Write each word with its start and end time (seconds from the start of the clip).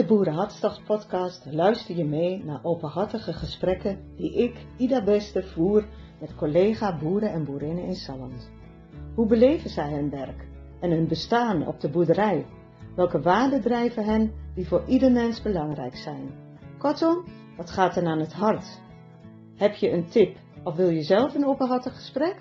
de 0.00 0.06
Boerenhartstocht 0.06 0.84
podcast 0.84 1.46
luister 1.50 1.96
je 1.96 2.04
mee 2.04 2.44
naar 2.44 2.60
openhartige 2.62 3.32
gesprekken 3.32 3.98
die 4.16 4.34
ik, 4.34 4.66
Ida 4.76 5.04
Beste, 5.04 5.42
voer 5.42 5.86
met 6.20 6.34
collega 6.34 6.98
boeren 6.98 7.32
en 7.32 7.44
boerinnen 7.44 7.84
in 7.84 7.94
Salland. 7.94 8.50
Hoe 9.14 9.26
beleven 9.26 9.70
zij 9.70 9.92
hun 9.92 10.10
werk 10.10 10.46
en 10.80 10.90
hun 10.90 11.08
bestaan 11.08 11.66
op 11.66 11.80
de 11.80 11.90
boerderij? 11.90 12.46
Welke 12.96 13.20
waarden 13.20 13.60
drijven 13.60 14.04
hen 14.04 14.32
die 14.54 14.68
voor 14.68 14.82
ieder 14.86 15.12
mens 15.12 15.42
belangrijk 15.42 15.96
zijn? 15.96 16.30
Kortom, 16.78 17.24
wat 17.56 17.70
gaat 17.70 17.96
er 17.96 18.06
aan 18.06 18.20
het 18.20 18.32
hart? 18.32 18.80
Heb 19.56 19.74
je 19.74 19.90
een 19.90 20.08
tip 20.08 20.36
of 20.64 20.76
wil 20.76 20.88
je 20.88 21.02
zelf 21.02 21.34
een 21.34 21.46
openhartig 21.46 21.94
gesprek? 21.94 22.36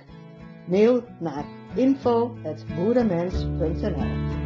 Mail 0.67 1.03
naar 1.19 1.45
info.boerenmens.nl 1.75 4.38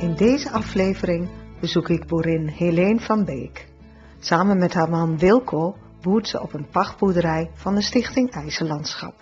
In 0.00 0.14
deze 0.14 0.50
aflevering 0.50 1.28
bezoek 1.60 1.88
ik 1.88 2.06
boerin 2.06 2.46
Helene 2.48 3.00
van 3.00 3.24
Beek. 3.24 3.66
Samen 4.18 4.58
met 4.58 4.74
haar 4.74 4.90
man 4.90 5.18
Wilco 5.18 5.76
boert 6.02 6.28
ze 6.28 6.42
op 6.42 6.52
een 6.52 6.68
pachtboerderij 6.68 7.50
van 7.54 7.74
de 7.74 7.82
stichting 7.82 8.30
IJzerlandschap. 8.30 9.14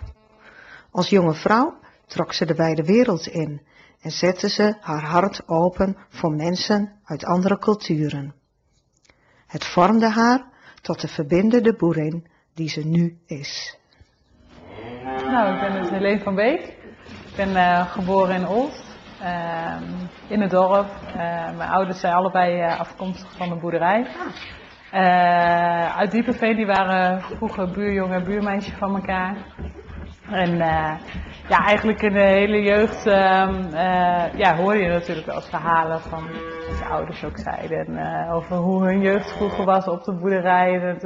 Als 0.90 1.08
jonge 1.08 1.34
vrouw 1.34 1.78
trok 2.06 2.32
ze 2.32 2.44
de 2.44 2.54
wijde 2.54 2.82
wereld 2.84 3.26
in 3.26 3.60
en 4.00 4.10
zette 4.10 4.48
ze 4.48 4.76
haar 4.80 5.04
hart 5.04 5.48
open 5.48 5.96
voor 6.08 6.32
mensen 6.32 6.92
uit 7.04 7.24
andere 7.24 7.58
culturen. 7.58 8.34
Het 9.46 9.64
vormde 9.64 10.08
haar 10.08 10.44
tot 10.80 11.00
de 11.00 11.08
verbindende 11.08 11.74
boerin 11.76 12.26
die 12.54 12.68
ze 12.68 12.86
nu 12.86 13.18
is. 13.26 13.78
Nou, 15.04 15.54
ik 15.54 15.60
ben 15.60 15.82
dus 15.82 15.90
Helene 15.90 16.22
van 16.22 16.34
Beek. 16.34 16.60
Ik 16.60 17.36
ben 17.36 17.50
uh, 17.50 17.92
geboren 17.92 18.34
in 18.34 18.46
Olst, 18.46 18.87
in 20.28 20.40
het 20.40 20.50
dorp. 20.50 20.86
Uh, 21.06 21.56
mijn 21.56 21.70
ouders 21.70 22.00
zijn 22.00 22.14
allebei 22.14 22.62
afkomstig 22.62 23.36
van 23.36 23.48
de 23.48 23.54
boerderij. 23.54 24.06
uit 25.96 26.10
Diepenveen, 26.10 26.56
die 26.56 26.66
waren 26.66 27.20
vroeger 27.20 27.70
buurjongen 27.70 28.18
en 28.18 28.24
buurmeisje 28.24 28.76
van 28.76 28.94
elkaar. 28.94 29.36
En 30.30 30.56
ja, 31.48 31.64
eigenlijk 31.66 32.02
in 32.02 32.12
de 32.12 32.20
hele 32.20 32.62
jeugd 32.62 33.06
ehm, 33.06 33.70
ja, 34.36 34.56
hoor 34.56 34.76
je 34.76 34.88
natuurlijk 34.88 35.26
wel 35.26 35.40
verhalen 35.40 36.00
van 36.00 36.22
wat 36.68 36.78
je 36.78 36.84
ouders 36.84 37.24
ook 37.24 37.38
zeiden. 37.38 37.98
over 38.30 38.56
hoe 38.56 38.84
hun 38.84 39.00
jeugd 39.00 39.36
vroeger 39.36 39.64
was 39.64 39.86
op 39.86 40.04
de 40.04 40.14
boerderij. 40.14 40.72
Het, 40.72 41.02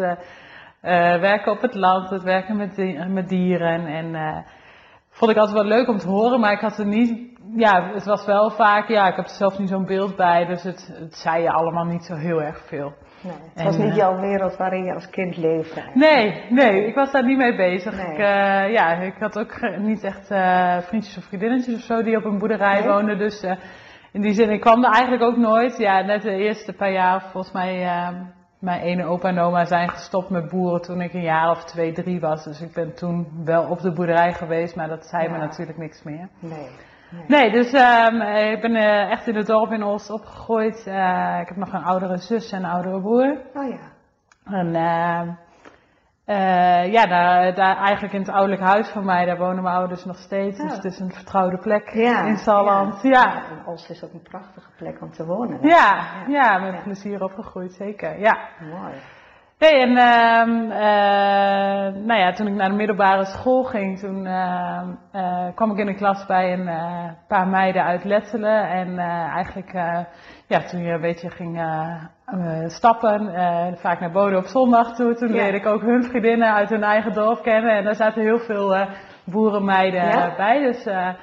werken 1.21 1.53
op 1.53 1.61
het 1.61 1.75
land, 1.75 2.11
het 2.11 2.23
werken 2.23 2.57
met, 2.57 3.07
met 3.09 3.29
dieren. 3.29 3.87
En 3.87 4.45
vond 5.13 5.31
ik 5.31 5.37
altijd 5.37 5.57
wel 5.57 5.67
leuk 5.67 5.89
om 5.89 5.99
te 5.99 6.09
horen, 6.09 6.41
maar 6.41 6.53
ik 6.53 6.61
had 6.61 6.79
er 6.79 6.87
niet. 6.87 7.31
Ja, 7.57 7.91
het 7.93 8.05
was 8.05 8.27
wel 8.27 8.51
vaak. 8.51 8.89
Ja, 8.89 9.09
ik 9.09 9.17
heb 9.17 9.25
er 9.25 9.31
zelf 9.31 9.59
niet 9.59 9.69
zo'n 9.69 9.87
beeld 9.87 10.17
bij, 10.17 10.45
dus 10.45 10.63
het, 10.63 10.91
het 10.99 11.15
zei 11.15 11.43
je 11.43 11.51
allemaal 11.51 11.85
niet 11.85 12.05
zo 12.05 12.15
heel 12.15 12.43
erg 12.43 12.65
veel. 12.67 12.93
Nee, 13.23 13.33
het 13.55 13.65
was 13.65 13.77
niet 13.77 13.95
jouw 13.95 14.21
wereld 14.21 14.57
waarin 14.57 14.85
je 14.85 14.95
als 14.95 15.11
kind 15.11 15.37
leefde. 15.37 15.83
Nee, 15.95 16.43
nee, 16.51 16.87
ik 16.87 16.95
was 16.95 17.13
daar 17.13 17.27
niet 17.27 17.37
mee 17.37 17.57
bezig. 17.57 17.93
Ik, 17.93 18.19
uh, 18.19 18.73
ja, 18.73 18.93
ik 18.93 19.15
had 19.19 19.39
ook 19.39 19.79
niet 19.79 20.05
echt 20.05 20.31
uh, 20.31 20.79
vriendjes 20.79 21.17
of 21.17 21.25
vriendinnetjes 21.25 21.75
of 21.75 21.81
zo 21.81 22.03
die 22.03 22.17
op 22.17 22.25
een 22.25 22.39
boerderij 22.39 22.81
nee? 22.81 22.89
woonden. 22.89 23.19
Dus 23.19 23.45
uh, 23.45 23.53
in 24.13 24.21
die 24.21 24.33
zin, 24.33 24.51
ik 24.51 24.61
kwam 24.61 24.85
er 24.85 24.91
eigenlijk 24.91 25.23
ook 25.23 25.37
nooit. 25.37 25.79
Ja, 25.79 26.01
net 26.01 26.23
de 26.23 26.37
eerste 26.37 26.73
paar 26.73 26.93
jaar, 26.93 27.21
volgens 27.21 27.53
mij 27.53 27.87
mijn 28.63 28.81
ene 28.81 29.05
opa 29.05 29.29
en 29.29 29.39
oma 29.39 29.65
zijn 29.65 29.89
gestopt 29.89 30.31
met 30.31 30.49
boeren 30.49 30.83
toen 30.83 31.01
ik 31.01 31.13
een 31.13 31.23
jaar 31.23 31.51
of 31.51 31.65
twee, 31.65 31.93
drie 31.93 32.21
was. 32.21 32.45
Dus 32.45 32.61
ik 32.61 32.73
ben 32.73 32.95
toen 32.95 33.43
wel 33.45 33.65
op 33.69 33.81
de 33.81 33.93
boerderij 33.93 34.33
geweest, 34.33 34.77
maar 34.77 34.89
dat 34.89 35.07
zei 35.07 35.23
ja. 35.23 35.31
me 35.31 35.39
natuurlijk 35.39 35.79
niks 35.79 36.03
meer. 36.03 36.29
Nee. 36.39 36.69
Nee, 37.11 37.25
nee 37.27 37.51
dus 37.51 37.73
um, 37.73 38.21
ik 38.23 38.61
ben 38.61 38.75
uh, 38.75 39.11
echt 39.11 39.27
in 39.27 39.37
het 39.37 39.47
dorp 39.47 39.73
in 39.73 39.85
Oost 39.85 40.11
opgegroeid. 40.11 40.85
Uh, 40.87 41.39
ik 41.41 41.48
heb 41.48 41.57
nog 41.57 41.73
een 41.73 41.85
oudere 41.85 42.17
zus 42.17 42.53
en 42.53 42.64
een 42.64 42.70
oudere 42.70 43.01
broer. 43.01 43.39
Oh 43.55 43.69
ja. 43.69 43.91
En 44.45 44.70
uh, 46.27 46.73
uh, 46.83 46.93
ja, 46.93 47.07
daar, 47.07 47.55
daar 47.55 47.77
eigenlijk 47.77 48.15
in 48.15 48.21
het 48.21 48.31
ouderlijk 48.31 48.63
huis 48.63 48.89
van 48.89 49.05
mij, 49.05 49.25
daar 49.25 49.39
wonen 49.39 49.63
mijn 49.63 49.77
ouders 49.77 50.05
nog 50.05 50.17
steeds. 50.17 50.61
Oh. 50.61 50.67
Dus 50.67 50.77
het 50.77 50.85
is 50.85 50.99
een 50.99 51.13
vertrouwde 51.13 51.59
plek 51.59 51.91
ja, 51.91 52.25
in 52.25 52.37
Salland. 52.37 53.03
Ja. 53.03 53.11
ja. 53.11 53.35
En 53.35 53.67
Oost 53.67 53.91
is 53.91 54.05
ook 54.05 54.13
een 54.13 54.23
prachtige 54.23 54.71
plek 54.77 55.01
om 55.01 55.13
te 55.13 55.27
wonen. 55.27 55.59
Ja, 55.69 56.05
ja, 56.29 56.59
met 56.59 56.83
plezier 56.83 57.23
opgegroeid, 57.23 57.73
zeker. 57.73 58.21
Ja. 58.21 58.39
Mooi. 58.61 58.93
Nee, 59.62 59.80
en 59.80 59.90
uh, 59.90 60.68
uh, 60.68 62.05
nou 62.06 62.20
ja, 62.20 62.33
toen 62.33 62.46
ik 62.46 62.55
naar 62.55 62.68
de 62.68 62.74
middelbare 62.74 63.24
school 63.24 63.64
ging, 63.64 63.98
toen 63.98 64.27
uh, 64.27 64.83
kwam 65.55 65.70
ik 65.70 65.78
in 65.78 65.89
een 65.89 65.96
klas 65.96 66.27
bij 66.27 66.52
een 66.52 66.70
paar 67.28 67.48
meiden 67.48 67.84
uit 67.84 68.05
Lettelen. 68.05 68.68
En 68.68 68.98
eigenlijk, 69.34 69.73
ja, 70.46 70.61
toen 70.70 70.83
je 70.83 70.92
een 70.92 71.00
beetje 71.00 71.30
ging 71.30 71.62
stappen, 72.67 73.33
vaak 73.78 74.00
naar 74.00 74.12
Bode 74.12 74.36
op 74.36 74.46
zondag 74.46 74.95
toe, 74.95 75.14
toen 75.14 75.28
ja. 75.28 75.34
leerde 75.34 75.58
ik 75.58 75.67
ook 75.67 75.83
hun 75.83 76.02
vriendinnen 76.05 76.55
uit 76.55 76.68
hun 76.68 76.83
eigen 76.83 77.12
dorp 77.12 77.42
kennen. 77.42 77.77
En 77.77 77.84
daar 77.84 77.94
zaten 77.94 78.23
heel 78.23 78.39
veel 78.39 78.86
boerenmeiden 79.24 80.05
ja? 80.05 80.34
bij. 80.36 80.62
Dus 80.62 80.84
ja. 80.84 81.17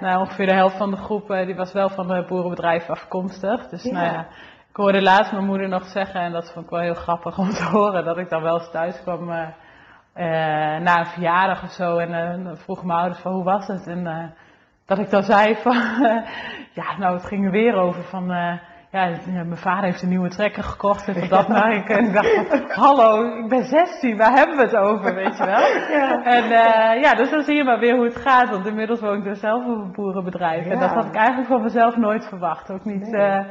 nou, 0.00 0.20
ongeveer 0.20 0.46
de 0.46 0.54
helft 0.54 0.76
van 0.76 0.90
de 0.90 0.96
groep 0.96 1.28
die 1.28 1.56
was 1.56 1.72
wel 1.72 1.88
van 1.88 2.10
het 2.10 2.26
boerenbedrijf 2.26 2.90
afkomstig. 2.90 3.68
Dus 3.68 3.84
nou 3.84 4.04
ja. 4.04 4.26
Ik 4.74 4.80
hoorde 4.80 5.02
laatst 5.02 5.32
mijn 5.32 5.44
moeder 5.44 5.68
nog 5.68 5.86
zeggen, 5.86 6.20
en 6.20 6.32
dat 6.32 6.52
vond 6.52 6.64
ik 6.64 6.70
wel 6.70 6.80
heel 6.80 6.94
grappig 6.94 7.38
om 7.44 7.50
te 7.50 7.64
horen, 7.64 8.04
dat 8.04 8.18
ik 8.18 8.28
dan 8.28 8.42
wel 8.42 8.58
eens 8.58 8.70
thuis 8.70 9.02
kwam 9.02 9.30
uh, 9.30 9.36
uh, 9.36 10.26
na 10.80 10.98
een 10.98 11.06
verjaardag 11.06 11.62
of 11.62 11.70
zo. 11.70 11.96
En 11.98 12.10
uh, 12.10 12.44
dan 12.44 12.56
vroegen 12.56 12.86
mijn 12.86 12.98
ouders 12.98 13.20
van 13.20 13.32
hoe 13.32 13.44
was 13.44 13.66
het? 13.66 13.86
En 13.86 14.32
dat 14.86 14.98
ik 14.98 15.10
dan 15.10 15.22
zei 15.22 15.54
van, 15.54 15.76
ja 16.80 16.96
nou 16.98 17.14
het 17.14 17.26
ging 17.26 17.44
er 17.44 17.50
weer 17.50 17.74
over 17.74 18.02
van, 18.02 18.26
ja 18.90 19.10
mijn 19.26 19.56
vader 19.56 19.84
heeft 19.84 20.02
een 20.02 20.08
nieuwe 20.08 20.28
trekker 20.28 20.62
gekocht 20.62 21.08
en 21.08 21.28
dat 21.28 21.48
naar 21.58 21.72
ik. 21.72 21.88
En 21.88 22.04
ik 22.04 22.12
dacht 22.12 22.48
van, 22.48 22.70
hallo 22.70 23.38
ik 23.38 23.48
ben 23.48 23.64
16, 23.64 24.16
waar 24.16 24.32
hebben 24.32 24.56
we 24.56 24.62
het 24.62 24.76
over, 24.76 25.14
weet 25.14 25.36
je 25.36 25.44
wel? 25.44 25.66
Ja. 25.98 26.24
En 26.24 26.48
ja, 27.00 27.14
dus 27.14 27.30
dan 27.30 27.42
zie 27.42 27.56
je 27.56 27.64
maar 27.64 27.78
weer 27.78 27.96
hoe 27.96 28.04
het 28.04 28.16
gaat, 28.16 28.50
want 28.50 28.66
inmiddels 28.66 29.00
woon 29.00 29.18
ik 29.18 29.24
dus 29.24 29.40
zelf 29.40 29.64
op 29.64 29.78
een 29.78 29.92
boerenbedrijf. 29.92 30.64
Ja. 30.64 30.70
En 30.70 30.78
dat 30.78 30.90
had 30.90 31.06
ik 31.06 31.14
eigenlijk 31.14 31.48
van 31.48 31.62
mezelf 31.62 31.96
nooit 31.96 32.28
verwacht, 32.28 32.72
ook 32.72 32.84
niet... 32.84 33.10
Nee 33.10 33.46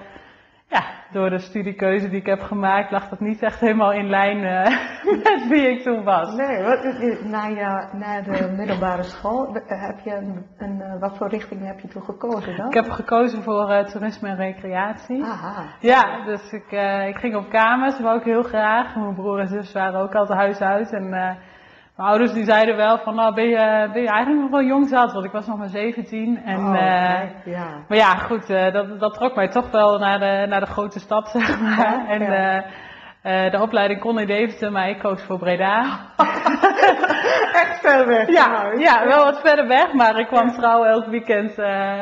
ja, 0.73 0.83
door 1.11 1.29
de 1.29 1.39
studiekeuze 1.39 2.09
die 2.09 2.19
ik 2.19 2.25
heb 2.25 2.41
gemaakt, 2.41 2.91
lag 2.91 3.09
dat 3.09 3.19
niet 3.19 3.41
echt 3.41 3.59
helemaal 3.59 3.93
in 3.93 4.09
lijn 4.09 4.37
uh, 4.37 5.13
met 5.29 5.47
wie 5.49 5.69
ik 5.69 5.83
toen 5.83 6.03
was. 6.03 6.35
Nee, 6.35 6.63
wat, 6.63 6.83
na, 7.23 7.45
je, 7.45 7.87
na 7.91 8.21
de 8.21 8.53
middelbare 8.57 9.03
school, 9.03 9.53
heb 9.67 9.99
je 9.99 10.15
een, 10.15 10.45
een, 10.57 10.99
wat 10.99 11.17
voor 11.17 11.29
richting 11.29 11.65
heb 11.65 11.79
je 11.79 11.87
toen 11.87 12.03
gekozen 12.03 12.57
dan? 12.57 12.67
Ik 12.67 12.73
heb 12.73 12.89
gekozen 12.89 13.43
voor 13.43 13.69
uh, 13.69 13.79
toerisme 13.79 14.29
en 14.29 14.35
recreatie. 14.35 15.23
Aha. 15.23 15.63
Ja, 15.79 16.25
dus 16.25 16.51
ik, 16.51 16.71
uh, 16.71 17.07
ik 17.07 17.17
ging 17.17 17.35
op 17.35 17.49
kamers, 17.49 17.99
wou 17.99 18.17
ik 18.17 18.23
heel 18.23 18.43
graag. 18.43 18.95
Mijn 18.95 19.15
broer 19.15 19.39
en 19.39 19.47
zus 19.47 19.73
waren 19.73 19.99
ook 19.99 20.15
altijd 20.15 20.39
huis 20.39 20.61
uit. 20.61 20.93
En 20.93 21.37
mijn 21.95 22.09
ouders 22.09 22.33
die 22.33 22.43
zeiden 22.43 22.75
wel 22.75 22.97
van, 22.97 23.15
nou 23.15 23.33
ben 23.33 23.49
je, 23.49 23.89
ben 23.93 24.01
je 24.01 24.07
eigenlijk 24.07 24.41
nog 24.41 24.49
wel 24.49 24.63
jong 24.63 24.87
zat, 24.87 25.13
want 25.13 25.25
ik 25.25 25.31
was 25.31 25.47
nog 25.47 25.57
maar 25.57 25.69
17. 25.69 26.41
En, 26.45 26.57
oh, 26.57 26.69
okay. 26.69 27.35
ja. 27.45 27.67
Maar 27.87 27.97
ja, 27.97 28.15
goed, 28.15 28.49
uh, 28.49 28.71
dat, 28.71 28.99
dat 28.99 29.13
trok 29.13 29.35
mij 29.35 29.47
toch 29.47 29.71
wel 29.71 29.97
naar 29.97 30.19
de, 30.19 30.45
naar 30.49 30.59
de 30.59 30.65
grote 30.65 30.99
stad, 30.99 31.29
zeg 31.29 31.59
maar. 31.59 32.05
en 32.07 32.21
ja. 32.21 32.57
uh, 32.57 33.45
uh, 33.45 33.51
de 33.51 33.61
opleiding 33.61 33.99
kon 33.99 34.19
in 34.19 34.27
Deventer, 34.27 34.71
maar 34.71 34.89
ik 34.89 34.99
koos 34.99 35.23
voor 35.23 35.39
Breda. 35.39 35.85
Echt 37.61 37.79
ver 37.79 38.07
weg. 38.07 38.27
Ja, 38.27 38.71
ja, 38.77 39.05
wel 39.07 39.23
wat 39.23 39.39
verder 39.41 39.67
weg, 39.67 39.93
maar 39.93 40.19
ik 40.19 40.27
kwam 40.27 40.51
trouw 40.51 40.83
elk 40.83 41.05
weekend 41.05 41.57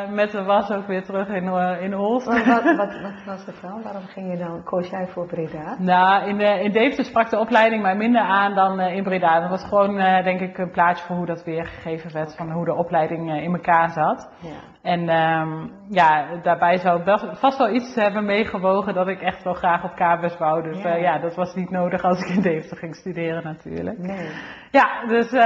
met 0.09 0.32
de 0.32 0.44
was 0.44 0.72
ook 0.72 0.88
weer 0.88 1.04
terug 1.04 1.28
in, 1.28 1.44
in 1.82 1.94
Holst. 1.94 2.26
Wat, 2.26 2.46
wat, 2.46 2.76
wat, 2.76 3.24
was 3.26 3.46
het 3.46 3.56
dan? 3.62 3.82
Waarom 3.84 4.06
ging 4.08 4.32
je 4.32 4.38
dan, 4.38 4.64
koos 4.64 4.90
jij 4.90 5.08
voor 5.08 5.28
Breda? 5.28 5.76
Nou, 5.80 6.28
in, 6.28 6.38
de, 6.38 6.64
in 6.64 6.72
Deventer 6.72 7.06
sprak 7.06 7.30
de 7.30 7.40
opleiding 7.40 7.82
mij 7.82 7.96
minder 7.96 8.22
aan 8.22 8.56
dan 8.56 8.80
in 8.80 9.04
Breda. 9.04 9.40
Dat 9.40 9.50
was 9.50 9.64
gewoon, 9.64 9.96
denk 10.24 10.40
ik, 10.40 10.58
een 10.58 10.72
plaatje 10.72 11.06
voor 11.06 11.16
hoe 11.16 11.26
dat 11.26 11.44
weergegeven 11.44 12.14
werd, 12.14 12.35
van 12.35 12.52
hoe 12.52 12.66
de 12.66 12.76
opleiding 12.76 13.41
in 13.41 13.53
elkaar 13.53 13.90
zat. 13.90 14.29
Ja. 14.41 14.72
En 14.82 15.09
um, 15.09 15.72
ja, 15.90 16.26
daarbij 16.41 16.78
zou 16.78 17.02
vast 17.34 17.58
wel 17.58 17.70
iets 17.70 17.96
hebben 17.96 18.26
meegewogen 18.26 18.94
dat 18.94 19.08
ik 19.08 19.22
echt 19.22 19.44
wel 19.44 19.53
graag 19.53 19.84
op 19.84 19.96
KBS 19.96 20.38
wou. 20.38 20.64
Dus 20.64 20.82
ja. 20.82 20.96
Uh, 20.96 21.02
ja, 21.02 21.20
dat 21.20 21.35
was 21.35 21.56
niet 21.56 21.70
nodig 21.70 22.03
als 22.03 22.20
ik 22.20 22.35
in 22.35 22.41
Deventer 22.41 22.78
ging 22.78 22.96
studeren 22.96 23.44
natuurlijk. 23.44 23.97
Nee. 23.97 24.29
Ja, 24.72 25.06
dus 25.08 25.34
uh, 25.34 25.41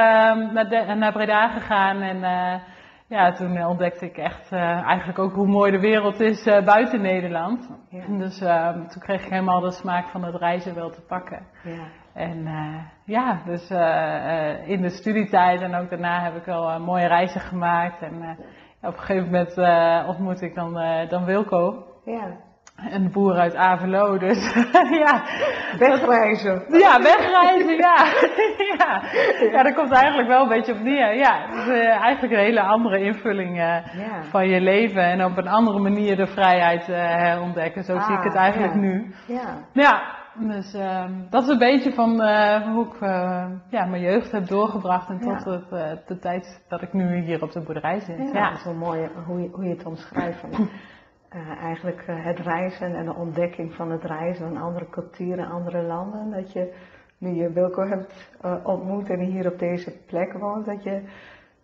naar, 0.51 0.69
de, 0.69 0.93
naar 0.97 1.11
Breda 1.11 1.47
gegaan 1.47 2.01
en 2.01 2.17
uh, 2.17 2.61
ja, 3.07 3.31
toen 3.31 3.65
ontdekte 3.65 4.05
ik 4.05 4.17
echt 4.17 4.51
uh, 4.51 4.59
eigenlijk 4.61 5.19
ook 5.19 5.33
hoe 5.33 5.47
mooi 5.47 5.71
de 5.71 5.79
wereld 5.79 6.19
is 6.19 6.43
buiten 6.43 7.01
Nederland. 7.01 7.69
Ja. 7.89 8.05
Dus 8.07 8.37
toen 8.91 9.01
kreeg 9.01 9.23
ik 9.23 9.29
helemaal 9.29 9.59
de 9.59 9.71
smaak 9.71 10.07
van 10.07 10.23
het 10.23 10.35
reizen 10.35 10.75
wel 10.75 10.89
te 10.89 11.01
pakken. 11.01 11.47
Ja. 11.63 11.87
En 12.13 12.47
ja, 13.05 13.41
dus 13.45 13.69
in 14.67 14.81
de 14.81 14.89
studietijd 14.89 15.61
en 15.61 15.75
ook 15.75 15.89
daarna 15.89 16.21
heb 16.21 16.35
ik 16.35 16.45
wel 16.45 16.79
mooie 16.79 17.07
reizen 17.07 17.41
gemaakt 17.41 18.01
en 18.01 18.37
op 18.81 18.93
een 18.93 18.99
gegeven 18.99 19.25
moment 19.25 19.57
ontmoet 20.07 20.41
ik 20.41 20.55
dan, 20.55 20.73
dan 21.09 21.25
Wilco. 21.25 21.85
Ja. 22.05 22.44
Een 22.75 23.11
boer 23.11 23.33
uit 23.37 23.55
Avelo, 23.55 24.17
dus 24.17 24.53
ja. 25.05 25.23
Wegreizen. 25.77 26.63
Ja, 26.69 27.01
wegreizen, 27.01 27.75
ja. 27.75 27.95
ja. 28.77 29.01
Ja, 29.51 29.63
dat 29.63 29.73
komt 29.73 29.91
eigenlijk 29.91 30.27
wel 30.27 30.41
een 30.41 30.49
beetje 30.49 30.73
op 30.73 30.79
neer. 30.79 31.15
Ja, 31.15 31.45
het 31.49 31.55
is 31.57 31.67
eh, 31.67 32.01
eigenlijk 32.01 32.33
een 32.33 32.39
hele 32.39 32.61
andere 32.61 32.99
invulling 32.99 33.49
eh, 33.59 33.65
Ja. 33.97 34.23
van 34.29 34.47
je 34.47 34.61
leven 34.61 35.03
en 35.03 35.25
op 35.25 35.37
een 35.37 35.47
andere 35.47 35.79
manier 35.79 36.15
de 36.15 36.27
vrijheid 36.27 36.89
eh, 36.89 36.95
herontdekken. 37.15 37.83
Zo 37.83 37.99
zie 37.99 38.15
ik 38.17 38.23
het 38.23 38.33
Ah, 38.35 38.41
eigenlijk 38.41 38.73
ja. 38.73 38.79
nu. 38.79 39.13
Ja. 39.27 39.57
Ja, 39.73 40.01
dus 40.39 40.73
ehm, 40.73 41.11
dat 41.29 41.43
is 41.43 41.49
een 41.49 41.57
beetje 41.57 41.93
van 41.93 42.09
hoe 42.73 42.85
ik 42.85 42.99
ja, 43.69 43.85
mijn 43.85 44.01
jeugd 44.01 44.31
heb 44.31 44.47
doorgebracht 44.47 45.09
en 45.09 45.19
tot 45.19 45.43
het, 45.45 46.07
de 46.07 46.19
tijd 46.19 46.63
dat 46.67 46.81
ik 46.81 46.93
nu 46.93 47.19
hier 47.19 47.41
op 47.41 47.51
de 47.51 47.61
boerderij 47.61 47.99
zit. 47.99 48.17
Ja, 48.17 48.39
Ja, 48.39 48.49
dat 48.49 48.57
is 48.57 48.63
wel 48.63 48.73
mooi 48.73 49.09
hoe 49.25 49.41
je, 49.41 49.49
hoe 49.51 49.63
je 49.63 49.69
het 49.69 49.85
omschrijft. 49.85 50.43
Eh, 51.35 51.63
eigenlijk 51.63 52.03
eh, 52.07 52.25
het 52.25 52.39
reizen 52.39 52.95
en 52.95 53.05
de 53.05 53.15
ontdekking 53.15 53.73
van 53.73 53.91
het 53.91 54.03
reizen 54.03 54.47
van 54.47 54.61
andere 54.61 54.89
culturen, 54.89 55.49
andere 55.49 55.81
landen. 55.81 56.31
Dat 56.31 56.53
je 56.53 56.73
nu 57.17 57.33
je 57.33 57.51
Wilco 57.51 57.87
hebt 57.87 58.31
eh, 58.41 58.55
ontmoet 58.63 59.09
en 59.09 59.19
hier 59.19 59.51
op 59.51 59.59
deze 59.59 59.91
plek 60.05 60.33
woont, 60.33 60.65
dat, 60.65 60.83
je, 60.83 61.03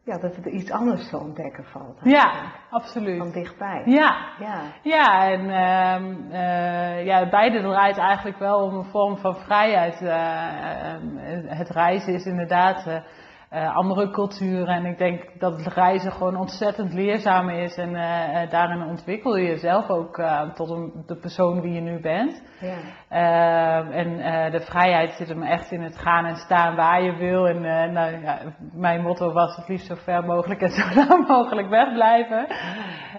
ja, 0.03 0.17
dat 0.17 0.35
het 0.35 0.45
iets 0.45 0.71
anders 0.71 1.09
te 1.09 1.17
ontdekken 1.17 1.63
valt. 1.63 1.99
ja 2.03 2.31
absoluut. 2.69 3.17
Van 3.17 3.31
dichtbij. 3.31 3.81
Ja, 3.85 4.15
Ja. 4.39 4.61
Ja, 4.81 5.31
en 5.31 5.49
ehm, 5.49 6.31
eh, 6.31 7.05
ja, 7.05 7.29
beide 7.29 7.61
draait 7.61 7.97
eigenlijk 7.97 8.37
wel 8.37 8.59
om 8.59 8.73
een 8.73 8.91
vorm 8.91 9.17
van 9.17 9.35
vrijheid. 9.35 10.01
Eh, 10.01 10.93
ehm, 10.93 11.47
het 11.47 11.69
reizen 11.69 12.13
is 12.13 12.25
inderdaad 12.25 13.03
eh, 13.51 13.75
andere 13.75 14.11
culturen. 14.11 14.75
En 14.75 14.85
ik 14.85 14.97
denk 14.97 15.39
dat 15.39 15.63
het 15.63 15.73
reizen 15.73 16.11
gewoon 16.11 16.35
ontzettend 16.35 16.93
leerzaam 16.93 17.49
is. 17.49 17.77
En 17.77 17.95
eh, 17.95 18.41
eh, 18.41 18.49
daarin 18.49 18.83
ontwikkel 18.83 19.37
je 19.37 19.47
jezelf 19.47 19.89
ook 19.89 20.23
tot 20.53 20.69
een, 20.69 21.03
de 21.05 21.15
persoon 21.15 21.61
wie 21.61 21.73
je 21.73 21.81
nu 21.81 21.99
bent. 21.99 22.43
Ja. 22.59 22.77
Ehm, 23.09 23.91
en 23.91 24.51
de 24.51 24.59
vrijheid 24.59 25.11
zit 25.11 25.27
hem 25.27 25.43
echt 25.43 25.71
in 25.71 25.81
het 25.81 25.97
gaan 25.97 26.25
en 26.25 26.35
staan 26.35 26.75
waar 26.75 27.03
je 27.03 27.15
wil. 27.15 27.47
En 27.47 27.61
nou, 27.93 28.21
ja, 28.21 28.39
mijn 28.73 29.01
motto 29.01 29.31
was 29.31 29.55
het 29.55 29.67
liefst 29.67 29.87
zo 29.87 29.95
ver 29.95 30.23
mogelijk 30.23 30.61
en 30.61 30.69
zo 30.81 30.95
lang 30.95 31.27
mogelijk 31.27 31.69
wegblijven. 31.69 32.47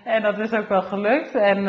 En 0.05 0.23
dat 0.23 0.39
is 0.39 0.53
ook 0.53 0.69
wel 0.69 0.83
gelukt. 0.83 1.35
En 1.35 1.65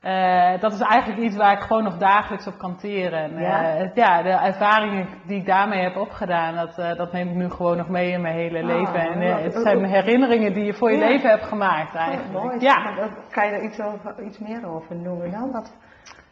eh, 0.00 0.60
dat 0.60 0.72
is 0.72 0.80
eigenlijk 0.80 1.20
iets 1.22 1.36
waar 1.36 1.52
ik 1.52 1.60
gewoon 1.60 1.82
nog 1.84 1.96
dagelijks 1.96 2.46
op 2.46 2.58
kan 2.58 2.76
teren. 2.76 3.18
En, 3.22 3.40
Ja? 3.40 3.74
eh, 3.74 3.94
ja, 3.94 4.22
de 4.22 4.28
ervaringen 4.30 5.06
die 5.26 5.38
ik 5.40 5.46
daarmee 5.46 5.82
heb 5.82 5.96
opgedaan, 5.96 6.54
dat, 6.54 6.78
eh, 6.78 6.94
dat 6.96 7.12
neem 7.12 7.28
ik 7.28 7.34
nu 7.34 7.50
gewoon 7.50 7.76
nog 7.76 7.88
mee 7.88 8.10
in 8.10 8.20
mijn 8.20 8.34
hele 8.34 8.58
Ah, 8.60 8.66
leven. 8.66 8.94
En 9.00 9.32
wat- 9.32 9.42
het 9.42 9.62
zijn 9.62 9.84
herinneringen 9.84 10.52
die 10.52 10.64
je 10.64 10.74
voor 10.74 10.90
je 10.92 10.98
Ja. 10.98 11.06
leven 11.08 11.30
hebt 11.30 11.44
gemaakt 11.44 11.94
Oh, 11.94 12.00
eigenlijk. 12.00 12.60
Ja. 12.60 12.74
Maar 12.80 13.08
Kan 13.30 13.46
je 13.46 13.52
er 13.52 13.62
iets, 13.62 13.80
over, 13.80 14.22
iets 14.22 14.38
meer 14.38 14.66
over 14.66 14.96
noemen 14.96 15.30
dan? 15.30 15.52
Wat, 15.52 15.76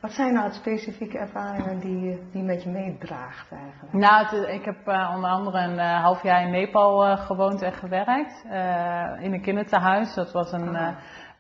wat 0.00 0.12
zijn 0.12 0.32
nou 0.34 0.50
specifieke 0.52 1.18
ervaringen 1.18 1.78
die, 1.78 2.00
je- 2.00 2.28
die 2.32 2.42
met 2.42 2.62
je 2.62 2.70
meedraagt 2.70 3.52
eigenlijk? 3.52 3.92
Nou, 3.92 4.24
het- 4.26 4.48
ik 4.54 4.64
heb 4.64 4.76
onder 5.14 5.30
andere 5.30 5.58
een 5.58 5.78
half 5.78 6.22
jaar 6.22 6.42
in 6.42 6.50
Nepal 6.50 7.16
gewoond 7.16 7.62
en 7.62 7.72
gewerkt. 7.72 8.44
in 9.20 9.32
een 9.32 9.42
kinderthuis. 9.42 10.14
Dat 10.14 10.32
was 10.32 10.52
een, 10.52 10.76
Ah. 10.76 10.88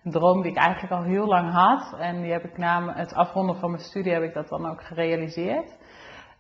Een 0.08 0.20
droom 0.20 0.42
die 0.42 0.50
ik 0.50 0.56
eigenlijk 0.56 0.92
al 0.92 1.02
heel 1.02 1.26
lang 1.26 1.52
had. 1.52 1.94
En 1.98 2.22
die 2.22 2.32
heb 2.32 2.44
ik 2.44 2.58
na 2.58 2.94
het 2.94 3.14
afronden 3.14 3.56
van 3.56 3.70
mijn 3.70 3.82
studie 3.82 4.12
heb 4.12 4.22
ik 4.22 4.34
dat 4.34 4.48
dan 4.48 4.70
ook 4.70 4.82
gerealiseerd. 4.82 5.76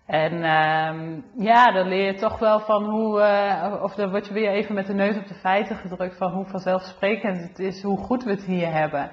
En 0.06 0.32
ehm, 0.32 1.20
ja, 1.34 1.72
dan 1.72 1.88
leer 1.88 2.06
je 2.06 2.18
toch 2.18 2.38
wel 2.38 2.60
van 2.60 2.84
hoe, 2.84 3.20
eh, 3.20 3.82
of 3.82 3.94
dan 3.94 4.10
word 4.10 4.26
je 4.26 4.32
weer 4.32 4.50
even 4.50 4.74
met 4.74 4.86
de 4.86 4.94
neus 4.94 5.16
op 5.16 5.26
de 5.26 5.34
feiten 5.34 5.76
gedrukt 5.76 6.16
van 6.16 6.32
hoe 6.32 6.46
vanzelfsprekend 6.46 7.48
het 7.48 7.58
is, 7.58 7.82
hoe 7.82 7.98
goed 7.98 8.24
we 8.24 8.30
het 8.30 8.44
hier 8.44 8.72
hebben. 8.72 9.10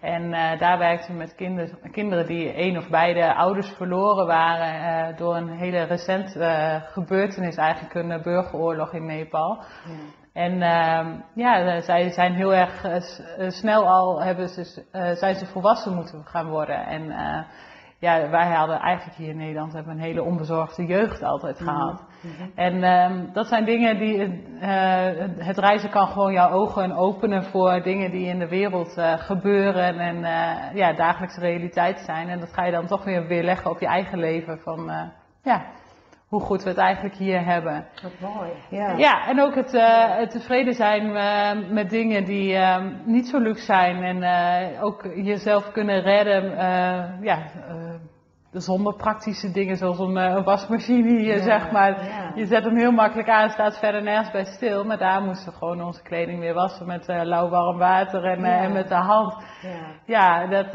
En 0.00 0.32
eh, 0.32 0.58
daar 0.58 0.78
werkten 0.78 1.12
we 1.12 1.18
met 1.18 1.34
kinderen, 1.34 1.90
kinderen 1.90 2.26
die 2.26 2.52
één 2.52 2.76
of 2.76 2.88
beide 2.88 3.34
ouders 3.34 3.68
verloren 3.68 4.26
waren 4.26 5.08
eh, 5.08 5.16
door 5.16 5.36
een 5.36 5.50
hele 5.50 5.82
recent 5.82 6.36
eh, 6.36 6.82
gebeurtenis, 6.82 7.56
eigenlijk 7.56 7.94
een 7.94 8.22
burgeroorlog 8.22 8.92
in 8.92 9.06
Nepal. 9.06 9.56
Ja. 9.56 10.18
En 10.38 10.62
ehm, 10.62 11.20
ja, 11.34 11.60
eh, 11.60 11.82
zij 11.82 12.10
zijn 12.10 12.34
heel 12.34 12.54
erg 12.54 12.84
eh, 12.84 12.94
eh, 12.94 13.50
snel 13.50 13.88
al 13.88 14.22
hebben 14.22 14.48
ze, 14.48 14.84
zijn 15.16 15.34
ze 15.34 15.46
volwassen 15.46 15.94
moeten 15.94 16.24
gaan 16.24 16.48
worden. 16.48 16.86
En 16.86 17.14
ja, 17.98 18.28
wij 18.30 18.52
hadden 18.52 18.78
eigenlijk 18.78 19.16
hier 19.18 19.28
in 19.28 19.36
Nederland 19.36 19.72
hebben 19.72 19.92
een 19.92 20.00
hele 20.00 20.22
onbezorgde 20.22 20.86
jeugd 20.86 21.22
altijd 21.22 21.58
gehad. 21.58 22.02
Mhm. 22.22 22.50
En 22.54 22.82
ehm, 22.82 23.32
dat 23.32 23.46
zijn 23.46 23.64
dingen 23.64 23.98
die, 23.98 24.18
het 25.38 25.58
reizen 25.58 25.90
kan 25.90 26.06
gewoon 26.06 26.32
jouw 26.32 26.50
ogen 26.50 26.92
openen 26.92 27.44
voor 27.44 27.82
dingen 27.82 28.10
die 28.10 28.26
in 28.26 28.38
de 28.38 28.48
wereld 28.48 28.94
gebeuren 29.18 29.98
en 29.98 30.20
ja, 30.74 30.92
dagelijkse 30.92 31.40
realiteit 31.40 31.98
zijn. 31.98 32.28
En 32.28 32.40
dat 32.40 32.52
ga 32.52 32.64
je 32.64 32.72
dan 32.72 32.86
toch 32.86 33.04
weer 33.04 33.26
weerleggen 33.26 33.70
op 33.70 33.80
je 33.80 33.86
eigen 33.86 34.18
leven 34.18 34.58
van, 34.58 35.10
ja, 35.42 35.62
hoe 36.28 36.40
goed 36.40 36.62
we 36.62 36.68
het 36.68 36.78
eigenlijk 36.78 37.14
hier 37.14 37.44
hebben. 37.44 37.86
Wat 38.02 38.34
mooi. 38.34 38.50
Ja. 38.70 38.96
Ja, 38.96 39.26
en 39.26 39.40
ook 39.42 39.54
het, 39.54 39.74
eh, 39.74 40.16
het 40.16 40.30
tevreden 40.30 40.74
zijn 40.74 41.16
eh, 41.16 41.70
met 41.70 41.90
dingen 41.90 42.24
die 42.24 42.54
eh, 42.54 42.84
niet 43.04 43.28
zo 43.28 43.38
luxe 43.38 43.64
zijn. 43.64 44.02
En 44.02 44.80
ook 44.80 45.02
jezelf 45.14 45.72
kunnen 45.72 46.00
redden. 46.00 46.44
ja, 47.22 47.38
zonder 48.52 48.94
praktische 48.94 49.50
dingen 49.52 49.76
zoals 49.76 49.98
een, 49.98 50.16
een 50.16 50.44
wasmachine 50.44 51.08
hier, 51.08 51.36
Ja, 51.36 51.42
zeg 51.42 51.70
maar. 51.70 52.04
ja. 52.06 52.32
Je 52.34 52.46
zet 52.46 52.64
hem 52.64 52.76
heel 52.76 52.92
makkelijk 52.92 53.28
aan, 53.28 53.50
staat 53.50 53.78
verder 53.78 54.02
nergens 54.02 54.30
bij 54.30 54.44
stil. 54.44 54.84
Maar 54.84 54.98
daar 54.98 55.22
moesten 55.22 55.52
we 55.52 55.58
gewoon 55.58 55.82
onze 55.82 56.02
kleding 56.02 56.40
weer 56.40 56.54
wassen 56.54 56.86
met 56.86 57.04
lauw 57.06 57.48
warm 57.48 57.78
water 57.78 58.24
en, 58.24 58.40
Ja. 58.40 58.58
en 58.58 58.72
met 58.72 58.88
de 58.88 58.94
hand. 58.94 59.34
Ja. 59.62 59.86
Ja, 60.06 60.46
dat, 60.46 60.74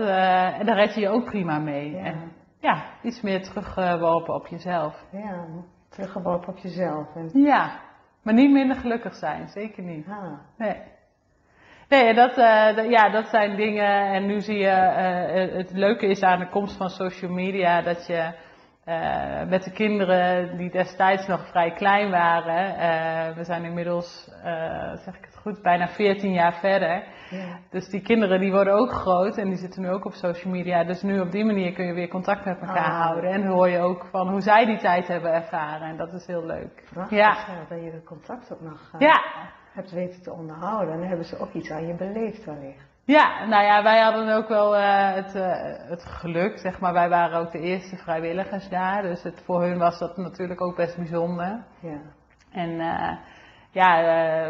en 0.59 0.65
daar 0.65 0.75
red 0.75 0.94
je 0.95 1.01
je 1.01 1.09
ook 1.09 1.25
prima 1.25 1.59
mee. 1.59 1.97
En 1.97 2.31
ja, 2.63 2.83
iets 3.01 3.21
meer 3.21 3.42
terugworpen 3.44 4.33
op 4.33 4.48
jezelf. 4.48 5.06
ja. 5.12 5.45
Teruggeworpen 5.89 6.48
op 6.50 6.57
jezelf. 6.57 7.15
En, 7.15 7.30
Ja, 7.42 7.80
maar 8.24 8.33
niet 8.33 8.51
minder 8.51 8.75
gelukkig 8.77 9.13
zijn, 9.15 9.48
zeker 9.48 9.83
niet. 9.83 10.07
ah, 10.07 10.39
Nee. 10.57 10.81
Nee, 11.89 12.13
dat, 12.13 12.38
eh, 12.38 12.75
dat- 12.75 12.89
ja, 12.89 13.10
dat 13.10 13.27
zijn 13.27 13.56
dingen. 13.56 14.13
En 14.13 14.25
nu 14.25 14.42
zie 14.42 14.57
je, 14.57 14.68
eh, 14.69 15.56
het 15.57 15.71
leuke 15.71 16.07
is 16.07 16.21
aan 16.21 16.39
de 16.39 16.50
komst 16.50 16.77
van 16.77 16.89
social 16.89 17.31
media 17.31 17.81
dat 17.81 18.07
je 18.07 18.31
eh, 18.85 19.44
met 19.47 19.63
de 19.63 19.71
kinderen 19.71 20.57
die 20.57 20.71
destijds 20.71 21.27
nog 21.27 21.47
vrij 21.47 21.71
klein 21.71 22.12
waren, 22.12 22.75
eh, 22.75 23.35
we 23.35 23.44
zijn 23.44 23.63
inmiddels, 23.63 24.30
eh, 24.44 24.94
zeg 24.95 25.18
ik 25.18 25.25
het 25.25 25.35
goed, 25.38 25.62
bijna 25.62 25.88
14 25.88 26.31
jaar 26.33 26.53
verder. 26.53 27.03
ja. 27.30 27.59
Dus 27.69 27.89
die 27.89 28.01
kinderen 28.01 28.39
die 28.39 28.51
worden 28.51 28.74
ook 28.74 28.91
groot 28.91 29.38
en 29.38 29.47
die 29.47 29.57
zitten 29.57 29.81
nu 29.81 29.89
ook 29.89 30.06
op 30.06 30.13
social 30.13 30.53
media. 30.53 30.83
Dus 30.83 31.01
nu 31.01 31.19
op 31.19 31.31
die 31.31 31.45
manier 31.45 31.74
kun 31.74 31.85
je 31.85 31.94
weer 31.94 32.07
contact 32.07 32.45
met 32.45 32.59
elkaar 32.59 32.77
Ah. 32.91 33.01
houden. 33.01 33.31
En 33.31 33.45
hoor 33.45 33.69
je 33.69 33.80
ook 33.80 34.06
van 34.12 34.30
hoe 34.30 34.41
zij 34.41 34.65
die 34.65 34.77
tijd 34.77 35.07
hebben 35.07 35.33
ervaren. 35.33 35.88
En 35.88 35.97
dat 35.97 36.13
is 36.13 36.27
heel 36.27 36.45
leuk. 36.45 36.83
Prachtig 36.94 37.18
Ja. 37.18 37.36
dat 37.69 37.79
je 37.83 37.91
het 37.91 38.03
contact 38.06 38.53
ook 38.53 38.62
nog 38.62 38.91
Ja, 39.00 39.21
hebt 39.74 39.91
weten 39.91 40.21
te 40.21 40.31
onderhouden. 40.33 40.93
En 40.93 41.00
dan 41.00 41.08
hebben 41.08 41.25
ze 41.25 41.38
ook 41.39 41.53
iets 41.53 41.72
aan 41.72 41.88
je 41.88 41.93
beleefd 41.96 42.46
wellicht. 42.46 42.91
Ja, 43.05 43.45
nou 43.45 43.63
ja, 43.63 43.83
wij 43.83 44.00
hadden 44.00 44.36
ook 44.36 44.48
wel 44.48 44.75
eh, 44.75 45.13
het, 45.13 45.36
eh, 45.36 45.89
het 45.89 46.05
geluk, 46.05 46.57
zeg 46.57 46.79
maar. 46.79 46.93
Wij 46.93 47.10
waren 47.10 47.39
ook 47.39 47.51
de 47.51 47.60
eerste 47.60 47.98
vrijwilligers 47.98 48.69
daar. 48.69 49.01
Dus 49.01 49.24
het, 49.24 49.41
voor 49.45 49.62
hun 49.62 49.77
was 49.77 50.00
dat 50.00 50.17
natuurlijk 50.17 50.62
ook 50.62 50.75
best 50.75 50.98
bijzonder. 50.98 51.63
Ja. 51.79 51.98
En 52.51 52.79
eh, 52.79 53.17
ja, 53.72 54.01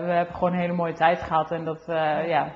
we 0.02 0.12
hebben 0.12 0.36
gewoon 0.36 0.54
een 0.54 0.60
hele 0.60 0.74
mooie 0.74 0.94
tijd 0.94 1.22
gehad. 1.22 1.52
En 1.52 1.66
dat, 1.66 1.84
ja, 2.28 2.52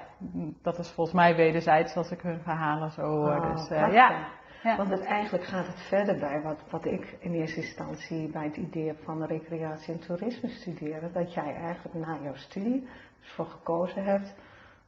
dat 0.62 0.77
is 0.77 0.92
volgens 0.92 1.16
mij 1.16 1.36
wederzijds 1.36 1.96
als 1.96 2.12
ik 2.12 2.22
hun 2.22 2.42
verhalen 2.42 2.92
zo 2.92 3.01
hoor. 3.01 3.36
Oh, 3.36 3.51
dus 3.51 3.68
ja. 3.70 3.88
ja. 3.88 4.75
Want 4.77 4.89
het, 4.89 5.06
eigenlijk 5.06 5.46
gaat 5.46 5.68
het 5.68 5.82
verder 5.82 6.20
bij 6.20 6.42
wat, 6.42 6.63
wat 6.70 6.86
ik 6.86 7.18
in 7.20 7.34
eerste 7.34 7.62
instantie 7.62 8.32
bij 8.32 8.44
het 8.44 8.58
idee 8.58 8.88
heb 8.88 9.04
van 9.04 9.24
recreatie 9.24 9.94
en 9.94 10.00
toerisme 10.00 10.50
studeren. 10.50 11.13
Dat 11.13 11.34
jij 11.34 11.56
eigenlijk 11.56 11.96
na 12.06 12.18
jouw 12.24 12.36
studie 12.36 12.88
ervoor 13.22 13.46
gekozen 13.46 14.04
hebt 14.04 14.36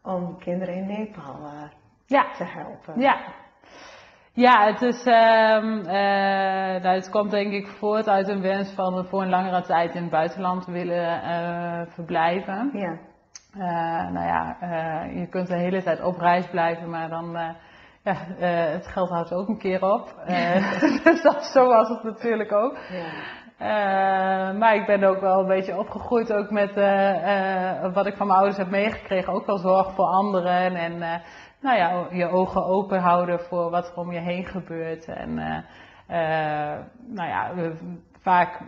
om 0.03 0.37
kinderen 0.39 0.75
in 0.75 0.87
Nepal 0.87 1.45
eh, 1.45 1.69
ja. 2.05 2.31
te 2.37 2.43
helpen. 2.43 2.99
Ja. 2.99 3.17
Ja, 4.33 4.65
het 4.65 4.81
is, 4.81 5.03
ehm, 5.05 5.77
eh, 5.79 6.81
nou, 6.81 6.95
het 6.95 7.09
komt 7.09 7.31
denk 7.31 7.53
ik 7.53 7.67
voort 7.67 8.07
uit 8.07 8.27
een 8.27 8.41
wens 8.41 8.73
van 8.73 9.05
voor 9.05 9.21
een 9.21 9.29
langere 9.29 9.61
tijd 9.61 9.95
in 9.95 10.01
het 10.01 10.11
buitenland 10.11 10.65
willen 10.65 11.21
eh, 11.21 11.81
verblijven. 11.87 12.69
Ja. 12.73 12.97
Nou 14.09 14.25
ja, 14.25 14.57
je 15.03 15.27
kunt 15.29 15.47
de 15.47 15.57
hele 15.57 15.83
tijd 15.83 16.03
op 16.03 16.17
reis 16.17 16.49
blijven, 16.49 16.89
maar 16.89 17.09
dan, 17.09 17.31
ja, 18.03 18.13
het 18.73 18.87
geld 18.87 19.09
houdt 19.09 19.33
ook 19.33 19.47
een 19.47 19.57
keer 19.57 19.83
op. 19.83 20.15
Dus 21.01 21.21
dat, 21.23 21.45
zo 21.45 21.67
was 21.67 21.89
het 21.89 22.03
natuurlijk 22.03 22.51
ook. 22.51 22.77
ja. 22.89 23.39
Eh, 23.59 23.67
maar 24.57 24.75
ik 24.75 24.85
ben 24.85 25.03
ook 25.03 25.19
wel 25.19 25.39
een 25.39 25.47
beetje 25.47 25.77
opgegroeid 25.77 26.33
ook 26.33 26.49
met 26.49 26.77
eh, 26.77 27.83
eh, 27.83 27.93
wat 27.93 28.05
ik 28.05 28.15
van 28.15 28.27
mijn 28.27 28.39
ouders 28.39 28.57
heb 28.57 28.69
meegekregen. 28.69 29.33
Ook 29.33 29.45
wel 29.45 29.57
zorg 29.57 29.93
voor 29.93 30.05
anderen 30.05 30.75
en 30.75 30.97
nou 31.61 31.77
ja, 31.77 32.05
je 32.11 32.27
ogen 32.27 32.65
open 32.65 32.99
houden 32.99 33.39
voor 33.39 33.69
wat 33.69 33.87
er 33.87 33.95
om 33.95 34.11
je 34.11 34.19
heen 34.19 34.45
gebeurt. 34.45 35.05
En 35.05 35.33
nou 37.07 37.27
ja, 37.27 37.51
vaak 38.21 38.61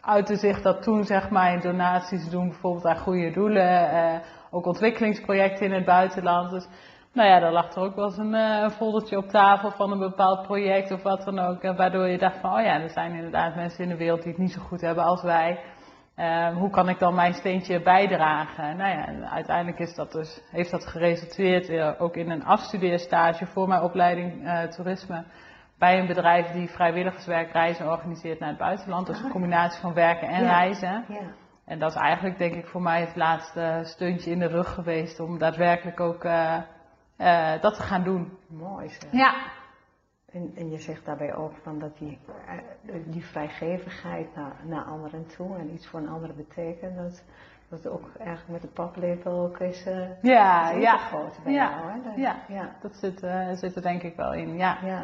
uitte 0.00 0.36
zich 0.36 0.62
dat 0.62 0.82
toen 0.82 1.04
zeg 1.04 1.30
maar 1.30 1.60
donaties 1.60 2.30
doen 2.30 2.48
bijvoorbeeld 2.48 2.86
aan 2.86 2.98
goede 2.98 3.30
doelen. 3.30 4.22
ook 4.50 4.66
ontwikkelingsprojecten 4.66 5.66
in 5.66 5.72
het 5.72 5.84
buitenland. 5.84 6.50
Dus 6.50 6.68
nou 7.16 7.28
ja, 7.28 7.40
dan 7.40 7.52
lag 7.52 7.74
er 7.74 7.82
ook 7.82 7.94
wel 7.94 8.04
eens 8.04 8.18
een, 8.18 8.34
uh, 8.34 8.60
een 8.62 8.70
foldertje 8.70 9.16
op 9.16 9.28
tafel 9.28 9.70
van 9.70 9.92
een 9.92 9.98
bepaald 9.98 10.42
project 10.46 10.90
of 10.92 11.02
wat 11.02 11.24
dan 11.24 11.38
ook. 11.38 11.62
waardoor 11.62 12.08
je 12.08 12.18
dacht 12.18 12.40
van, 12.40 12.52
oh 12.52 12.60
ja, 12.60 12.80
er 12.80 12.90
zijn 12.90 13.14
inderdaad 13.14 13.54
mensen 13.54 13.82
in 13.84 13.88
de 13.90 13.96
wereld 13.96 14.22
die 14.22 14.32
het 14.32 14.40
niet 14.40 14.52
zo 14.52 14.60
goed 14.60 14.80
hebben 14.80 15.04
als 15.04 15.22
wij. 15.22 15.60
Uh, 16.16 16.56
hoe 16.56 16.70
kan 16.70 16.88
ik 16.88 16.98
dan 16.98 17.14
mijn 17.14 17.34
steentje 17.34 17.82
bijdragen? 17.82 18.76
Nou 18.76 18.90
ja, 18.90 19.28
uiteindelijk 19.30 19.78
is 19.78 19.94
dat 19.94 20.12
dus, 20.12 20.42
heeft 20.50 20.70
dat 20.70 20.86
geresulteerd 20.86 21.68
uh, 21.68 21.90
ook 21.98 22.16
in 22.16 22.30
een 22.30 22.44
afstudeerstage 22.44 23.46
voor 23.46 23.68
mijn 23.68 23.82
opleiding 23.82 24.42
uh, 24.42 24.62
toerisme. 24.62 25.24
Bij 25.78 25.98
een 25.98 26.06
bedrijf 26.06 26.46
die 26.46 26.68
vrijwilligerswerk 26.70 27.52
reizen 27.52 27.90
organiseert 27.90 28.38
naar 28.40 28.48
het 28.48 28.58
buitenland. 28.58 29.06
Dus 29.06 29.20
een 29.22 29.30
combinatie 29.30 29.80
van 29.80 29.94
werken 29.94 30.28
en 30.28 30.42
Ja. 30.44 30.50
reizen. 30.50 31.04
Ja. 31.08 31.20
En 31.66 31.78
dat 31.78 31.90
is 31.90 31.96
eigenlijk 31.96 32.38
denk 32.38 32.54
ik 32.54 32.66
voor 32.66 32.82
mij 32.82 33.00
het 33.00 33.16
laatste 33.16 33.80
steuntje 33.82 34.30
in 34.30 34.38
de 34.38 34.48
rug 34.48 34.74
geweest 34.74 35.20
om 35.20 35.38
daadwerkelijk 35.38 36.00
ook 36.00 36.24
eh, 37.16 37.54
eh, 37.54 37.62
dat 37.62 37.74
te 37.74 37.82
gaan 37.82 38.02
doen. 38.04 38.38
Mooi 38.48 38.88
zeg. 38.88 39.12
Ja, 39.12 39.34
En, 40.32 40.52
en 40.56 40.70
je 40.70 40.78
zegt 40.78 41.04
daarbij 41.04 41.34
ook 41.34 41.52
van 41.62 41.78
dat 41.78 41.98
die, 41.98 42.18
eh, 42.86 42.94
die 43.06 43.24
vrijgevigheid 43.24 44.34
naar, 44.34 44.52
naar 44.64 44.84
anderen 44.84 45.26
toe 45.26 45.56
en 45.56 45.72
iets 45.72 45.86
voor 45.88 46.00
een 46.00 46.08
ander 46.08 46.34
betekent, 46.34 46.96
dat, 46.96 47.24
dat 47.68 47.88
ook 47.88 48.08
eigenlijk 48.18 48.48
met 48.48 48.62
de 48.62 48.68
paplepel 48.68 49.32
ook 49.40 49.58
is 49.58 49.86
uh, 49.86 50.22
ja, 50.22 50.70
ja. 50.70 50.96
groot 50.96 51.38
bij 51.44 51.52
Ja, 51.52 51.70
jou. 51.70 51.90
Hè? 51.90 52.02
Dat- 52.04 52.16
ja. 52.16 52.36
ja. 52.48 52.70
Dat 52.80 52.96
zit, 52.96 53.22
eh, 53.22 53.52
zit 53.52 53.76
er 53.76 53.82
denk 53.82 54.02
ik 54.02 54.16
wel 54.16 54.32
in. 54.34 54.56
Ja. 54.56 54.78
Ja. 54.82 55.02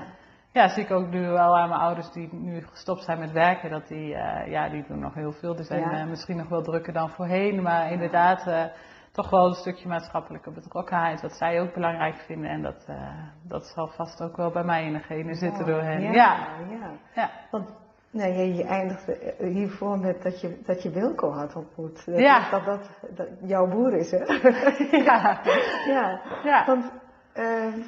ja, 0.52 0.68
zie 0.68 0.82
ik 0.84 0.90
ook 0.90 1.08
nu 1.08 1.20
wel 1.28 1.56
aan 1.58 1.68
mijn 1.68 1.80
ouders 1.80 2.10
die 2.12 2.28
nu 2.34 2.62
gestopt 2.70 3.02
zijn 3.04 3.18
met 3.18 3.32
werken. 3.32 3.70
Dat 3.70 3.88
die, 3.88 4.14
eh, 4.14 4.50
ja, 4.50 4.68
die 4.68 4.84
doen 4.88 4.98
nog 4.98 5.14
heel 5.14 5.32
veel. 5.32 5.54
Die 5.56 5.64
zijn 5.64 5.80
Ja. 5.80 5.90
eh, 5.98 6.06
misschien 6.06 6.36
nog 6.36 6.48
wel 6.48 6.62
drukker 6.62 6.92
dan 6.92 7.10
voorheen. 7.10 7.62
Maar 7.62 7.92
inderdaad, 7.92 8.46
eh, 8.46 8.64
toch 9.12 9.30
wel 9.30 9.46
een 9.46 9.54
stukje 9.54 9.88
maatschappelijke 9.88 10.50
betrokkenheid. 10.50 11.22
Wat 11.22 11.32
zij 11.32 11.60
ook 11.60 11.74
belangrijk 11.74 12.16
vinden. 12.16 12.50
En 12.50 12.62
dat, 12.62 12.84
eh, 12.86 13.18
dat 13.42 13.66
zal 13.66 13.88
vast 13.88 14.22
ook 14.22 14.36
wel 14.36 14.50
bij 14.50 14.64
mij 14.64 14.84
in 14.84 14.92
de 14.92 14.98
genen 14.98 15.34
zitten 15.34 15.66
door 15.66 15.82
hen. 15.82 16.00
Ja, 16.00 16.12
Ja, 16.12 16.46
ja. 16.70 16.90
ja. 17.14 17.30
Want 17.50 17.68
nou, 18.10 18.32
je, 18.32 18.54
je 18.54 18.64
eindigde 18.64 19.18
eh, 19.18 19.48
hiervoor 19.48 19.98
met 19.98 20.22
dat 20.22 20.40
je, 20.40 20.60
dat 20.64 20.82
je 20.82 20.90
Wilco 20.90 21.30
had 21.30 21.56
ontmoet. 21.56 22.06
Dat, 22.06 22.18
Ja. 22.18 22.50
dat, 22.50 22.64
dat, 22.64 22.90
dat 23.16 23.28
jouw 23.42 23.68
boer 23.68 23.92
is, 23.92 24.10
hè? 24.10 24.18
ja. 25.04 25.40
ja. 25.86 26.20
ja. 26.44 26.64
Want 26.66 26.92
ehm, 27.32 27.80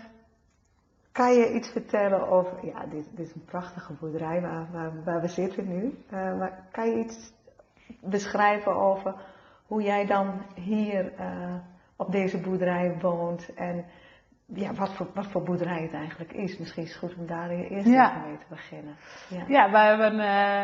kan 1.12 1.34
je 1.34 1.52
iets 1.52 1.68
vertellen 1.68 2.28
over, 2.28 2.66
ja, 2.66 2.86
dit, 2.86 3.16
dit 3.16 3.26
is 3.26 3.34
een 3.34 3.44
prachtige 3.44 3.92
boerderij 3.92 4.40
waar, 4.40 4.66
waar, 4.72 5.04
waar 5.04 5.20
we 5.20 5.28
zitten 5.28 5.68
nu. 5.68 6.04
Eh, 6.10 6.38
maar 6.38 6.68
kan 6.70 6.88
je 6.88 6.98
iets 6.98 7.32
beschrijven 8.00 8.76
over 8.76 9.14
hoe 9.66 9.82
jij 9.82 10.06
dan 10.06 10.42
hier 10.54 11.12
eh, 11.14 11.54
op 11.96 12.12
deze 12.12 12.40
boerderij 12.40 12.96
woont 13.00 13.54
en 13.54 13.84
ja, 14.46 14.72
wat, 14.72 14.94
voor, 14.94 15.10
wat 15.14 15.26
voor 15.26 15.42
boerderij 15.42 15.82
het 15.82 15.92
eigenlijk 15.92 16.32
is? 16.32 16.58
Misschien 16.58 16.82
is 16.82 16.88
het 16.88 16.98
goed 16.98 17.14
om 17.18 17.26
daar 17.26 17.50
eerst 17.50 17.86
Ja. 17.86 18.10
even 18.10 18.28
mee 18.28 18.38
te 18.38 18.44
beginnen. 18.48 18.96
Ja. 19.28 19.44
Ja, 19.48 19.70
wij 19.70 19.86
hebben 19.88 20.16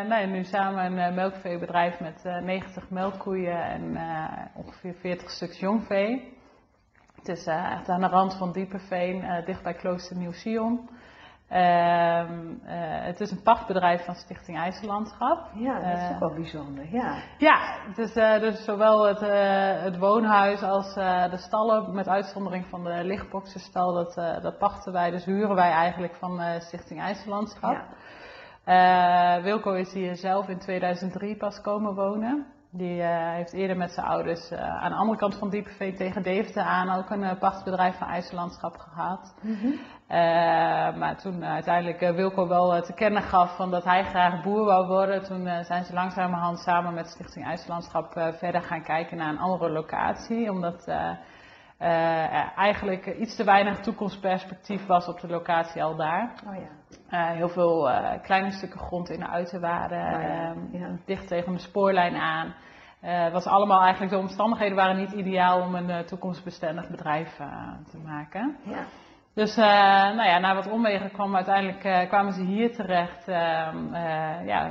nou 0.09 0.21
ja, 0.21 0.26
nu 0.26 0.45
samen 0.45 0.85
een 0.85 0.99
eh, 0.99 1.14
melkveebedrijf 1.14 2.00
met 2.00 2.25
eh 2.25 2.42
90 2.42 2.90
melkkoeien 2.90 3.62
en 3.62 3.97
ongeveer 4.54 4.95
40 4.95 5.30
stuks 5.30 5.59
jongvee. 5.59 6.38
Het 7.14 7.28
is 7.28 7.47
echt 7.47 7.88
aan 7.88 8.00
de 8.00 8.07
rand 8.07 8.37
van 8.37 8.52
Diepenveen, 8.52 9.42
dicht 9.45 9.62
bij 9.62 9.75
Klooster 9.75 10.16
Nieuw-Sion. 10.16 10.88
Ehm, 11.50 12.54
eh, 12.64 13.04
het 13.04 13.21
is 13.21 13.30
een 13.30 13.42
pachtbedrijf 13.42 14.04
van 14.04 14.14
Stichting 14.14 14.59
IJssellandschap. 14.59 15.50
Ja, 15.54 15.75
dat 15.75 15.99
is 15.99 16.02
Eh, 16.02 16.11
ook 16.12 16.19
wel 16.19 16.35
bijzonder. 16.35 16.92
Ja, 16.92 17.23
ja, 17.38 17.76
is 17.97 18.16
eh, 18.16 18.40
dus 18.40 18.64
zowel 18.64 19.07
het, 19.07 19.21
het 19.83 19.99
woonhuis 19.99 20.62
als 20.62 20.95
de 20.95 21.37
stallen, 21.37 21.95
met 21.95 22.09
uitzondering 22.09 22.66
van 22.66 22.85
de 22.85 23.04
lichtboxenstal, 23.04 23.92
dat, 23.95 24.14
dat 24.42 24.59
pachten 24.59 24.92
wij, 24.92 25.11
dus 25.11 25.25
huren 25.25 25.54
wij 25.54 25.71
eigenlijk 25.71 26.14
van 26.14 26.40
Stichting 26.61 27.00
IJssellandschap. 27.00 27.85
ja. 28.64 29.42
Wilco 29.42 29.73
is 29.73 29.92
hier 29.92 30.16
zelf 30.16 30.49
in 30.49 30.59
2003 30.59 31.37
pas 31.37 31.61
komen 31.61 31.95
wonen. 31.95 32.47
Die 32.72 33.02
eh, 33.02 33.32
heeft 33.32 33.52
eerder 33.52 33.76
met 33.76 33.92
zijn 33.92 34.06
ouders 34.06 34.50
eh, 34.50 34.82
aan 34.82 34.90
de 34.90 34.96
andere 34.96 35.18
kant 35.18 35.34
van 35.34 35.50
Diepenveen 35.50 35.96
tegen 35.96 36.22
Deventer 36.22 36.62
aan 36.62 36.98
ook 36.98 37.10
een 37.10 37.22
eh, 37.22 37.38
pachtbedrijf 37.38 37.98
van 37.98 38.08
IJssellandschap 38.08 38.76
gehad. 38.76 39.34
Mhm. 39.42 39.68
Maar 40.98 41.16
toen 41.16 41.44
uiteindelijk 41.44 42.00
Wilco 42.00 42.48
wel 42.48 42.82
te 42.82 42.92
kennen 42.92 43.22
gaf 43.22 43.56
van 43.56 43.70
dat 43.70 43.84
hij 43.84 44.04
graag 44.04 44.42
boer 44.42 44.64
wou 44.64 44.86
worden, 44.86 45.22
toen 45.24 45.64
zijn 45.64 45.84
ze 45.84 45.92
langzamerhand 45.92 46.58
samen 46.58 46.94
met 46.94 47.08
Stichting 47.08 47.46
IJssellandschap 47.46 48.16
eh, 48.16 48.32
verder 48.32 48.62
gaan 48.62 48.82
kijken 48.82 49.16
naar 49.16 49.28
een 49.28 49.38
andere 49.38 49.70
locatie. 49.70 50.50
Omdat 50.50 50.84
er 51.80 52.52
eigenlijk 52.56 53.06
iets 53.06 53.37
te 53.37 53.44
weinig 53.44 53.78
toekomstperspectief 53.78 54.87
was 54.87 55.08
op 55.08 55.20
de 55.20 55.28
locatie 55.28 55.82
al 55.82 55.96
daar. 55.96 56.32
Oh 56.46 56.54
ja. 56.54 56.68
Eh, 57.10 57.37
heel 57.37 57.49
veel 57.49 57.90
kleine 58.22 58.50
stukken 58.50 58.80
grond 58.80 59.10
in 59.10 59.18
de 59.20 59.28
uiterwaarden, 59.28 59.99
Oh 59.99 60.22
ja, 60.22 60.28
ehm, 60.28 60.58
ja. 60.72 60.96
dicht 61.06 61.28
tegen 61.28 61.52
de 61.52 61.58
spoorlijn 61.58 62.16
aan. 62.16 62.54
Eh, 63.00 63.32
was 63.32 63.46
allemaal 63.46 63.82
eigenlijk, 63.82 64.12
de 64.12 64.18
omstandigheden 64.18 64.76
waren 64.76 64.96
niet 64.96 65.12
ideaal 65.12 65.60
om 65.60 65.75
een 65.75 66.04
toekomstbestendig 66.04 66.88
bedrijf 66.88 67.37
te 67.90 67.99
maken. 68.04 68.56
Ja. 68.64 68.84
Dus 69.34 69.56
nou 69.56 70.22
ja, 70.22 70.38
na 70.38 70.54
wat 70.54 70.70
omwegen 70.70 71.10
kwam 71.10 71.37
uiteindelijk, 71.37 72.08
kwamen 72.08 72.32
ze 72.32 72.42
hier 72.42 72.75
terecht. 72.75 73.28
Ehm, 73.28 73.94
eh, 73.94 74.46
ja, 74.46 74.70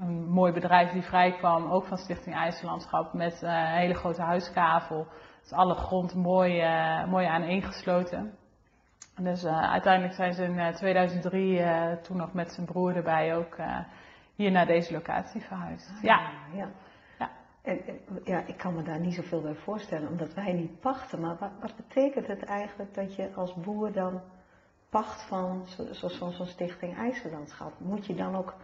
een 0.00 0.28
mooi 0.28 0.52
bedrijf 0.52 0.90
die 0.90 1.02
vrijkwam, 1.02 1.70
ook 1.70 1.86
van 1.86 1.96
Stichting 1.96 2.34
IJssellandschap, 2.36 3.12
met 3.12 3.42
een 3.42 3.66
hele 3.66 3.94
grote 3.94 4.22
huiskavel. 4.22 5.06
Dus 5.42 5.52
alle 5.52 5.74
grond 5.74 6.14
mooi, 6.14 6.60
eh, 6.60 7.06
mooi 7.06 7.26
aaneengesloten. 7.26 8.34
Dus 9.20 9.44
eh, 9.44 9.70
uiteindelijk 9.70 10.14
zijn 10.14 10.32
ze 10.34 10.44
in 10.44 10.58
eh, 10.58 10.74
2003, 10.74 11.58
eh, 11.58 11.92
toen 11.92 12.16
nog 12.16 12.32
met 12.32 12.52
zijn 12.52 12.66
broer 12.66 12.96
erbij, 12.96 13.36
ook 13.36 13.56
hier 14.34 14.50
naar 14.50 14.66
deze 14.66 14.92
locatie 14.92 15.40
verhuisd. 15.40 15.92
Ja, 16.02 16.30
ja. 16.54 16.68
Ja. 17.18 17.30
En, 17.62 17.86
en, 17.86 18.00
ja, 18.24 18.42
ik 18.46 18.56
kan 18.56 18.74
me 18.74 18.82
daar 18.82 19.00
niet 19.00 19.14
zoveel 19.14 19.40
bij 19.42 19.54
voorstellen, 19.54 20.08
omdat 20.08 20.34
wij 20.34 20.52
niet 20.52 20.80
pachten. 20.80 21.20
Maar 21.20 21.36
wat, 21.38 21.50
wat 21.60 21.76
betekent 21.76 22.26
het 22.26 22.44
eigenlijk 22.44 22.94
dat 22.94 23.14
je 23.14 23.30
als 23.34 23.54
boer 23.54 23.92
dan 23.92 24.20
pacht 24.90 25.22
van 25.22 25.66
zo- 25.66 25.92
zo- 25.92 26.08
zo- 26.08 26.30
zo'n 26.30 26.46
stichting 26.46 26.96
IJssellandschap? 26.96 27.72
Moet 27.78 28.06
je 28.06 28.14
dan 28.14 28.36
ook 28.36 28.54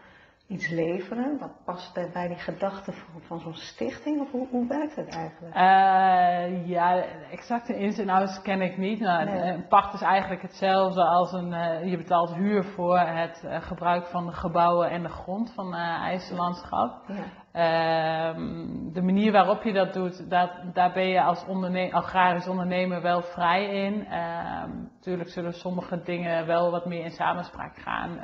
iets 0.49 0.69
leveren? 0.69 1.39
Wat 1.39 1.65
past 1.65 2.13
bij 2.13 2.29
die 2.29 2.37
gedachte 2.37 2.93
van, 2.93 3.21
van 3.21 3.41
zo'n 3.41 3.55
stichting? 3.55 4.21
Of 4.21 4.31
hoe, 4.31 4.47
hoe 4.51 4.67
werkt 4.67 4.97
het 4.97 5.09
eigenlijk? 5.09 5.55
Eh, 5.55 6.69
ja, 6.69 7.03
exacte 7.31 7.79
ins 7.79 7.99
en 7.99 8.09
outs 8.09 8.43
ken 8.43 8.61
ik 8.61 8.77
niet. 8.77 9.01
Nou, 9.01 9.25
Nee. 9.25 9.53
Een 9.53 9.67
pacht 9.69 9.95
is 9.95 10.03
eigenlijk 10.03 10.43
hetzelfde 10.43 11.05
als 11.05 11.33
een, 11.33 11.53
eh, 11.53 11.91
je 11.91 11.97
betaalt 11.97 12.35
huur 12.35 12.65
voor 12.65 12.99
het 12.99 13.45
eh, 13.45 13.63
gebruik 13.63 14.07
van 14.07 14.27
de 14.27 14.33
gebouwen 14.33 14.91
en 14.91 15.03
de 15.03 15.09
grond 15.09 15.53
van 15.55 15.75
IJssellandschap. 15.75 17.03
Ja. 17.07 17.15
Ehm, 17.53 18.93
de 18.93 19.03
manier 19.03 19.33
waarop 19.33 19.63
je 19.63 19.73
dat 19.73 19.93
doet, 19.93 20.31
dat, 20.31 20.51
daar 20.73 20.93
ben 20.93 21.09
je 21.09 21.23
als 21.23 21.47
onderne 21.47 21.93
agrarisch 21.93 22.49
ondernemer 22.49 23.03
wel 23.03 23.23
vrij 23.23 23.85
in. 23.85 24.07
Ehm, 24.07 24.71
natuurlijk 24.95 25.29
zullen 25.29 25.53
sommige 25.53 26.03
dingen 26.03 26.47
wel 26.47 26.71
wat 26.71 26.87
meer 26.87 27.05
in 27.05 27.11
samenspraak 27.11 27.77
gaan. 27.77 28.19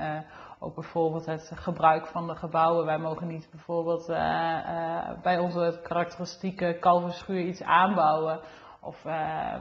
Ook 0.65 0.75
bijvoorbeeld 0.75 1.27
het 1.27 1.51
gebruik 1.55 2.07
van 2.07 2.27
de 2.27 2.35
gebouwen. 2.35 2.87
Wij 2.87 2.99
mogen 2.99 3.27
niet 3.27 3.49
bijvoorbeeld 3.51 4.09
eh, 4.09 4.59
eh, 4.59 5.23
bij 5.23 5.39
onze 5.39 5.81
karakteristieke 5.83 6.77
kalverschuur 6.81 7.41
iets 7.41 7.63
aanbouwen. 7.63 8.41
Of 8.81 9.05
eh, 9.05 9.13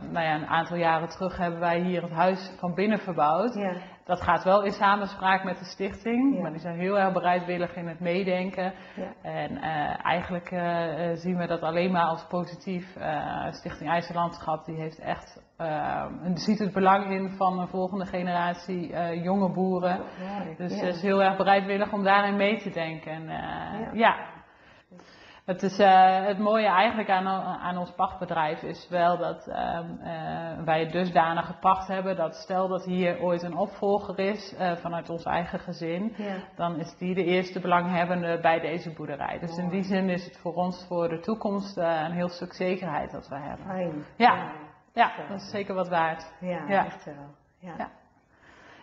nou 0.01 0.25
ja, 0.25 0.35
een 0.35 0.47
aantal 0.47 0.77
jaren 0.77 1.09
terug 1.09 1.37
hebben 1.37 1.59
wij 1.59 1.79
hier 1.79 2.01
het 2.01 2.11
huis 2.11 2.51
van 2.59 2.73
binnen 2.73 2.99
verbouwd. 2.99 3.53
Ja. 3.53 3.75
Dat 4.05 4.21
gaat 4.21 4.43
wel 4.43 4.63
in 4.63 4.71
samenspraak 4.71 5.43
met 5.43 5.59
de 5.59 5.65
stichting, 5.65 6.35
Ja. 6.35 6.41
maar 6.41 6.51
die 6.51 6.59
zijn 6.59 6.79
heel 6.79 6.99
erg 6.99 7.13
bereidwillig 7.13 7.75
in 7.75 7.87
het 7.87 7.99
meedenken. 7.99 8.73
Ja. 8.95 9.13
En 9.21 9.57
eh, 9.57 10.05
eigenlijk 10.05 10.51
eh, 10.51 11.11
zien 11.13 11.37
we 11.37 11.47
dat 11.47 11.61
alleen 11.61 11.91
maar 11.91 12.05
als 12.05 12.25
positief. 12.27 12.95
Eh, 12.95 13.51
stichting 13.51 13.89
IJssellandschap 13.89 14.65
die 14.65 14.75
heeft 14.75 14.99
echt, 14.99 15.41
ziet 16.33 16.59
het 16.59 16.73
belang 16.73 17.11
in 17.11 17.29
van 17.29 17.59
een 17.59 17.67
volgende 17.67 18.05
generatie 18.05 18.95
jonge 19.21 19.49
boeren. 19.49 20.01
Dus 20.57 20.71
ja. 20.73 20.79
ze 20.79 20.87
is 20.87 21.01
heel 21.01 21.23
erg 21.23 21.37
bereidwillig 21.37 21.93
om 21.93 22.03
daarin 22.03 22.35
mee 22.35 22.57
te 22.57 22.69
denken. 22.69 23.11
En, 23.11 23.29
Ja. 23.93 24.15
Het, 25.45 25.63
is, 25.63 25.79
eh, 25.79 26.25
het 26.25 26.37
mooie 26.39 26.67
eigenlijk 26.67 27.09
aan, 27.09 27.27
aan 27.59 27.77
ons 27.77 27.91
pachtbedrijf 27.91 28.61
is 28.61 28.87
wel 28.89 29.17
dat 29.17 29.47
ehm, 29.47 29.97
eh, 29.99 30.63
wij 30.65 30.89
dusdanig 30.91 31.59
pacht 31.59 31.87
hebben 31.87 32.15
dat 32.15 32.35
stel 32.35 32.67
dat 32.67 32.85
hier 32.85 33.19
ooit 33.21 33.43
een 33.43 33.57
opvolger 33.57 34.19
is 34.19 34.55
eh, 34.55 34.71
vanuit 34.75 35.09
ons 35.09 35.23
eigen 35.25 35.59
gezin, 35.59 36.13
Ja. 36.17 36.35
dan 36.55 36.79
is 36.79 36.97
die 36.97 37.15
de 37.15 37.23
eerste 37.23 37.59
belanghebbende 37.59 38.39
bij 38.41 38.59
deze 38.59 38.93
boerderij. 38.93 39.39
Dus 39.39 39.57
in 39.57 39.69
die 39.69 39.83
zin 39.83 40.09
is 40.09 40.25
het 40.25 40.37
voor 40.37 40.53
ons 40.53 40.85
voor 40.87 41.09
de 41.09 41.19
toekomst 41.19 41.77
een 41.77 42.11
heel 42.11 42.29
stuk 42.29 42.53
zekerheid 42.53 43.11
dat 43.11 43.27
we 43.27 43.35
hebben. 43.35 43.65
Fijn. 43.65 44.05
Ja. 44.17 44.51
Ja, 44.93 45.11
dat 45.29 45.41
is 45.41 45.49
zeker 45.49 45.75
wat 45.75 45.89
waard. 45.89 46.33
Ja, 46.39 46.63
Ja. 46.67 46.85
echt 46.85 47.05
wel. 47.05 47.35
Ja. 47.59 47.73
Ja. 47.77 47.89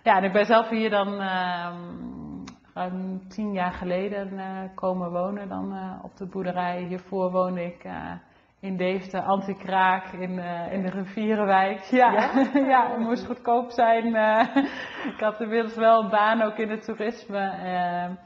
Ja, 0.02 0.16
en 0.16 0.24
ik 0.24 0.32
ben 0.32 0.46
zelf 0.46 0.68
hier 0.68 0.90
dan 0.90 1.20
ehm, 1.20 2.39
ruim 2.80 3.28
tien 3.28 3.52
jaar 3.52 3.72
geleden 3.72 4.38
eh, 4.38 4.46
komen 4.75 5.10
wonen 5.10 5.49
dan 5.49 5.75
eh, 5.75 6.04
op 6.04 6.16
de 6.16 6.26
boerderij. 6.26 6.82
Hiervoor 6.82 7.30
woonde 7.30 7.64
ik 7.64 7.84
eh, 7.84 8.12
in 8.60 8.76
Deventer, 8.76 9.20
Antikraak, 9.20 10.12
in, 10.12 10.30
uh, 10.30 10.72
in 10.72 10.82
de 10.82 10.90
Rivierenwijk. 10.90 11.80
Ja, 11.80 12.12
ja? 12.12 12.30
ja 12.75 12.90
het 12.90 12.99
moest 12.99 13.26
goedkoop 13.26 13.70
zijn. 13.70 14.06
Uh, 14.06 14.56
ik 15.14 15.20
had 15.20 15.40
inmiddels 15.40 15.75
wel 15.75 16.02
een 16.02 16.10
baan 16.10 16.42
ook 16.42 16.56
in 16.56 16.70
het 16.70 16.84
toerisme. 16.84 17.38
Uh, 17.38 18.16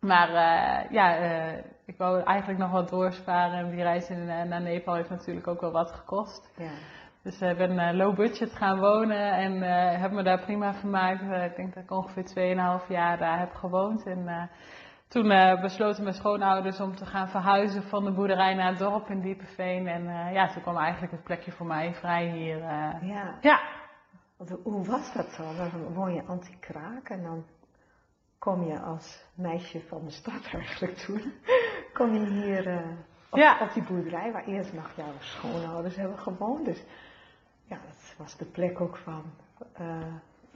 maar 0.00 0.30
ja, 0.92 1.16
ik 1.84 1.96
wou 1.96 2.22
eigenlijk 2.22 2.58
nog 2.58 2.70
wat 2.70 2.88
doorsparen. 2.88 3.58
En 3.58 3.70
die 3.70 3.82
reis 3.82 4.10
in, 4.10 4.24
naar 4.24 4.62
Nepal 4.62 4.94
heeft 4.94 5.10
natuurlijk 5.10 5.46
ook 5.46 5.60
wel 5.60 5.72
wat 5.72 5.92
gekost. 5.92 6.52
Ja. 6.56 6.97
Dus 7.28 7.40
ik 7.40 7.56
ben 7.56 7.96
low 7.96 8.16
budget 8.16 8.52
gaan 8.52 8.78
wonen 8.78 9.32
en 9.32 9.62
heb 10.00 10.12
me 10.12 10.22
daar 10.22 10.40
prima 10.40 10.74
vermaakt. 10.74 11.20
ik 11.22 11.56
denk 11.56 11.74
dat 11.74 11.82
ik 11.82 11.90
ongeveer 11.90 12.56
2,5 12.82 12.88
jaar 12.88 13.18
daar 13.18 13.38
heb 13.38 13.54
gewoond. 13.54 14.06
En, 14.06 14.50
toen 15.08 15.28
besloten 15.60 16.02
mijn 16.02 16.14
schoonouders 16.14 16.80
om 16.80 16.96
te 16.96 17.06
gaan 17.06 17.28
verhuizen 17.28 17.82
van 17.82 18.04
de 18.04 18.12
boerderij 18.12 18.54
naar 18.54 18.68
het 18.68 18.78
dorp 18.78 19.08
in 19.08 19.20
Diepeveen. 19.20 19.86
En 19.86 20.32
ja, 20.32 20.52
toen 20.52 20.62
kwam 20.62 20.76
eigenlijk 20.76 21.12
het 21.12 21.22
plekje 21.24 21.52
voor 21.52 21.66
mij 21.66 21.94
vrij 21.94 22.30
hier. 22.30 22.58
Ja. 22.58 23.38
ja. 23.40 23.60
hoe 24.62 24.86
was 24.86 25.12
dat 25.12 25.30
zo? 25.30 25.42
Dan 25.56 25.94
woon 25.94 26.14
je 26.14 26.24
anti-kraak 26.24 27.08
en 27.08 27.22
dan 27.22 27.44
kom 28.38 28.62
je 28.62 28.80
als 28.80 29.24
meisje 29.34 29.80
van 29.80 30.04
de 30.04 30.10
stad 30.10 30.48
eigenlijk 30.52 30.96
toen. 30.96 31.32
kom 31.92 32.12
je 32.12 32.26
hier 32.26 32.82
op, 33.30 33.38
ja. 33.38 33.58
op, 33.60 33.72
die 33.72 33.82
boerderij 33.82 34.32
waar 34.32 34.44
eerst 34.44 34.72
nog 34.72 34.90
jouw 34.96 35.12
schoonouders 35.18 35.96
hebben 35.96 36.18
gewoond. 36.18 36.64
Dus 36.64 36.84
ja, 37.68 37.76
dat 37.86 38.14
was 38.18 38.36
de 38.36 38.44
plek 38.44 38.80
ook 38.80 38.96
van 38.96 39.22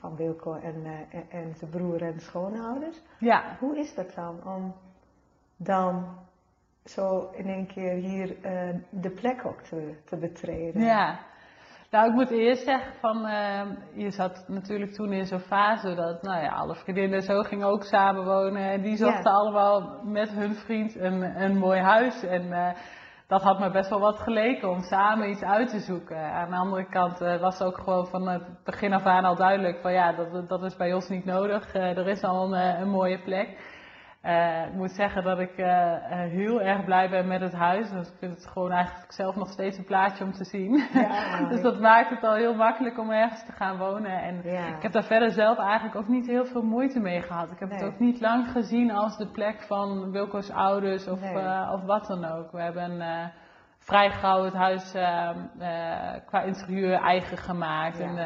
van 0.03 0.17
Wilco 0.17 0.55
en, 0.55 0.77
uh, 0.85 1.35
en, 1.35 1.55
zijn 1.55 1.71
broer 1.71 2.03
en 2.03 2.21
schoonouders. 2.21 3.03
Ja. 3.19 3.57
Hoe 3.59 3.79
is 3.79 3.95
dat 3.95 4.15
dan 4.15 4.47
om 4.47 4.75
dan 5.57 6.19
zo 6.85 7.31
in 7.35 7.47
één 7.47 7.67
keer 7.67 7.93
hier 7.93 8.29
uh, 8.29 8.75
de 8.91 9.11
plek 9.11 9.47
ook 9.47 9.61
te, 9.61 9.95
te 10.05 10.17
betreden? 10.17 10.83
Ja. 10.83 11.19
Nou, 11.91 12.09
ik 12.09 12.15
moet 12.15 12.31
eerst 12.31 12.65
zeggen 12.65 12.93
van, 13.01 13.27
uh, 13.27 13.63
je 13.95 14.11
zat 14.11 14.45
natuurlijk 14.49 14.93
toen 14.93 15.13
in 15.13 15.27
zo'n 15.27 15.41
fase 15.41 15.95
dat, 15.95 16.23
nou 16.23 16.43
ja, 16.43 16.49
alle 16.49 16.75
vriendinnen 16.75 17.23
zo 17.23 17.43
gingen 17.43 17.67
ook 17.67 17.85
samenwonen. 17.85 18.63
En 18.63 18.83
die 18.83 18.97
zochten 18.97 19.33
allemaal 19.33 20.05
met 20.05 20.31
hun 20.31 20.55
vriend 20.55 20.95
een, 20.97 21.43
een 21.43 21.59
mooi 21.59 21.81
huis. 21.81 22.23
En 22.23 22.75
dat 23.33 23.43
had 23.43 23.59
me 23.59 23.71
best 23.71 23.91
wel 23.91 24.01
wat 24.01 24.19
geleken 24.19 24.71
om 24.71 24.83
samen 24.83 25.31
iets 25.31 25.43
uit 25.43 25.69
te 25.69 25.79
zoeken. 25.79 26.17
Aan 26.17 26.51
de 26.51 26.57
andere 26.57 26.85
kant 26.89 27.21
uh, 27.21 27.41
was 27.41 27.63
ook 27.63 27.79
gewoon 27.79 28.07
van 28.07 28.29
het 28.29 28.43
begin 28.65 28.93
af 28.93 29.05
aan 29.05 29.25
al 29.25 29.37
duidelijk 29.37 29.79
van 29.81 29.93
ja, 29.93 30.13
dat, 30.13 30.49
dat 30.49 30.63
is 30.63 30.77
bij 30.77 30.95
ons 30.95 31.09
niet 31.09 31.25
nodig. 31.25 31.75
Uh, 31.75 31.97
er 31.99 32.09
is 32.09 32.23
al 32.23 32.45
een, 32.45 32.55
eh, 32.55 32.81
een 32.81 32.89
mooie 32.89 33.19
plek. 33.19 33.49
Uh, 34.27 34.67
ik 34.67 34.73
moet 34.73 34.91
zeggen 34.91 35.23
dat 35.23 35.39
ik 35.39 35.59
uh, 35.59 35.67
heel 36.09 36.61
erg 36.61 36.85
blij 36.85 37.11
ben 37.11 37.27
met 37.27 37.41
het 37.41 37.53
huis. 37.53 37.91
Dus 37.91 38.09
ik 38.09 38.15
vind 38.19 38.35
het 38.35 38.47
gewoon 38.47 38.71
eigenlijk 38.71 39.13
zelf 39.13 39.37
nog 39.37 39.49
steeds 39.49 39.79
een 39.79 39.85
plaatje 39.85 40.25
om 40.25 40.33
te 40.33 40.45
zien. 40.45 40.83
Ja, 40.93 41.49
dus 41.51 41.61
dat 41.61 41.81
maakt 41.81 42.11
het 42.11 42.23
al 42.23 42.35
heel 42.35 42.55
makkelijk 42.55 42.99
om 42.99 43.11
ergens 43.11 43.45
te 43.45 43.53
gaan 43.53 43.79
wonen. 43.79 44.23
En 44.23 44.37
ik 44.77 44.83
heb 44.83 44.93
daar 44.93 45.05
verder 45.05 45.31
zelf 45.31 45.59
eigenlijk 45.59 45.97
ook 45.97 46.09
niet 46.09 46.27
heel 46.27 46.45
veel 46.45 46.63
moeite 46.63 47.01
mee 47.01 47.23
gehad. 47.23 47.51
Ik 47.51 47.59
heb 47.59 47.71
het 47.71 47.85
ook 47.85 47.99
niet 47.99 48.21
lang 48.21 48.51
gezien 48.51 48.91
als 48.91 49.17
de 49.17 49.27
plek 49.27 49.63
van 49.63 50.11
Wilco's 50.11 50.51
ouders 50.51 51.09
of, 51.09 51.21
nee. 51.21 51.71
of 51.73 51.83
wat 51.83 52.07
dan 52.07 52.25
ook. 52.25 52.53
We 52.53 52.61
hebben 52.61 53.01
vrij 53.83 54.11
gauw 54.11 54.45
het 54.45 54.55
huis 54.55 54.95
uh, 54.95 55.31
qua 56.27 56.43
interieur 56.43 56.95
eigen 56.95 57.37
gemaakt. 57.39 57.99
Ja. 57.99 58.05
En 58.05 58.17
uh, 58.17 58.25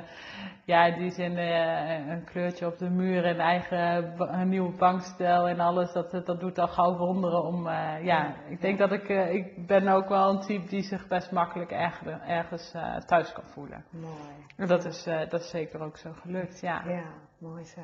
ja, 0.64 0.90
die 0.90 1.10
zin 1.10 1.32
uh, 1.32 2.08
een 2.08 2.24
kleurtje 2.24 2.66
op 2.66 2.78
de 2.78 2.90
muur 2.90 3.24
en 3.24 3.38
eigen 3.38 4.14
een 4.18 4.48
nieuwe 4.48 4.76
bankstel 4.76 5.48
en 5.48 5.60
alles. 5.60 5.92
Dat, 5.92 6.10
dat 6.10 6.40
doet 6.40 6.58
al 6.58 6.68
gauw 6.68 6.96
wonderen 6.96 7.42
om. 7.42 7.68
ja, 8.02 8.34
ik 8.48 8.60
denk 8.60 8.78
dat 8.78 8.92
ik, 8.92 9.08
ik 9.08 9.66
ben 9.66 9.88
ook 9.88 10.08
wel 10.08 10.30
een 10.30 10.40
type 10.40 10.68
die 10.68 10.82
zich 10.82 11.08
best 11.08 11.32
makkelijk 11.32 11.70
ergens, 11.70 12.22
ergens 12.26 12.74
thuis 13.06 13.32
kan 13.32 13.44
voelen. 13.44 13.84
Mooi. 13.90 14.68
Dat 14.68 14.84
is, 14.84 15.04
dat 15.04 15.40
is 15.40 15.50
zeker 15.50 15.80
ook 15.80 15.96
zo 15.96 16.12
gelukt, 16.12 16.60
ja. 16.60 16.82
Ja, 16.86 17.04
mooi 17.38 17.64
zo. 17.64 17.80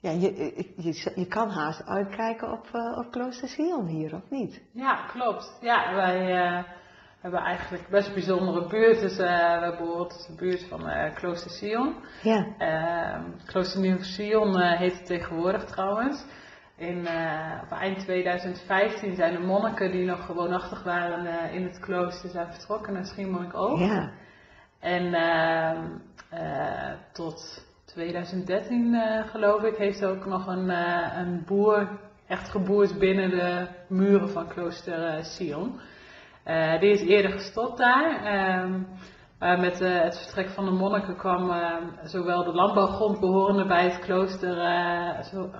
Ja, 0.00 0.10
je, 0.10 0.72
je, 0.76 1.12
je 1.14 1.26
kan 1.26 1.50
haast 1.50 1.86
uitkijken 1.86 2.52
op, 2.52 2.66
uh, 2.72 2.98
op 2.98 3.10
Klooster 3.10 3.48
Sion 3.48 3.86
hier, 3.86 4.14
of 4.14 4.30
niet? 4.30 4.62
Ja, 4.72 5.06
klopt. 5.06 5.58
Ja, 5.60 5.94
wij 5.94 6.64
hebben 7.20 7.40
eigenlijk 7.40 7.88
best 7.88 8.14
bijzondere 8.14 8.66
buurt. 8.66 9.00
Dus 9.00 9.18
uh, 9.18 9.60
we 9.60 9.76
behoren 9.78 10.08
tot 10.08 10.26
de 10.26 10.34
buurt 10.34 10.64
van 10.68 10.90
Klooster 11.14 11.50
Sion. 11.50 11.94
Ja. 12.22 12.46
Ehm, 12.58 13.22
Klooster 13.46 13.80
Nieuw 13.80 14.02
Sion 14.02 14.60
heet 14.60 14.92
het 14.92 15.06
tegenwoordig 15.06 15.64
trouwens. 15.64 16.24
In, 16.76 16.98
op 17.62 17.70
eind 17.70 17.98
2015 17.98 19.14
zijn 19.14 19.32
de 19.32 19.46
monniken 19.46 19.90
die 19.90 20.04
nog 20.04 20.26
woonachtig 20.26 20.82
waren 20.82 21.50
in 21.52 21.62
het 21.62 21.78
klooster 21.78 22.30
zijn 22.30 22.52
vertrokken 22.52 22.92
naar 22.92 23.06
Schiermonnikoog. 23.06 23.80
Ja. 23.80 24.10
En 24.80 25.14
ehm, 25.14 25.98
tot 27.12 27.66
2013 27.84 28.94
uh, 28.94 29.18
eh, 29.18 29.28
geloof 29.28 29.62
ik, 29.62 29.76
heeft 29.76 30.04
ook 30.04 30.26
nog 30.26 30.46
een, 30.46 30.68
een 31.18 31.42
boer 31.46 31.88
echt 32.26 32.48
geboerd 32.48 32.98
binnen 32.98 33.30
de 33.30 33.66
muren 33.88 34.28
van 34.28 34.48
klooster 34.48 35.24
uh, 36.48 36.80
die 36.80 36.90
is 36.90 37.00
eerder 37.00 37.32
gestopt 37.32 37.78
daar. 37.78 38.24
Ehm, 38.24 38.80
met 39.60 39.78
het 39.78 40.18
vertrek 40.18 40.48
van 40.48 40.64
de 40.64 40.70
monniken 40.70 41.16
kwam 41.16 41.52
zowel 42.04 42.44
de 42.44 42.52
landbouwgrond 42.52 43.20
behorende 43.20 43.66
bij 43.66 43.84
het 43.84 43.98
klooster 43.98 44.58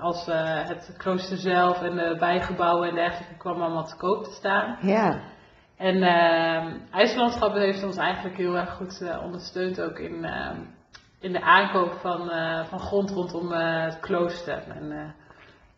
als 0.01 0.27
het 0.67 0.95
klooster 0.97 1.37
zelf 1.37 1.83
en 1.83 1.97
de 1.97 2.17
bijgebouwen 2.19 2.89
en 2.89 2.95
dergelijke 2.95 3.37
kwam 3.37 3.63
allemaal 3.63 3.85
te 3.85 3.97
koop 3.97 4.25
te 4.25 4.31
staan. 4.31 4.77
Ja. 4.81 5.21
En 5.79 5.97
uh, 5.97 6.95
IJslandschap 6.95 7.55
heeft 7.55 7.85
ons 7.85 7.97
eigenlijk 7.97 8.37
heel 8.37 8.57
erg 8.57 8.71
goed 8.71 9.03
ondersteund 9.23 9.81
ook 9.81 9.99
in, 9.99 10.25
ehm, 10.25 10.57
in 11.21 11.33
de 11.33 11.41
aankoop 11.41 11.93
van, 11.93 12.31
uh, 12.31 12.65
van 12.65 12.79
grond 12.79 13.11
rondom 13.11 13.53
uh, 13.53 13.85
het 13.85 14.01
klooster. 14.01 14.63
En, 14.69 15.15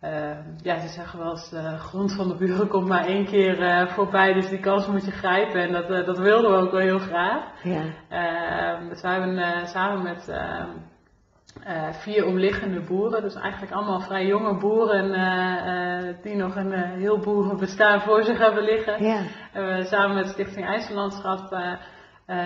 uh, 0.04 0.30
ja, 0.62 0.80
ze 0.80 0.88
zeggen 0.88 1.18
wel 1.18 1.30
eens, 1.30 1.48
de 1.48 1.78
grond 1.78 2.12
van 2.12 2.28
de 2.28 2.34
buren 2.34 2.68
komt 2.68 2.88
maar 2.88 3.04
één 3.04 3.26
keer 3.26 3.88
voorbij, 3.88 4.32
dus 4.32 4.48
die 4.48 4.60
kans 4.60 4.86
moet 4.86 5.04
je 5.04 5.10
grijpen. 5.10 5.60
En 5.60 5.72
dat, 5.72 6.06
dat 6.06 6.18
wilden 6.18 6.50
we 6.50 6.56
ook 6.56 6.70
wel 6.70 6.80
heel 6.80 6.98
graag. 6.98 7.44
Ja. 7.62 7.82
Ehm, 8.08 8.88
dus 8.88 9.00
we 9.02 9.08
hebben 9.08 9.66
samen 9.68 10.02
met 10.02 10.28
ehm, 10.28 10.68
vier 11.92 12.26
omliggende 12.26 12.80
boeren, 12.80 13.22
dus 13.22 13.34
eigenlijk 13.34 13.72
allemaal 13.72 14.00
vrij 14.00 14.26
jonge 14.26 14.58
boeren 14.58 15.08
die 16.22 16.36
nog 16.36 16.56
een 16.56 16.72
heel 16.72 17.18
boerenbestaan 17.18 18.00
voor 18.00 18.22
zich 18.22 18.38
hebben 18.38 18.64
liggen. 18.64 19.04
Ja. 19.04 19.22
samen 19.84 20.16
met 20.16 20.28
Stichting 20.28 20.66
IJslandschap 20.66 21.48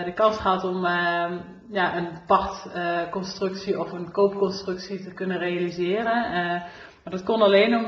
de 0.05 0.13
kans 0.15 0.39
gehad 0.39 0.65
om 0.65 0.85
uh, 0.85 1.33
ja, 1.71 1.97
een 1.97 2.09
pachtconstructie 2.27 3.81
of 3.81 3.93
een 3.93 4.11
koopconstructie 4.11 5.03
te 5.03 5.15
kunnen 5.15 5.39
realiseren. 5.39 6.63
Eh, 7.05 7.11
maar 7.11 7.13
dat 7.13 7.25
kon 7.25 7.43
alleen 7.43 7.75
om, 7.75 7.85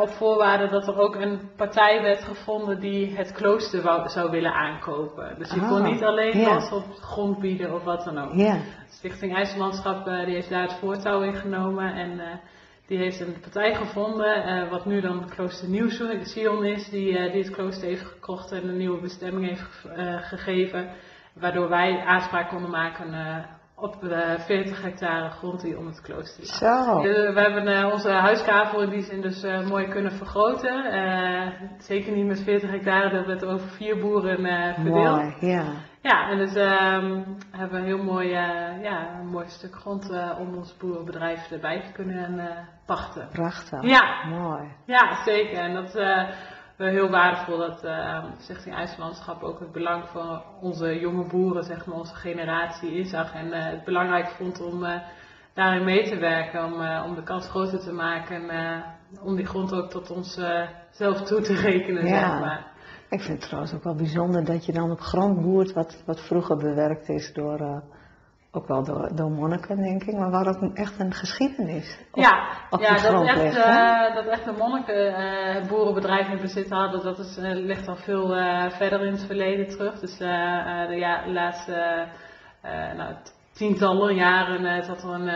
op 0.00 0.08
voorwaarde 0.08 0.68
dat 0.68 0.88
er 0.88 0.98
ook 0.98 1.14
een 1.14 1.40
partij 1.56 2.02
werd 2.02 2.24
gevonden 2.24 2.80
die 2.80 3.16
het 3.16 3.32
klooster 3.32 3.82
wou, 3.82 4.08
zou 4.08 4.30
willen 4.30 4.52
aankopen. 4.52 5.34
Dus 5.38 5.50
je 5.52 5.60
kon 5.60 5.82
ah, 5.82 5.90
niet 5.90 6.02
alleen 6.02 6.38
yeah. 6.38 6.72
op 6.72 6.84
grond 7.00 7.38
bieden 7.38 7.74
of 7.74 7.84
wat 7.84 8.04
dan 8.04 8.18
ook. 8.18 8.32
Yeah. 8.32 8.60
Stichting 8.88 9.34
IJslandschap 9.34 10.04
die 10.04 10.34
heeft 10.34 10.50
daar 10.50 10.62
het 10.62 10.78
voortouw 10.80 11.20
in 11.20 11.34
genomen 11.34 11.94
en 11.94 12.40
die 12.86 12.98
heeft 12.98 13.20
een 13.20 13.40
partij 13.40 13.74
gevonden, 13.74 14.68
wat 14.70 14.84
nu 14.84 15.00
dan 15.00 15.20
het 15.20 15.34
klooster 15.34 15.68
Nieuw 15.68 15.88
Sion 16.22 16.64
is, 16.64 16.88
die, 16.88 17.30
die 17.30 17.42
het 17.42 17.50
klooster 17.50 17.88
heeft 17.88 18.04
gekocht 18.04 18.52
en 18.52 18.68
een 18.68 18.76
nieuwe 18.76 19.00
bestemming 19.00 19.48
heeft 19.48 19.86
gegeven. 20.28 20.90
Waardoor 21.32 21.68
wij 21.68 22.04
aanspraak 22.04 22.48
konden 22.48 22.70
maken 22.70 23.10
op 23.78 24.00
de 24.00 24.36
40 24.38 24.82
hectare 24.82 25.30
grond 25.30 25.60
die 25.60 25.78
om 25.78 25.86
het 25.86 26.00
klooster 26.00 26.40
ligt. 26.40 26.54
Zo. 26.54 27.00
we 27.02 27.40
hebben 27.40 27.68
uh, 27.68 27.92
onze 27.92 28.10
huiskavel 28.10 28.82
in 28.82 28.90
die 28.90 29.02
zin 29.02 29.20
dus 29.20 29.44
uh, 29.44 29.68
mooi 29.68 29.88
kunnen 29.88 30.12
vergroten. 30.12 30.84
zeker 31.78 32.12
niet 32.12 32.26
met 32.26 32.42
40 32.42 32.70
hectare, 32.70 33.10
dat 33.10 33.26
werd 33.26 33.44
over 33.44 33.68
vier 33.68 33.98
boeren 33.98 34.36
verdeeld. 34.74 34.94
Mooi, 34.94 35.34
ja. 35.40 35.64
Ja, 36.00 36.30
en 36.30 36.38
dus 36.38 36.54
um, 36.56 37.36
hebben 37.50 37.70
we 37.70 37.76
een 37.76 37.84
heel 37.84 38.04
mooi, 38.04 38.28
ja, 38.82 39.18
een 39.20 39.26
mooi 39.26 39.46
stuk 39.48 39.74
grond 39.74 40.10
om 40.38 40.54
ons 40.54 40.76
boerenbedrijf 40.76 41.50
erbij 41.50 41.80
te 41.80 41.92
kunnen 41.92 42.50
pachten. 42.86 43.28
Prachtig. 43.32 43.82
Ja. 43.82 44.26
Mooi. 44.28 44.72
Ja, 44.84 45.24
zeker. 45.24 45.58
En 45.58 45.74
dat 45.74 45.94
wel 46.76 46.88
heel 46.88 47.10
waardevol 47.10 47.58
dat 47.58 47.84
uh, 47.84 48.24
Stichting 48.38 48.74
IJslandschap 48.74 49.42
ook 49.42 49.60
het 49.60 49.72
belang 49.72 50.08
van 50.08 50.42
onze 50.60 50.98
jonge 50.98 51.26
boeren, 51.26 51.64
zeg 51.64 51.86
maar 51.86 51.96
onze 51.96 52.14
generatie, 52.14 52.96
inzag. 52.96 53.34
En 53.34 53.46
uh, 53.46 53.64
het 53.64 53.84
belangrijk 53.84 54.28
vond 54.28 54.60
om 54.60 54.84
uh, 54.84 55.00
daarin 55.54 55.84
mee 55.84 56.08
te 56.08 56.18
werken, 56.18 56.64
om, 56.64 56.72
om 57.04 57.14
de 57.14 57.22
kans 57.24 57.48
groter 57.48 57.78
te 57.78 57.92
maken. 57.92 58.50
En 58.50 58.84
om 59.22 59.36
die 59.36 59.46
grond 59.46 59.72
ook 59.72 59.90
tot 59.90 60.10
ons 60.10 60.40
zelf 60.90 61.22
toe 61.22 61.40
te 61.40 61.54
rekenen, 61.54 62.06
ja. 62.06 62.30
zeg 62.30 62.40
maar. 62.40 62.74
Ik 63.10 63.20
vind 63.20 63.38
het 63.38 63.46
trouwens 63.46 63.74
ook 63.74 63.84
wel 63.84 63.94
bijzonder 63.94 64.44
dat 64.44 64.64
je 64.66 64.72
dan 64.72 64.90
op 64.90 65.00
grond 65.00 65.42
boert 65.42 65.72
wat, 65.72 66.02
wat 66.06 66.20
vroeger 66.20 66.56
bewerkt 66.56 67.08
is 67.08 67.32
door 67.32 67.82
ook 68.56 68.68
wel 68.68 68.84
door, 68.84 69.14
door 69.14 69.30
monniken, 69.30 69.76
denk 69.76 70.02
ik, 70.02 70.14
maar 70.14 70.30
waar 70.30 70.46
ook 70.46 70.74
echt 70.74 71.00
een 71.00 71.14
geschiedenis 71.14 71.98
op, 72.12 72.22
ja, 72.22 72.48
op 72.70 72.80
ja 72.80 72.92
dat, 72.92 73.00
grond 73.00 73.28
echt, 73.28 73.42
ligt. 73.42 73.56
hè? 73.56 73.62
eh, 73.62 74.14
dat 74.14 74.26
echt 74.26 74.44
de 74.44 74.52
monniken 74.52 75.14
het 75.54 75.68
boerenbedrijf 75.68 76.28
in 76.28 76.40
bezit 76.40 76.70
hadden, 76.70 77.02
dat 77.02 77.18
is, 77.18 77.36
eh, 77.36 77.54
ligt 77.54 77.88
al 77.88 77.96
veel 77.96 78.36
eh, 78.36 78.70
verder 78.70 79.06
in 79.06 79.12
het 79.12 79.26
verleden 79.26 79.68
terug. 79.68 80.00
Dus 80.00 80.16
de 80.18 80.96
ja, 80.98 81.30
laatste 81.30 82.06
nou, 82.96 83.14
tientallen 83.52 84.14
jaren 84.14 84.84
zat 84.84 85.02
er 85.02 85.10
een 85.10 85.28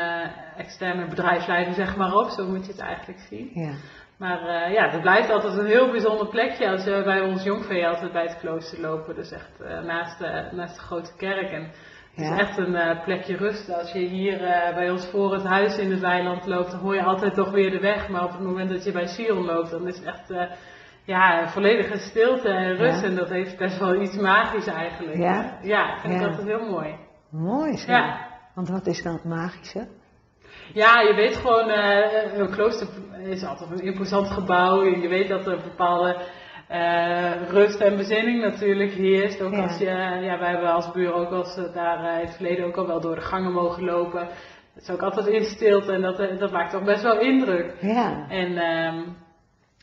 externe 0.57 1.09
bedrijfsleider 1.09 1.75
zeg 1.75 1.97
maar 1.97 2.15
op, 2.15 2.29
zo 2.29 2.47
moet 2.47 2.67
je 2.67 2.73
het 2.73 2.81
eigenlijk 2.81 3.21
zien. 3.21 3.51
Ja. 3.55 3.73
Maar 4.19 4.73
ja, 4.73 4.91
het 4.91 5.01
blijft 5.01 5.31
altijd 5.31 5.59
een 5.59 5.67
heel 5.67 5.91
bijzonder 5.91 6.29
plekje 6.29 6.71
als 6.71 6.85
we 6.85 7.03
bij 7.05 7.21
ons 7.21 7.43
jongvee 7.43 7.87
altijd 7.87 8.13
bij 8.13 8.23
het 8.23 8.39
klooster 8.39 8.81
lopen. 8.81 9.15
Dus 9.15 9.33
echt 9.33 9.59
naast, 9.85 10.19
de, 10.19 10.49
naast 10.53 10.75
de 10.75 10.81
grote 10.81 11.17
kerk. 11.17 11.51
En 11.51 11.71
het 12.15 12.25
Ja. 12.27 12.33
is 12.33 12.41
echt 12.41 12.59
een 12.59 12.75
eh, 12.75 13.05
plekje 13.05 13.37
rust. 13.37 13.73
Als 13.75 13.93
je 13.93 13.99
hier 13.99 14.45
eh, 14.45 14.75
bij 14.75 14.91
ons 14.91 15.07
voor 15.07 15.33
het 15.33 15.45
huis 15.45 15.79
in 15.79 15.91
het 15.91 16.01
weiland 16.01 16.47
loopt, 16.47 16.71
dan 16.71 16.81
hoor 16.81 16.95
je 16.95 17.03
altijd 17.03 17.35
toch 17.35 17.51
weer 17.51 17.71
de 17.71 17.81
weg. 17.81 18.09
Maar 18.09 18.25
op 18.25 18.33
het 18.33 18.41
moment 18.41 18.71
dat 18.71 18.85
je 18.85 18.93
bij 18.93 19.07
Sion 19.07 19.45
loopt, 19.45 19.71
dan 19.71 19.87
is 19.87 19.97
het 19.97 20.07
echt 20.07 20.31
eh, 20.31 20.43
ja, 21.05 21.49
volledige 21.49 21.99
stilte 21.99 22.49
en 22.49 22.77
rust. 22.77 23.01
Ja. 23.01 23.07
En 23.07 23.15
dat 23.17 23.29
heeft 23.29 23.59
best 23.59 23.79
wel 23.79 24.01
iets 24.03 24.17
magisch 24.17 24.67
eigenlijk. 24.67 25.17
Ja? 25.17 25.59
Ja, 25.63 25.95
ik 25.95 26.01
vind 26.01 26.15
het 26.15 26.23
altijd 26.23 26.47
heel 26.47 26.71
mooi. 26.71 26.95
Mooi 27.31 27.77
zo. 27.77 27.93
Ja. 27.93 28.29
Want 28.55 28.69
wat 28.69 28.87
is 28.87 29.03
dan 29.03 29.13
het 29.13 29.25
magische? 29.25 29.89
Ja, 30.75 31.01
je 31.01 31.15
weet 31.15 31.37
gewoon, 31.37 31.69
een 32.41 32.51
klooster 32.51 32.89
is 33.25 33.45
altijd 33.45 33.71
een 33.71 33.87
imposant 33.87 34.31
gebouw. 34.31 34.85
Je 34.85 35.09
weet 35.09 35.29
dat 35.29 35.47
er 35.47 35.61
bepaalde 35.63 36.17
eh, 36.71 37.49
rust 37.49 37.81
en 37.81 37.97
bezinning 37.97 38.41
natuurlijk 38.43 38.93
heerst. 38.93 39.43
Ook 39.43 39.53
Ja. 39.53 39.63
als 39.63 39.79
je, 39.79 39.85
ja, 40.21 40.39
wij 40.39 40.51
hebben 40.51 40.73
als 40.73 40.93
buur 40.93 41.13
ook 41.13 41.31
eh, 41.33 41.75
daar 41.75 42.05
eh, 42.05 42.19
in 42.21 42.27
het 42.27 42.35
verleden 42.37 42.65
ook 42.67 42.77
al 42.77 42.87
wel 42.87 43.01
door 43.01 43.15
de 43.15 43.21
gangen 43.21 43.53
mogen 43.53 43.85
lopen. 43.85 44.21
Het 44.75 44.83
is 44.83 44.91
ook 44.91 45.03
altijd 45.03 45.27
in 45.27 45.45
stilte 45.45 45.93
en 45.93 46.01
dat, 46.03 46.19
eh, 46.19 46.39
dat 46.39 46.51
maakt 46.53 46.71
toch 46.73 46.85
best 46.85 47.03
wel 47.03 47.21
indruk. 47.21 47.75
Ja. 47.81 48.29
En 48.29 48.57
ehm, 48.57 48.99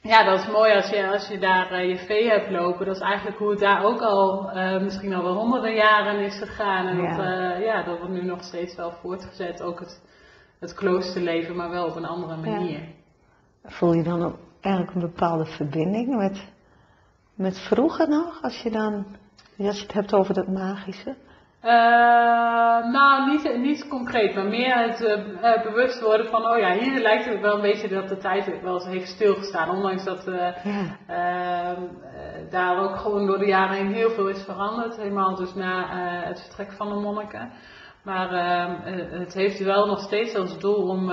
ja, 0.02 0.23
dat 0.23 0.39
is 0.39 0.47
mooi 0.47 0.73
als 0.73 0.89
je, 0.89 1.08
als 1.08 1.28
je 1.28 1.39
daar 1.39 1.86
je 1.86 1.97
vee 1.97 2.30
hebt 2.30 2.50
lopen. 2.52 2.86
Dat 2.86 2.95
is 2.95 3.02
eigenlijk 3.02 3.38
hoe 3.38 3.50
het 3.50 3.60
daar 3.60 3.84
ook 3.84 4.02
al 4.02 4.52
misschien 4.82 5.13
al 5.13 5.23
wel 5.23 5.34
honderden 5.36 5.73
jaren 5.73 6.19
is 6.19 6.38
gegaan. 6.39 6.88
En 6.88 7.02
Ja. 7.02 7.15
dat, 7.17 7.63
ja, 7.63 7.84
dat 7.84 7.97
wordt 7.97 8.13
nu 8.13 8.23
nog 8.23 8.43
steeds 8.43 8.76
wel 8.76 8.91
voortgezet. 8.91 9.62
Ook 9.62 9.80
het, 9.80 10.02
het 10.60 10.73
kloosterleven, 10.73 11.56
maar 11.56 11.69
wel 11.69 11.86
op 11.88 11.95
een 11.95 12.06
andere 12.06 12.36
manier. 12.38 12.80
Voel 13.63 13.93
je 13.93 14.04
dan 14.04 14.23
ook 14.23 14.36
eigenlijk 14.62 14.95
een 14.95 15.02
bepaalde 15.12 15.45
verbinding 15.45 16.15
met, 16.15 16.56
met 17.38 17.60
vroeger 17.60 18.10
nog? 18.10 18.41
Als 18.41 18.62
je 18.62 18.69
dan, 18.69 19.06
als 19.58 19.78
je 19.78 19.84
het 19.84 19.93
hebt 19.93 20.13
over 20.13 20.34
dat 20.34 20.47
magische? 20.47 21.15
Eh, 21.62 22.91
nou, 22.91 23.32
niet, 23.32 23.58
niet 23.58 23.88
concreet, 23.88 24.36
maar 24.36 24.45
meer 24.45 24.78
het 24.78 25.04
eh, 25.04 25.63
bewust 25.63 26.02
worden 26.02 26.28
van, 26.28 26.45
oh 26.45 26.58
ja, 26.58 26.73
hier 26.73 27.02
lijkt 27.02 27.26
het 27.26 27.41
wel 27.41 27.56
een 27.56 27.62
beetje 27.62 27.88
dat 27.88 28.10
de 28.10 28.17
tijd 28.17 28.62
wel 28.62 28.73
eens 28.73 28.86
heeft 28.86 29.08
stilgestaan. 29.08 29.69
Ondanks 29.69 30.04
dat 30.04 30.28
eh, 30.28 30.63
Ja. 30.63 30.97
Ehm, 31.08 31.82
eh, 31.82 32.52
daar 32.52 32.80
ook 32.80 32.95
gewoon 32.95 33.26
door 33.26 33.38
de 33.38 33.45
jaren 33.45 33.76
heen 33.76 33.93
heel 33.93 34.10
veel 34.10 34.28
is 34.28 34.43
veranderd. 34.43 34.97
Helemaal 34.97 35.36
dus 35.36 35.54
na 35.54 35.88
het 36.26 36.41
vertrek 36.41 36.71
van 36.71 36.89
de 36.89 36.95
monniken. 36.95 37.52
Maar 38.04 38.32
ehm, 38.32 38.82
eh, 38.82 39.19
het 39.19 39.34
heeft 39.34 39.63
wel 39.63 39.88
nog 39.88 40.00
steeds 40.00 40.36
als 40.36 40.60
doel 40.60 40.88
om 40.88 41.12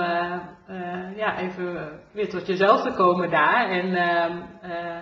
ja, 1.15 1.37
even 1.37 1.99
weer 2.11 2.29
tot 2.29 2.47
jezelf 2.47 2.81
te 2.81 2.93
komen 2.93 3.29
daar. 3.29 3.69
En 3.69 3.95
ehm, 3.95 4.37
eh, 4.61 4.97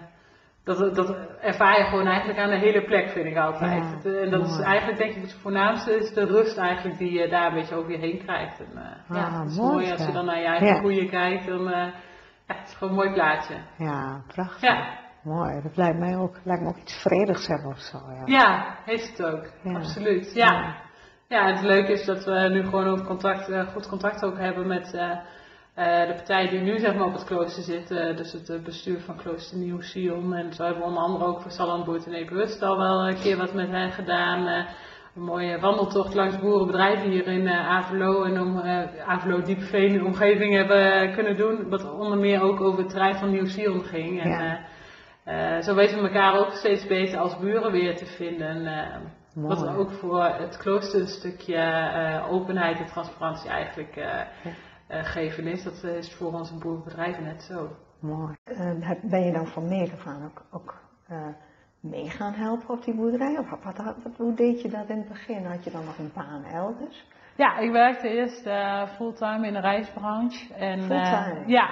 dat, 0.64 0.96
dat 0.96 1.16
ervaar 1.42 1.78
je 1.78 1.84
gewoon 1.84 2.08
eigenlijk 2.08 2.40
aan 2.40 2.50
de 2.50 2.58
hele 2.58 2.84
plek, 2.84 3.10
vind 3.10 3.26
ik 3.26 3.38
altijd. 3.38 3.84
Ja, 4.04 4.10
eh, 4.10 4.22
en 4.22 4.30
dat 4.30 4.46
is 4.48 4.60
eigenlijk 4.60 4.98
denk 4.98 5.16
ik 5.16 5.22
het 5.22 5.34
voornaamste, 5.42 5.96
is 5.96 6.14
de 6.14 6.26
rust 6.26 6.58
eigenlijk 6.58 6.98
die 6.98 7.12
je 7.20 7.28
daar 7.30 7.48
een 7.48 7.54
beetje 7.54 7.76
over 7.76 7.92
je 7.92 7.98
heen 7.98 8.22
krijgt. 8.24 8.60
En, 8.60 8.78
eh, 8.78 9.16
ja, 9.18 9.26
Ah, 9.28 9.40
het 9.40 9.50
is 9.50 9.58
mooi 9.58 9.74
mooi 9.74 9.92
als 9.92 10.06
je 10.06 10.12
dan 10.12 10.26
naar 10.26 10.40
je 10.40 10.46
eigen 10.46 10.68
Ja. 10.68 10.80
koeien 10.82 11.10
kijkt. 11.10 11.48
Dan, 11.48 11.68
eh, 11.70 11.88
ja, 12.48 12.56
het 12.56 12.68
is 12.68 12.74
gewoon 12.74 12.90
een 12.90 13.04
mooi 13.04 13.14
plaatje. 13.14 13.56
Ja, 13.78 14.22
prachtig. 14.28 14.62
Ja. 14.62 15.02
Mooi. 15.24 15.62
Dat 15.62 15.78
lijkt 15.78 16.00
mij 16.00 16.18
ook, 16.18 16.36
lijkt 16.44 16.62
me 16.62 16.70
ook 16.70 16.78
iets 16.78 17.02
vredigs 17.02 17.48
hebben 17.48 17.68
of 17.72 17.80
zo. 17.80 17.98
Ja. 17.98 18.22
Ja, 18.26 18.78
heeft 18.86 19.18
het 19.18 19.26
ook. 19.26 19.46
Ja. 19.64 19.74
Absoluut. 19.74 20.32
Ja. 20.34 20.76
ja, 21.28 21.46
het 21.54 21.62
leuke 21.62 21.92
is 21.92 22.06
dat 22.06 22.26
we 22.26 22.50
nu 22.50 22.64
gewoon 22.64 22.88
ook 22.88 23.06
contact, 23.06 23.52
goed 23.74 23.88
contact 23.88 24.26
ook 24.26 24.38
hebben 24.38 24.68
met 24.68 24.94
eh, 25.76 26.08
de 26.08 26.14
partij 26.14 26.50
die 26.50 26.60
nu 26.60 26.80
zeg 26.80 26.96
maar 26.96 27.06
op 27.08 27.14
het 27.14 27.24
klooster 27.24 27.64
zit. 27.64 27.92
eh, 27.92 28.18
dus 28.18 28.32
het 28.32 28.50
eh, 28.50 28.60
bestuur 28.60 29.00
van 29.00 29.16
klooster 29.16 29.58
Nieuw 29.58 29.82
Sion. 29.82 30.34
En 30.34 30.54
zo 30.54 30.64
hebben 30.64 30.82
we 30.82 30.88
onder 30.88 31.04
andere 31.04 31.26
ook 31.26 31.42
voor 31.42 31.52
Sallandboert 31.52 32.06
en 32.06 32.14
Ebenrust 32.14 32.62
al 32.62 32.78
wel 32.78 33.08
een 33.08 33.20
keer 33.20 33.38
wat 33.38 33.54
met 33.54 33.70
hen 33.70 33.92
gedaan. 33.92 34.48
een 35.16 35.22
mooie 35.24 35.60
wandeltocht 35.60 36.14
langs 36.14 36.40
boerenbedrijven 36.40 37.10
hier 37.10 37.28
in 37.28 37.50
Avelo 37.50 38.24
en 38.24 38.42
om 38.42 38.62
Avelo 39.06 39.42
Diepveen 39.42 40.06
omgeving 40.06 40.54
hebben 40.54 41.14
kunnen 41.14 41.38
doen. 41.38 41.70
Wat 41.70 41.92
onder 41.94 42.18
meer 42.18 42.42
ook 42.42 42.62
over 42.62 42.80
het 42.80 42.90
terrein 42.90 43.16
van 43.16 43.32
Nieuw 43.32 43.46
Sion 43.48 43.84
ging. 43.84 44.22
En, 44.22 44.30
Ja. 45.26 45.62
zo 45.62 45.76
weten 45.76 45.98
we 46.02 46.08
elkaar 46.08 46.40
ook 46.40 46.52
steeds 46.52 46.88
beter 46.88 47.20
als 47.20 47.38
buren 47.38 47.72
weer 47.72 47.96
te 47.98 48.06
vinden. 48.06 48.64
wat 49.34 49.68
ook 49.78 49.92
voor 49.92 50.24
het 50.24 50.58
klooster 50.58 51.02
een 51.02 51.08
stukje 51.08 52.22
openheid 52.30 52.80
en 52.80 52.86
transparantie 52.86 53.50
eigenlijk 53.50 53.96
geven 55.04 55.48
is. 55.48 55.64
Dat 55.64 55.84
is 55.84 56.14
voor 56.16 56.34
onze 56.34 56.58
boerenbedrijven 56.58 57.24
net 57.24 57.44
zo. 57.44 57.70
Mooi. 58.00 58.34
Eh, 58.44 58.92
ben 59.02 59.26
je 59.26 59.32
dan 59.32 59.48
van 59.48 59.68
meet 59.68 59.92
af 59.94 60.06
aan 60.08 60.26
ook, 60.26 60.42
ook 60.52 60.76
eh, 61.08 61.28
mee 61.80 62.10
gaan 62.10 62.34
helpen 62.34 62.70
op 62.70 62.84
die 62.84 62.96
boerderij? 62.96 63.38
Of 63.38 63.50
wat, 63.50 63.60
wat, 63.64 63.96
wat- 64.04 64.18
hoe 64.18 64.34
deed 64.34 64.62
je 64.62 64.70
dat 64.70 64.90
in 64.90 64.98
het 64.98 65.08
begin? 65.08 65.46
Had 65.46 65.64
je 65.64 65.72
dan 65.72 65.86
nog 65.86 65.98
een 65.98 66.12
baan 66.14 66.44
elders? 66.44 67.06
Ja, 67.36 67.58
ik 67.58 67.72
werkte 67.72 68.08
eerst 68.10 68.46
eh, 68.46 68.88
fulltime 68.88 69.48
in 69.48 69.54
de 69.54 69.60
reisbranche. 69.60 70.54
En, 70.54 70.80
eh, 70.80 70.88
Fulltime? 70.88 71.44
ja, 71.48 71.70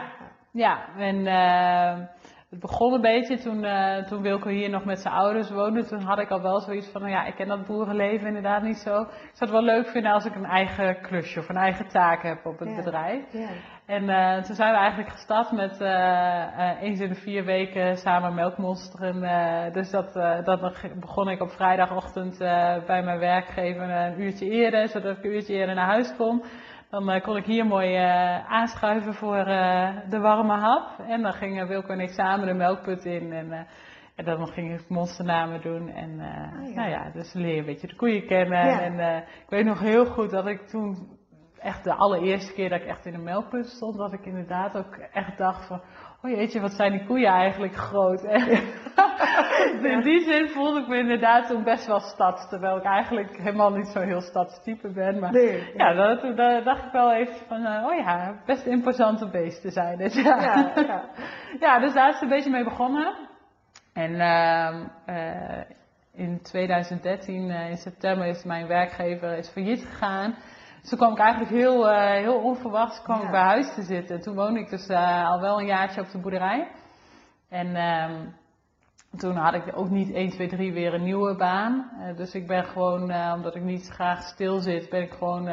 ja, 0.52 0.96
en 0.98 1.28
eh, 1.28 2.08
het 2.52 2.60
begon 2.60 2.94
een 2.94 3.02
beetje 3.02 3.38
toen, 3.38 3.64
eh, 3.64 4.04
toen 4.08 4.22
Wilco 4.22 4.50
hier 4.50 4.70
nog 4.70 4.86
met 4.86 5.00
zijn 5.00 5.14
ouders 5.14 5.50
woonde. 5.50 5.86
Toen 5.86 6.02
had 6.02 6.20
ik 6.20 6.30
al 6.30 6.42
wel 6.42 6.60
zoiets 6.60 6.88
van, 6.92 7.02
nou 7.02 7.14
ja, 7.14 7.26
ik 7.26 7.36
ken 7.36 7.48
dat 7.48 7.66
boerenleven 7.66 8.28
inderdaad 8.28 8.62
niet 8.64 8.78
zo. 8.78 9.02
Ik 9.02 9.08
zou 9.08 9.38
het 9.40 9.50
wel 9.50 9.64
leuk 9.64 9.88
vinden 9.88 10.12
als 10.12 10.26
ik 10.26 10.36
een 10.36 10.46
eigen 10.46 11.02
klusje 11.02 11.40
of 11.40 11.50
een 11.50 11.56
eigen 11.56 11.88
taak 11.88 12.24
heb 12.24 12.46
op 12.46 12.60
het 12.60 12.70
Ja. 12.70 12.76
bedrijf. 12.76 13.24
Ja. 13.32 13.48
En 13.86 14.10
eh, 14.10 14.44
toen 14.44 14.56
zijn 14.56 14.72
we 14.72 14.78
eigenlijk 14.78 15.10
gestart 15.10 15.52
met 15.52 15.82
eh, 15.82 16.82
eens 16.82 17.00
in 17.00 17.10
de 17.10 17.16
vier 17.16 17.46
weken 17.46 17.98
samen 17.98 18.34
melkmonsteren. 18.34 19.74
dus 19.74 19.90
dat, 19.90 20.14
dat 20.46 20.62
begon 21.00 21.30
ik 21.30 21.42
op 21.42 21.52
vrijdagochtend 21.52 22.38
bij 22.88 23.04
mijn 23.04 23.20
werkgever 23.20 23.90
een 23.90 24.22
uurtje 24.22 24.50
eerder, 24.50 24.88
zodat 24.88 25.18
ik 25.18 25.24
een 25.24 25.32
uurtje 25.34 25.54
eerder 25.54 25.76
naar 25.76 25.88
huis 25.88 26.16
kon. 26.18 26.44
Dan 26.92 27.10
eh, 27.10 27.24
kon 27.24 27.38
ik 27.38 27.46
hier 27.46 27.66
mooi 27.66 27.96
eh, 27.96 28.52
aanschuiven 28.52 29.14
voor 29.14 29.38
eh, 29.38 29.90
de 30.10 30.20
warme 30.20 30.58
hap. 30.58 31.00
En 31.00 31.22
dan 31.22 31.34
gingen 31.34 31.68
Wilco 31.68 31.88
en 31.88 32.00
ik 32.00 32.10
samen 32.10 32.48
de 32.48 32.54
melkput 32.54 33.06
in. 33.06 33.32
En, 33.32 33.68
en 34.16 34.26
dan 34.26 34.48
ging 34.48 34.80
ik 34.80 34.90
monsternamen 34.90 35.62
doen. 35.62 35.90
En 35.90 36.20
Ah, 36.20 36.68
ja. 36.68 36.74
nou 36.76 36.90
ja, 36.90 37.10
dus 37.14 37.34
leer 37.34 37.54
je 37.54 37.60
een 37.60 37.66
beetje 37.66 37.88
de 37.88 37.96
koeien 37.96 38.28
kennen. 38.28 38.66
Ja. 38.66 38.82
En 38.82 39.24
ik 39.24 39.50
weet 39.50 39.66
nog 39.66 39.80
heel 39.80 40.06
goed 40.06 40.30
dat 40.30 40.48
ik 40.48 40.68
toen 40.68 41.18
echt 41.60 41.84
de 41.84 41.94
allereerste 41.94 42.54
keer 42.54 42.70
dat 42.70 42.82
ik 42.82 42.88
echt 42.88 43.06
in 43.06 43.14
een 43.14 43.24
melkput 43.24 43.66
stond, 43.66 43.98
dat 43.98 44.14
ik 44.14 44.26
inderdaad 44.26 44.78
ook 44.78 44.96
echt 44.96 45.38
dacht 45.38 45.68
van, 45.68 45.82
oh 46.22 46.32
jeetje, 46.32 46.60
wat 46.62 46.72
zijn 46.74 46.92
die 46.92 47.06
koeien 47.06 47.32
eigenlijk 47.32 47.76
groot. 47.76 48.24
En 48.24 49.86
in 49.86 50.02
die 50.02 50.24
zin 50.24 50.50
voelde 50.50 50.80
ik 50.80 50.88
me 50.88 50.98
inderdaad 50.98 51.48
toen 51.48 51.64
best 51.64 51.88
wel 51.88 52.00
stads, 52.00 52.50
terwijl 52.50 52.78
ik 52.78 52.84
eigenlijk 52.84 53.38
helemaal 53.38 53.72
niet 53.72 53.88
zo'n 53.88 54.08
heel 54.08 54.22
stadstype 54.22 54.92
ben. 54.92 55.20
Maar 55.20 55.32
Nee. 55.32 55.72
ja, 55.78 55.94
dat, 55.94 56.36
dacht 56.66 56.86
ik 56.86 56.92
wel 56.92 57.14
even 57.14 57.36
van, 57.48 57.66
eh, 57.66 57.86
oh 57.86 57.96
ja, 57.96 58.42
best 58.46 58.66
imposante 58.66 59.30
beesten 59.30 59.72
zijn. 59.72 60.00
Ja. 60.00 60.42
Ja, 60.42 60.72
ja. 60.76 61.04
Ja, 61.60 61.80
dus 61.80 61.94
daar 61.94 62.08
is 62.08 62.14
het 62.14 62.24
een 62.24 62.30
beetje 62.30 62.50
mee 62.52 62.64
begonnen. 62.64 63.16
En 63.94 64.20
ehm, 64.20 64.88
eh, 65.06 65.62
in 66.14 66.42
2013, 66.42 67.50
eh, 67.50 67.70
in 67.70 67.78
september, 67.78 68.28
is 68.28 68.44
mijn 68.44 68.68
werkgever 68.68 69.38
is 69.38 69.50
failliet 69.50 69.86
gegaan. 69.86 70.36
Dus 70.82 70.89
toen 70.89 71.00
kwam 71.00 71.12
ik 71.12 71.20
eigenlijk 71.20 71.52
heel, 71.52 71.89
eh, 71.89 72.12
heel 72.12 72.38
onverwachts 72.38 73.02
kwam 73.02 73.20
Ja. 73.20 73.26
ik 73.26 73.32
bij 73.32 73.41
huis 73.41 73.74
te 73.74 73.82
zitten. 73.82 74.22
Toen 74.22 74.36
woonde 74.36 74.60
ik 74.60 74.70
dus 74.70 74.88
eh, 74.88 75.30
al 75.30 75.39
wel 75.41 75.60
een 75.60 75.65
jaartje 75.65 76.02
op 76.02 76.12
de 76.12 76.17
boerderij. 76.20 76.67
En 77.50 77.76
ehm, 77.76 78.26
toen 79.17 79.36
had 79.36 79.54
ik 79.54 79.78
ook 79.78 79.89
niet 79.89 80.13
1, 80.13 80.30
2, 80.30 80.48
3 80.48 80.74
weer 80.74 80.94
een 80.94 81.04
nieuwe 81.04 81.36
baan. 81.36 81.91
Eh, 82.00 82.17
dus 82.17 82.34
ik 82.34 82.48
ben 82.48 82.65
gewoon, 82.65 83.02
omdat 83.34 83.56
ik 83.56 83.63
niet 83.63 83.88
graag 83.88 84.22
stil 84.22 84.60
zit, 84.60 84.89
ben 84.89 85.02
ik 85.02 85.12
gewoon 85.12 85.50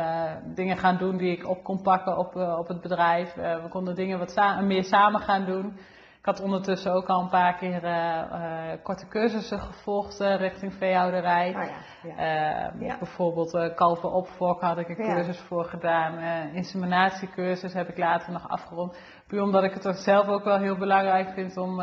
dingen 0.54 0.76
gaan 0.76 0.96
doen 0.96 1.16
die 1.16 1.36
ik 1.36 1.48
op 1.48 1.62
kon 1.64 1.82
pakken 1.82 2.18
op, 2.18 2.36
op 2.36 2.68
het 2.68 2.80
bedrijf. 2.80 3.34
We 3.34 3.66
konden 3.68 3.94
dingen 3.94 4.18
wat 4.18 4.60
meer 4.62 4.84
samen 4.84 5.20
gaan 5.20 5.44
doen. 5.44 5.76
Ik 6.18 6.24
had 6.24 6.40
ondertussen 6.40 6.92
ook 6.92 7.07
al 7.07 7.20
een 7.20 7.28
paar 7.28 7.57
keer 7.57 7.85
eh, 7.85 8.18
eh, 8.20 8.78
korte 8.83 9.09
cursussen 9.09 9.61
gevolgd 9.61 10.20
eh, 10.20 10.37
richting 10.37 10.74
veehouderij. 10.74 11.54
Ah, 11.54 11.64
ja. 11.64 11.70
ja. 12.02 12.16
Eh, 12.16 12.81
Ja. 12.81 12.98
Bijvoorbeeld 12.98 13.74
kalven 13.74 14.12
opfok 14.12 14.61
had 14.61 14.78
ik 14.78 14.88
een 14.88 14.96
cursus 14.96 15.38
voor 15.38 15.64
gedaan. 15.64 16.18
Inseminatiecursus 16.54 17.72
heb 17.72 17.88
ik 17.88 17.98
later 17.98 18.33
nog 18.33 18.48
afgerond. 18.48 18.98
Puur 19.26 19.42
omdat 19.42 19.62
ik 19.62 19.72
het 19.72 19.98
zelf 19.98 20.26
ook 20.26 20.44
wel 20.44 20.59
heel 20.59 20.76
belangrijk 20.76 21.31
vind 21.31 21.57
om 21.57 21.81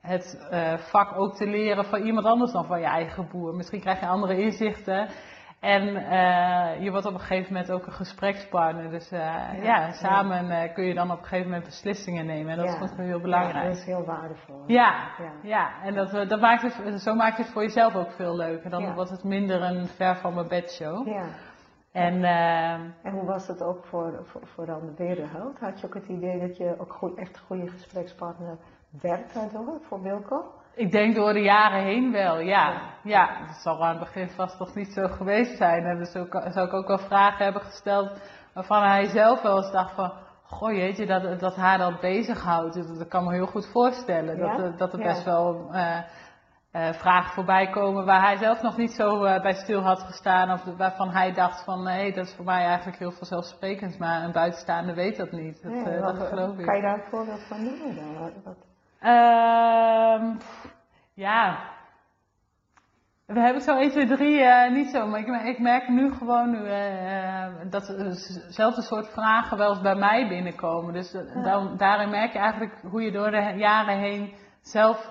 het 0.00 0.48
vak 0.90 1.18
ook 1.18 1.34
te 1.36 1.46
leren 1.46 1.84
van 1.84 2.02
iemand 2.02 2.26
anders 2.26 2.52
dan 2.52 2.66
van 2.66 2.80
je 2.80 2.86
eigen 2.86 3.28
boer. 3.28 3.54
Misschien 3.54 3.80
krijg 3.80 4.00
je 4.00 4.06
andere 4.06 4.40
inzichten. 4.40 5.08
En 5.60 5.96
eh, 5.96 6.82
je 6.82 6.90
wordt 6.90 7.06
op 7.06 7.14
een 7.14 7.20
gegeven 7.20 7.52
moment 7.52 7.72
ook 7.72 7.86
een 7.86 7.92
gesprekspartner. 7.92 8.90
Dus 8.90 9.10
eh, 9.10 9.18
ja, 9.20 9.62
Ja, 9.62 9.92
samen 9.92 10.50
eh, 10.50 10.74
kun 10.74 10.84
je 10.84 10.94
dan 10.94 11.10
op 11.10 11.18
een 11.18 11.24
gegeven 11.24 11.46
moment 11.50 11.64
beslissingen 11.64 12.26
nemen. 12.26 12.50
En 12.52 12.56
dat 12.58 12.66
Ja. 12.66 12.82
is 12.82 12.96
heel 12.96 13.06
Ja, 13.16 13.20
belangrijk. 13.22 13.66
dat 13.66 13.76
is 13.76 13.84
heel 13.84 14.04
waardevol. 14.04 14.62
Ja, 14.66 15.08
Ja. 15.18 15.32
ja. 15.42 15.82
en 15.82 15.94
dat, 15.94 16.28
dat 16.28 16.40
maakt 16.40 16.62
het, 16.62 17.00
zo 17.02 17.14
maakt 17.14 17.36
het 17.36 17.48
voor 17.50 17.62
jezelf 17.62 17.94
ook 17.94 18.10
veel 18.10 18.36
leuker. 18.36 18.70
Dan 18.70 18.82
Ja. 18.82 18.94
wordt 18.94 19.10
het 19.10 19.24
minder 19.24 19.62
een 19.62 19.86
ver 19.86 20.16
van 20.16 20.34
mijn 20.34 20.48
bedshow. 20.48 21.08
Ja. 21.08 21.24
En 21.92 22.24
En 23.02 23.12
hoe 23.12 23.24
was 23.24 23.46
het 23.46 23.62
ook 23.62 23.84
voor, 23.84 24.20
voor, 24.24 24.40
voor 24.46 24.66
dan 24.66 24.80
de 24.86 24.94
Werenheld? 25.04 25.58
Had 25.58 25.80
je 25.80 25.86
ook 25.86 25.94
het 25.94 26.06
idee 26.08 26.40
dat 26.40 26.56
je 26.56 26.74
ook 26.78 26.92
goed, 26.92 27.18
echt 27.18 27.36
een 27.36 27.42
goede 27.46 27.68
gesprekspartner 27.70 28.56
werd 29.00 29.34
daardoor 29.34 29.80
voor 29.88 30.02
Wilco? 30.02 30.44
Ik 30.76 30.90
denk 30.92 31.14
door 31.14 31.32
de 31.32 31.42
jaren 31.42 31.82
heen 31.82 32.12
wel, 32.12 32.38
ja. 32.38 32.70
Ja. 32.70 32.80
Ja, 33.02 33.28
het 33.46 33.56
zal 33.56 33.84
aan 33.84 33.90
het 33.90 33.98
begin 33.98 34.28
vast 34.28 34.58
nog 34.58 34.74
niet 34.74 34.92
zo 34.92 35.06
geweest 35.08 35.56
zijn. 35.56 35.84
En 35.84 35.98
dus 35.98 36.16
ook, 36.16 36.42
zou 36.52 36.66
ik 36.66 36.72
ook 36.72 36.86
wel 36.86 36.98
vragen 36.98 37.44
hebben 37.44 37.62
gesteld 37.62 38.20
waarvan 38.54 38.82
hij 38.82 39.04
zelf 39.06 39.42
wel 39.42 39.56
eens 39.56 39.72
dacht 39.72 39.94
van... 39.94 40.12
Goh 40.48 40.72
jeetje, 40.72 41.06
dat, 41.06 41.40
dat 41.40 41.56
haar 41.56 41.78
dat 41.78 42.00
bezighoudt. 42.00 42.74
Dat, 42.74 42.98
dat 42.98 43.08
kan 43.08 43.24
me 43.24 43.32
heel 43.32 43.46
goed 43.46 43.66
voorstellen. 43.72 44.38
Dat, 44.38 44.48
Ja? 44.48 44.64
er- 44.64 44.76
dat 44.76 44.92
er 44.92 44.98
Ja. 44.98 45.04
best 45.04 45.24
wel 45.24 45.68
eh, 45.72 45.98
eh, 46.72 46.92
vragen 46.94 47.32
voorbij 47.34 47.70
komen 47.70 48.04
waar 48.04 48.22
hij 48.22 48.36
zelf 48.36 48.62
nog 48.62 48.76
niet 48.76 48.90
zo 48.92 49.24
eh, 49.24 49.42
bij 49.42 49.52
stil 49.54 49.80
had 49.80 50.00
gestaan. 50.02 50.50
Of 50.52 50.64
waarvan 50.76 51.10
hij 51.10 51.32
dacht 51.32 51.64
van 51.64 51.82
nee, 51.82 52.12
dat 52.12 52.26
is 52.26 52.34
voor 52.34 52.44
mij 52.44 52.64
eigenlijk 52.64 52.98
heel 52.98 53.12
vanzelfsprekend. 53.12 53.98
Maar 53.98 54.22
een 54.24 54.32
buitenstaander 54.32 54.94
weet 54.94 55.16
dat 55.16 55.30
niet. 55.32 55.62
Dat, 55.62 55.72
Nee, 55.72 56.00
wat- 56.00 56.16
dat 56.18 56.28
geloof 56.28 56.58
ik. 56.58 56.64
Kan 56.66 56.76
je 56.76 56.82
daar 56.82 56.94
een 56.94 57.10
voorbeeld 57.10 57.46
van 57.48 57.62
noemen 57.64 57.94
dan? 57.96 58.14
Wat- 58.44 58.56
Ehm, 59.00 60.34
ja. 61.14 61.74
We 63.26 63.40
hebben 63.40 63.62
zo 63.62 63.76
1, 63.78 63.90
2, 63.90 64.06
3 64.06 64.40
eh, 64.42 64.72
niet 64.72 64.90
zo, 64.90 65.06
maar 65.06 65.20
ik, 65.20 65.26
ik 65.44 65.58
merk 65.58 65.88
nu 65.88 66.12
gewoon 66.12 66.50
nu, 66.50 66.66
eh, 66.66 67.44
eh, 67.44 67.52
dat 67.70 67.86
dezelfde 67.86 68.82
soort 68.82 69.08
vragen 69.08 69.58
wel 69.58 69.68
eens 69.68 69.80
bij 69.80 69.94
mij 69.94 70.28
binnenkomen. 70.28 70.92
Dus 70.92 71.14
eh, 71.14 71.34
Ja. 71.34 71.42
dan, 71.42 71.76
daarin 71.76 72.10
merk 72.10 72.32
je 72.32 72.38
eigenlijk 72.38 72.80
hoe 72.90 73.02
je 73.02 73.10
door 73.12 73.30
de 73.30 73.52
jaren 73.56 73.98
heen 73.98 74.34
zelf 74.60 75.10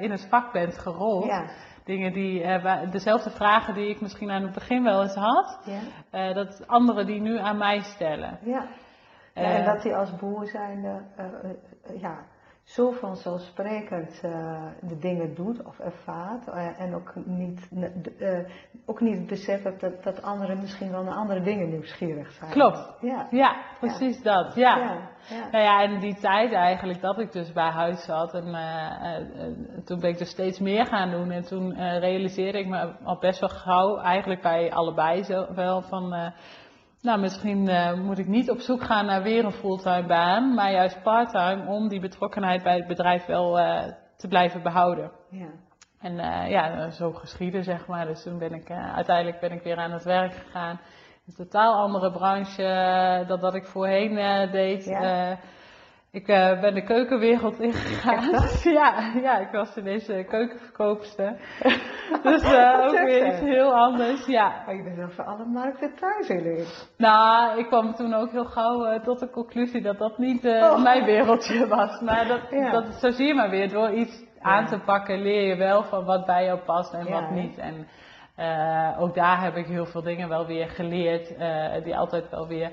in 0.00 0.10
het 0.10 0.26
vak 0.30 0.52
bent 0.52 0.78
gerold. 0.78 1.24
Ja, 1.24 1.44
Dingen 1.84 2.12
die, 2.12 2.42
dezelfde 2.90 3.30
vragen 3.30 3.74
die 3.74 3.88
ik 3.88 4.00
misschien 4.00 4.30
aan 4.30 4.42
het 4.42 4.52
begin 4.54 4.82
wel 4.82 5.02
eens 5.02 5.14
had, 5.14 5.60
ja, 6.10 6.32
dat 6.32 6.66
anderen 6.66 7.06
die 7.06 7.20
nu 7.20 7.38
aan 7.38 7.58
mij 7.58 7.80
stellen. 7.80 8.38
ja. 8.42 8.66
En 9.34 9.64
dat 9.64 9.82
hij 9.82 9.96
als 9.96 10.16
boer 10.16 10.46
zijnde 10.46 11.02
eh, 11.16 12.00
ja, 12.00 12.18
zo 12.64 12.90
vanzelfsprekend 12.90 14.20
eh, 14.22 14.62
de 14.80 14.98
dingen 14.98 15.34
doet 15.34 15.64
of 15.64 15.78
ervaart. 15.78 16.48
eh, 16.48 16.80
en 16.80 16.94
ook 16.94 17.12
niet, 17.24 17.68
eh, 18.18 18.38
ook 18.86 19.00
niet 19.00 19.18
het 19.18 19.26
besef 19.26 19.62
heeft 19.62 19.80
dat, 19.80 20.02
dat 20.02 20.22
anderen 20.22 20.60
misschien 20.60 20.90
wel 20.90 21.02
naar 21.02 21.14
andere 21.14 21.40
dingen 21.40 21.68
nieuwsgierig 21.68 22.32
zijn. 22.32 22.50
Klopt. 22.50 22.96
Ja. 23.00 23.26
Ja, 23.30 23.56
precies 23.80 24.22
dat. 24.22 24.54
Ja. 24.54 24.76
Ja. 24.76 25.48
Nou 25.50 25.64
ja, 25.64 25.82
en 25.82 26.00
die 26.00 26.14
tijd 26.14 26.52
eigenlijk 26.52 27.00
dat 27.00 27.18
ik 27.18 27.32
dus 27.32 27.52
bij 27.52 27.70
huis 27.70 28.04
zat 28.04 28.34
en 28.34 28.44
toen 29.84 30.00
ben 30.00 30.10
ik 30.10 30.18
dus 30.18 30.30
steeds 30.30 30.58
meer 30.58 30.86
gaan 30.86 31.10
doen 31.10 31.30
en 31.30 31.42
toen 31.42 31.74
realiseerde 31.98 32.58
ik 32.58 32.66
me 32.66 32.92
al 33.04 33.18
best 33.18 33.40
wel 33.40 33.48
gauw, 33.48 33.98
eigenlijk 33.98 34.42
bij 34.42 34.72
allebei 34.72 35.22
zo, 35.22 35.54
wel 35.54 35.82
van, 35.82 36.32
nou 37.04 37.20
misschien 37.20 37.68
eh, 37.68 37.94
moet 37.94 38.18
ik 38.18 38.26
niet 38.26 38.50
op 38.50 38.60
zoek 38.60 38.82
gaan 38.82 39.06
naar 39.06 39.22
weer 39.22 39.44
een 39.44 39.52
fulltime 39.52 40.06
baan, 40.06 40.54
maar 40.54 40.72
juist 40.72 41.02
parttime 41.02 41.66
om 41.66 41.88
die 41.88 42.00
betrokkenheid 42.00 42.62
bij 42.62 42.76
het 42.76 42.86
bedrijf 42.86 43.26
wel 43.26 43.58
eh, 43.58 43.92
te 44.16 44.28
blijven 44.28 44.62
behouden. 44.62 45.10
ja. 45.30 45.48
En 46.00 46.18
eh, 46.18 46.50
ja, 46.50 46.90
zo 46.90 47.12
geschieden 47.12 47.64
zeg 47.64 47.86
maar. 47.86 48.06
Dus 48.06 48.22
toen 48.22 48.38
ben 48.38 48.52
ik 48.52 48.70
uiteindelijk 48.70 49.40
ben 49.40 49.52
ik 49.52 49.62
weer 49.62 49.76
aan 49.76 49.92
het 49.92 50.04
werk 50.04 50.32
gegaan. 50.32 50.80
Een 51.26 51.34
totaal 51.34 51.74
andere 51.74 52.12
branche 52.12 53.24
dan 53.26 53.40
dat 53.40 53.54
ik 53.54 53.64
voorheen 53.64 54.50
deed. 54.50 54.84
Ja. 54.84 55.38
Ik 56.14 56.26
ben 56.60 56.74
de 56.74 56.82
keukenwereld 56.82 57.60
ingegaan. 57.60 58.30
ja, 58.80 59.12
ja, 59.22 59.38
ik 59.38 59.50
was 59.50 59.76
ineens 59.76 60.06
keukenverkoopster. 60.06 61.36
dus 62.22 62.44
ook 62.44 63.04
weer 63.04 63.26
iets 63.26 63.40
heel 63.40 63.74
anders. 63.74 64.26
Ja. 64.26 64.62
Maar 64.66 64.76
je 64.76 64.82
bent 64.82 64.96
wel 64.96 65.10
voor 65.10 65.24
alle 65.24 65.44
markten 65.44 65.94
thuis 65.94 66.28
in. 66.28 66.64
Nou, 66.96 67.58
ik 67.58 67.66
kwam 67.66 67.94
toen 67.94 68.14
ook 68.14 68.30
heel 68.30 68.44
gauw 68.44 69.00
tot 69.00 69.20
de 69.20 69.30
conclusie 69.30 69.82
dat 69.82 69.98
dat 69.98 70.18
niet 70.18 70.44
oh. 70.44 70.82
mijn 70.82 71.04
wereldje 71.04 71.66
was. 71.66 72.00
Maar 72.00 72.26
dat, 72.28 72.40
ja. 72.60 72.70
dat, 72.70 72.94
zo 72.94 73.10
zie 73.10 73.26
je 73.26 73.34
maar 73.34 73.50
weer 73.50 73.70
door 73.70 73.90
iets 73.90 74.24
aan 74.40 74.66
te 74.66 74.78
pakken 74.78 75.22
leer 75.22 75.46
je 75.46 75.56
wel 75.56 75.82
van 75.82 76.04
wat 76.04 76.26
bij 76.26 76.44
jou 76.44 76.58
past 76.58 76.92
en 76.92 77.06
Ja, 77.06 77.20
wat 77.20 77.30
niet. 77.30 77.58
En 77.58 77.86
ook 78.98 79.14
daar 79.14 79.42
heb 79.42 79.56
ik 79.56 79.66
heel 79.66 79.86
veel 79.86 80.02
dingen 80.02 80.28
wel 80.28 80.46
weer 80.46 80.68
geleerd, 80.68 81.34
die 81.84 81.96
altijd 81.96 82.30
wel 82.30 82.46
weer 82.46 82.70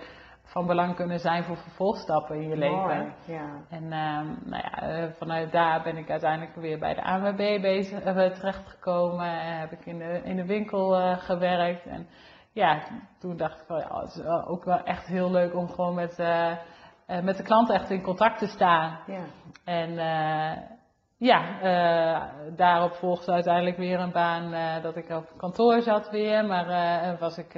van 0.52 0.66
belang 0.66 0.96
kunnen 0.96 1.20
zijn 1.20 1.44
voor 1.44 1.58
vervolgstappen 1.58 2.36
in 2.36 2.50
je 2.50 2.56
Mooi, 2.56 2.60
leven. 2.60 3.14
Ja. 3.26 3.50
En 3.70 3.84
uh, 3.84 4.50
nou 4.50 4.64
ja, 4.64 5.12
vanuit 5.18 5.52
daar 5.52 5.84
ben 5.84 5.98
ik 5.98 6.10
uiteindelijk 6.10 6.56
weer 6.56 6.80
bij 6.80 6.94
de 6.94 7.04
ANWB 7.04 7.62
bezig, 7.62 8.06
uh, 8.06 8.14
terechtgekomen. 8.14 9.26
En 9.26 9.60
heb 9.60 9.72
ik 9.72 9.86
in 9.86 9.98
de, 9.98 10.22
in 10.24 10.36
de 10.36 10.46
winkel 10.46 11.18
gewerkt. 11.18 11.86
En 11.86 12.08
ja, 12.52 12.84
toen 13.20 13.38
dacht 13.38 13.60
ik 13.60 13.66
van 13.68 13.78
ja, 13.78 14.00
het 14.00 14.16
is 14.16 14.26
ook 14.26 14.64
wel 14.64 14.84
echt 14.84 15.08
heel 15.08 15.32
leuk 15.32 15.56
om 15.56 15.70
gewoon 15.70 15.96
met, 15.96 16.18
met 17.24 17.38
de 17.38 17.44
klanten 17.44 17.76
echt 17.76 17.90
in 17.90 18.02
contact 18.02 18.40
te 18.40 18.48
staan. 18.48 19.00
Ja. 19.08 19.24
En 19.64 19.98
ja, 21.22 21.42
uh, 21.64 22.22
daarop 22.56 22.94
volgde 22.94 23.32
uiteindelijk 23.32 23.78
weer 23.78 24.00
een 24.00 24.12
baan 24.12 24.54
uh, 24.54 24.82
dat 24.82 24.96
ik 24.96 25.10
op 25.10 25.32
kantoor 25.38 25.82
zat 25.82 26.10
weer. 26.10 26.46
Maar 26.46 26.68
uh, 26.68 27.20
was 27.20 27.38
ik, 27.38 27.54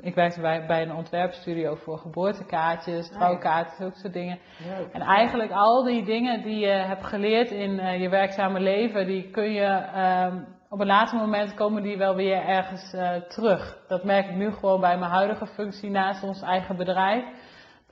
ik 0.00 0.14
werkte 0.14 0.40
bij, 0.40 0.66
bij 0.66 0.82
een 0.82 0.94
ontwerpstudio 0.94 1.74
voor 1.74 1.98
geboortekaartjes, 1.98 3.10
trouwkaartjes, 3.10 3.76
zulke 3.76 3.98
soort 3.98 4.12
dingen. 4.12 4.38
Leuk. 4.78 4.92
En 4.92 5.00
eigenlijk 5.00 5.50
al 5.50 5.84
die 5.84 6.04
dingen 6.04 6.42
die 6.42 6.58
je 6.58 6.72
hebt 6.72 7.04
geleerd 7.04 7.50
in 7.50 8.00
je 8.00 8.08
werkzame 8.08 8.60
leven, 8.60 9.06
die 9.06 9.30
kun 9.30 9.52
je 9.52 9.82
um, 10.26 10.46
op 10.68 10.80
een 10.80 10.86
later 10.86 11.18
moment 11.18 11.54
komen 11.54 11.82
die 11.82 11.98
wel 11.98 12.14
weer 12.14 12.46
ergens 12.46 12.90
terug. 13.28 13.78
Dat 13.88 14.04
merk 14.04 14.28
ik 14.28 14.36
nu 14.36 14.52
gewoon 14.52 14.80
bij 14.80 14.98
mijn 14.98 15.10
huidige 15.10 15.46
functie 15.46 15.90
naast 15.90 16.22
ons 16.22 16.42
eigen 16.42 16.76
bedrijf 16.76 17.24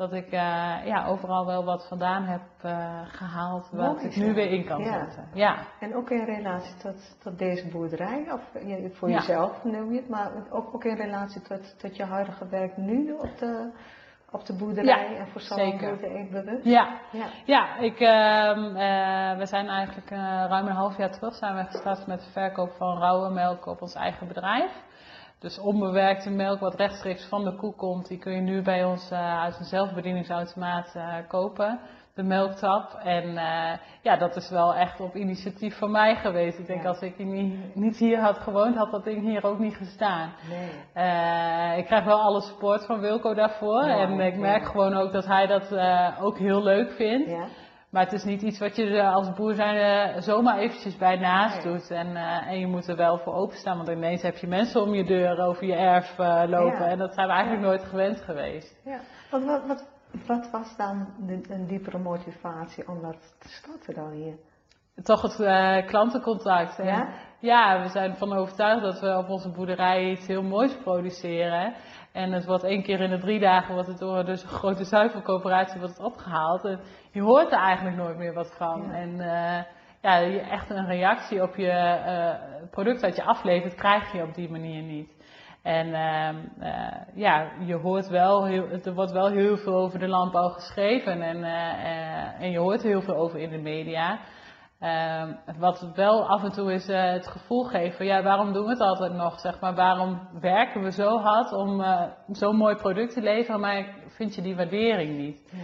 dat 0.09 0.13
ik 0.13 0.27
uh, 0.33 0.41
ja, 0.85 1.07
overal 1.07 1.47
wel 1.47 1.65
wat 1.65 1.87
vandaan 1.89 2.25
heb 2.25 2.41
uh, 2.65 3.01
gehaald 3.07 3.69
wat 3.73 3.95
Mooi, 3.95 4.07
ik 4.07 4.17
nu 4.17 4.35
weer 4.35 4.51
in 4.51 4.65
kan 4.65 4.83
Ja. 4.83 4.93
zetten. 5.05 5.29
Ja. 5.35 5.57
En 5.81 5.95
ook 5.95 6.11
in 6.11 6.25
relatie 6.25 6.77
tot, 6.77 7.17
tot 7.23 7.39
deze 7.39 7.69
boerderij, 7.69 8.27
of 8.33 8.41
je- 8.53 8.91
voor 8.93 9.11
jezelf 9.11 9.65
noem 9.65 9.93
je 9.93 9.99
het, 10.01 10.09
maar 10.09 10.31
ook, 10.51 10.75
ook 10.75 10.85
in 10.85 10.97
relatie 10.97 11.43
tot, 11.43 11.79
tot 11.79 11.97
je 11.97 12.05
huidige 12.05 12.49
werk 12.49 12.77
nu 12.77 13.13
op 13.13 13.39
de, 13.39 13.71
op 14.31 14.47
de 14.47 14.57
boerderij 14.57 15.11
Ja, 15.13 15.17
en 15.19 15.27
voor 15.29 15.41
zeker. 15.41 15.79
Salonboerder 15.79 16.11
Eetbewust? 16.17 16.65
Ja, 16.65 16.89
Ja. 17.13 17.25
ja 17.45 17.77
ik, 17.79 18.01
ehm, 18.01 18.77
eh, 18.77 19.39
we 19.39 19.47
zijn 19.47 19.69
eigenlijk 19.69 20.11
eh, 20.11 20.19
ruim 20.49 20.67
een 20.67 20.73
half 20.75 20.97
jaar 20.97 21.11
terug 21.13 21.35
zijn 21.35 21.55
we 21.57 21.65
gestart 21.65 22.07
met 22.07 22.21
de 22.21 22.31
verkoop 22.31 22.71
van 22.77 22.99
rauwe 22.99 23.31
melk 23.31 23.67
op 23.67 23.83
ons 23.83 23.95
eigen 23.95 24.29
bedrijf. 24.29 24.71
Dus 25.43 25.59
onbewerkte 25.59 26.31
melk 26.31 26.61
wat 26.61 26.75
rechtstreeks 26.75 27.25
van 27.29 27.45
de 27.45 27.55
koe 27.55 27.75
komt, 27.75 28.09
die 28.09 28.19
kun 28.19 28.33
je 28.33 28.41
nu 28.41 28.63
bij 28.63 28.85
ons 28.85 29.11
eh, 29.11 29.41
uit 29.43 29.59
een 29.59 29.65
zelfbedieningsautomaat 29.65 30.93
eh, 30.95 31.15
kopen. 31.29 31.81
De 32.15 32.23
melktap. 32.23 32.95
En 33.05 33.37
eh, 33.37 33.79
ja, 34.03 34.17
dat 34.17 34.37
is 34.37 34.51
wel 34.51 34.75
echt 34.75 35.01
op 35.01 35.17
initiatief 35.17 35.79
van 35.79 35.91
mij 35.91 36.17
geweest. 36.17 36.59
Ik 36.59 36.67
denk 36.67 36.83
Ja. 36.83 36.89
als 36.89 37.01
ik 37.01 37.19
niet, 37.19 37.75
niet 37.75 37.97
hier 37.97 38.21
had 38.21 38.39
gewoond, 38.39 38.77
had 38.77 38.91
dat 38.91 39.05
ding 39.05 39.21
hier 39.21 39.45
ook 39.45 39.59
niet 39.59 39.77
gestaan. 39.77 40.33
Nee. 40.49 41.79
Ik 41.79 41.85
krijg 41.87 42.05
wel 42.05 42.21
alle 42.21 42.41
support 42.41 42.87
van 42.87 43.01
Wilco 43.01 43.35
daarvoor. 43.35 43.85
Ja, 43.85 43.99
en 43.99 44.21
ik 44.21 44.37
merk 44.37 44.63
ja. 44.63 44.69
gewoon 44.71 44.95
ook 44.95 45.13
dat 45.13 45.27
hij 45.27 45.47
dat 45.47 45.75
ook 46.21 46.39
heel 46.39 46.63
leuk 46.63 46.93
vindt. 46.93 47.31
Maar 47.93 48.03
het 48.05 48.13
is 48.13 48.25
niet 48.25 48.43
iets 48.43 48.59
wat 48.59 48.77
je 48.77 48.85
er 48.85 49.11
als 49.13 49.33
boer 49.33 49.55
zijn 49.55 49.77
eh, 49.77 50.21
zomaar 50.23 50.59
eventjes 50.59 50.97
bij 50.97 51.17
naast 51.17 51.63
doet. 51.63 51.91
En, 51.91 52.17
eh, 52.17 52.47
en 52.47 52.59
je 52.59 52.67
moet 52.67 52.89
er 52.89 52.97
wel 52.97 53.19
voor 53.19 53.35
openstaan. 53.35 53.77
Want 53.77 53.89
ineens 53.89 54.23
heb 54.23 54.37
je 54.37 54.47
mensen 54.47 54.83
om 54.83 54.95
je 54.95 55.05
deur 55.05 55.39
over 55.41 55.67
je 55.67 55.75
erf 55.75 56.19
eh, 56.19 56.43
lopen. 56.47 56.79
Ja. 56.85 56.89
En 56.89 56.99
dat 56.99 57.15
zijn 57.15 57.27
we 57.27 57.33
eigenlijk 57.33 57.63
Ja. 57.63 57.69
nooit 57.69 57.83
gewend 57.85 58.21
geweest. 58.21 58.81
Ja. 58.85 59.01
Wat, 59.31 59.45
wat, 59.45 59.67
wat, 59.67 59.89
wat 60.27 60.51
was 60.51 60.77
dan 60.77 61.09
de, 61.27 61.41
een 61.49 61.67
diepere 61.67 61.99
motivatie 61.99 62.89
om 62.89 63.03
dat 63.03 63.35
te 63.39 63.49
starten 63.49 63.95
dan 63.95 64.11
hier? 64.11 64.35
Toch 65.03 65.23
het 65.23 65.41
eh, 65.41 65.87
klantencontact. 65.87 66.79
En 66.79 66.87
Ja? 66.87 67.09
Ja, 67.43 67.83
we 67.83 67.89
zijn 67.89 68.11
ervan 68.11 68.33
overtuigd 68.33 68.83
dat 68.83 69.01
we 69.01 69.17
op 69.19 69.29
onze 69.29 69.51
boerderij 69.51 70.11
iets 70.11 70.27
heel 70.27 70.43
moois 70.43 70.77
produceren. 70.83 71.75
En 72.13 72.33
het 72.33 72.45
wordt 72.45 72.65
één 72.65 72.83
keer 72.83 73.01
in 73.01 73.11
de 73.11 73.19
drie 73.19 73.41
dagen 73.41 73.75
wordt 73.75 73.89
het 73.89 73.99
door 73.99 74.25
dus 74.25 74.43
een 74.43 74.49
grote 74.49 74.85
zuivelcoöperatie 74.85 75.81
wordt 75.81 75.97
het 75.97 76.07
opgehaald. 76.07 76.65
En 76.65 76.81
je 77.13 77.23
hoort 77.23 77.53
er 77.53 77.59
eigenlijk 77.59 77.97
nooit 77.97 78.17
meer 78.17 78.35
wat 78.35 78.55
van. 78.57 78.83
Ja. 78.89 78.95
En 78.95 79.21
eh, 79.21 79.65
ja, 80.01 80.17
je- 80.17 80.41
echt 80.41 80.71
een 80.71 80.87
reactie 80.87 81.43
op 81.43 81.57
je 81.57 81.71
eh, 81.71 82.35
product 82.71 83.01
dat 83.01 83.17
je 83.17 83.25
aflevert, 83.25 83.75
krijg 83.75 84.13
je 84.13 84.23
op 84.23 84.35
die 84.35 84.51
manier 84.51 84.83
niet. 84.83 85.11
En 85.63 85.95
ehm, 85.95 86.37
eh, 86.61 86.97
ja, 87.15 87.51
je 87.65 87.75
hoort 87.75 88.09
wel, 88.09 88.45
heel, 88.45 88.67
er 88.85 88.95
wordt 88.95 89.13
wel 89.13 89.29
heel 89.29 89.57
veel 89.57 89.75
over 89.77 89.99
de 89.99 90.09
landbouw 90.09 90.49
geschreven 90.49 91.23
en, 91.23 91.45
en 92.41 92.51
je 92.51 92.59
hoort 92.59 92.83
er 92.83 92.89
heel 92.89 93.03
veel 93.03 93.17
over 93.17 93.39
in 93.39 93.51
de 93.51 93.59
media. 93.59 94.19
Ehm, 94.83 95.33
wat 95.59 95.91
wel 95.95 96.29
af 96.29 96.43
en 96.45 96.53
toe 96.53 96.73
is 96.73 96.89
uh, 96.89 97.03
het 97.03 97.27
gevoel 97.27 97.65
geeft 97.65 97.97
van 97.97 98.07
ja, 98.07 98.23
waarom 98.23 98.53
doen 98.53 98.65
we 98.65 98.71
het 98.71 98.81
altijd 98.81 99.13
nog? 99.13 99.41
Zeg 99.41 99.61
maar, 99.61 99.75
waarom 99.75 100.21
werken 100.41 100.83
we 100.83 100.93
zo 100.93 101.19
hard 101.19 101.53
om 101.53 101.81
uh, 101.81 102.03
zo'n 102.31 102.57
mooi 102.57 102.77
product 102.77 103.15
te 103.15 103.21
leveren, 103.21 103.61
maar 103.61 103.87
vind 104.09 104.35
je 104.35 104.43
die 104.43 104.57
waardering 104.57 105.17
niet? 105.17 105.51
Ja. 105.51 105.59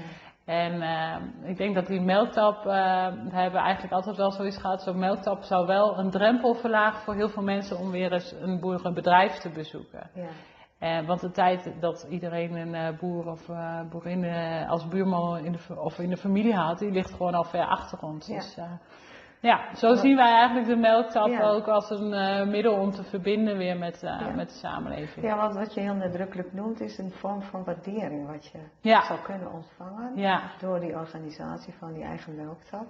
En 0.44 0.74
uh, 0.82 1.48
ik 1.50 1.56
denk 1.56 1.74
dat 1.74 1.86
die 1.86 2.00
melktap, 2.00 2.64
we 2.64 3.30
hebben 3.30 3.60
eigenlijk 3.60 3.92
altijd 3.92 4.16
wel 4.16 4.30
zoiets 4.30 4.56
gehad, 4.56 4.82
zo'n 4.82 4.98
melktap 4.98 5.42
zou 5.42 5.66
wel 5.66 5.98
een 5.98 6.10
drempel 6.10 6.54
verlagen 6.54 7.00
voor 7.00 7.14
heel 7.14 7.28
veel 7.28 7.42
mensen 7.42 7.78
om 7.78 7.90
weer 7.90 8.12
eens 8.12 8.34
een 8.40 8.60
boerenbedrijf 8.60 9.32
te 9.32 9.50
bezoeken. 9.50 10.10
Ja. 10.14 11.04
Want 11.04 11.20
de 11.20 11.30
tijd 11.30 11.72
dat 11.80 12.06
iedereen 12.10 12.54
een 12.54 12.92
uh, 12.92 12.98
boer 12.98 13.26
of 13.26 13.48
uh, 13.48 13.80
boerin 13.90 14.24
als 14.68 14.88
buurman 14.88 15.38
in 15.38 15.52
de, 15.52 15.80
of 15.80 15.98
in 15.98 16.10
de 16.10 16.16
familie 16.16 16.54
had, 16.54 16.78
die 16.78 16.90
ligt 16.90 17.10
gewoon 17.10 17.34
al 17.34 17.44
ver 17.44 17.66
achter 17.66 17.98
ons. 18.02 18.26
Ja. 18.26 18.34
Dus 18.34 18.58
ja, 19.40 19.74
zo 19.74 19.94
zien 19.94 20.16
wij 20.16 20.32
eigenlijk 20.32 20.66
de 20.66 20.76
melktap 20.76 21.40
ook 21.40 21.66
als 21.66 21.90
een 21.90 22.50
middel 22.50 22.74
om 22.74 22.90
te 22.90 23.02
verbinden 23.02 23.56
weer 23.56 23.76
met, 23.76 24.02
met 24.34 24.48
de 24.48 24.54
samenleving. 24.54 25.26
Ja, 25.26 25.36
want 25.36 25.54
wat 25.54 25.74
je 25.74 25.80
heel 25.80 25.94
nadrukkelijk 25.94 26.52
noemt 26.52 26.80
is 26.80 26.98
een 26.98 27.12
vorm 27.12 27.42
van 27.42 27.64
waardering 27.64 28.26
wat 28.26 28.46
je 28.46 28.58
zou 28.82 29.20
kunnen 29.22 29.52
ontvangen 29.52 30.40
door 30.60 30.80
die 30.80 30.94
organisatie 30.94 31.74
van 31.78 31.92
die 31.92 32.04
eigen 32.04 32.34
melktap. 32.34 32.86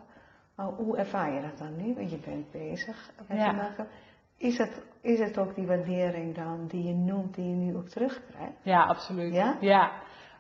Maar 0.55 0.67
hoe 0.67 0.97
ervaar 0.97 1.33
je 1.33 1.41
dat 1.41 1.59
dan 1.59 1.77
nu? 1.77 1.95
Want 1.95 2.11
je 2.11 2.19
bent 2.19 2.51
bezig 2.51 3.11
met 3.29 3.39
je 3.45 3.53
melktap. 3.53 3.87
Is 4.37 4.59
het, 4.59 4.83
is 5.01 5.19
het 5.19 5.39
ook 5.39 5.55
die 5.55 5.67
waardering 5.67 6.35
dan 6.35 6.67
die 6.67 6.87
je 6.87 6.95
noemt, 6.95 7.35
die 7.35 7.49
je 7.49 7.55
nu 7.55 7.77
ook 7.77 7.89
terugkrijgt? 7.89 8.53
Ja, 8.63 8.85
absoluut. 8.85 9.35
Ja? 9.35 9.57
Ja. 9.61 9.91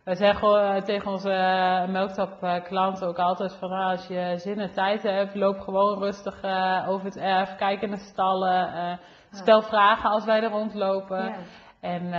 Wij 0.09 0.16
zeggen 0.16 0.49
uh, 0.49 0.83
tegen 0.83 1.11
onze 1.11 1.31
uh, 1.31 1.92
melktap 1.92 2.62
klanten 2.64 3.09
ook 3.09 3.18
altijd 3.18 3.57
van 3.59 3.71
nou, 3.71 3.90
als 3.90 4.07
je 4.07 4.35
zin 4.37 4.59
en 4.59 4.73
tijd 4.73 5.03
hebt, 5.03 5.35
loop 5.35 5.61
gewoon 5.61 5.99
rustig 5.99 6.44
uh, 6.44 6.85
over 6.88 7.05
het 7.05 7.16
erf, 7.16 7.57
kijk 7.57 7.83
in 7.83 7.90
de 7.90 7.97
stallen, 7.97 8.99
stel 9.31 9.62
vragen 9.62 10.11
als 10.11 10.25
wij 10.25 10.42
er 10.42 10.51
rondlopen. 10.51 11.25
Ja. 11.25 11.35
En 11.81 12.11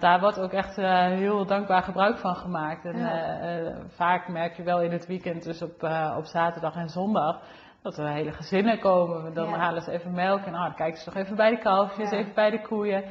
daar 0.00 0.20
wordt 0.20 0.40
ook 0.40 0.52
echt 0.52 0.76
heel 0.76 1.46
dankbaar 1.46 1.82
gebruik 1.82 2.18
van 2.18 2.34
gemaakt. 2.34 2.84
En 2.84 2.98
ja. 2.98 3.72
vaak 3.88 4.28
merk 4.28 4.56
je 4.56 4.62
wel 4.62 4.80
in 4.80 4.92
het 4.92 5.06
weekend, 5.06 5.42
dus 5.42 5.62
op, 5.62 5.82
op 6.16 6.24
zaterdag 6.24 6.74
en 6.74 6.88
zondag, 6.88 7.40
dat 7.82 7.98
er 7.98 8.08
hele 8.08 8.32
gezinnen 8.32 8.78
komen. 8.78 9.34
Dan 9.34 9.52
halen 9.52 9.82
ze 9.82 9.90
even 9.90 10.12
melk 10.12 10.44
en 10.44 10.54
oh, 10.54 10.62
dan 10.62 10.74
kijken 10.74 10.98
ze 10.98 11.04
toch 11.04 11.22
even 11.22 11.36
bij 11.36 11.50
de 11.50 11.58
kalfjes, 11.58 12.10
even 12.10 12.34
bij 12.34 12.50
de 12.50 12.62
koeien. 12.62 13.04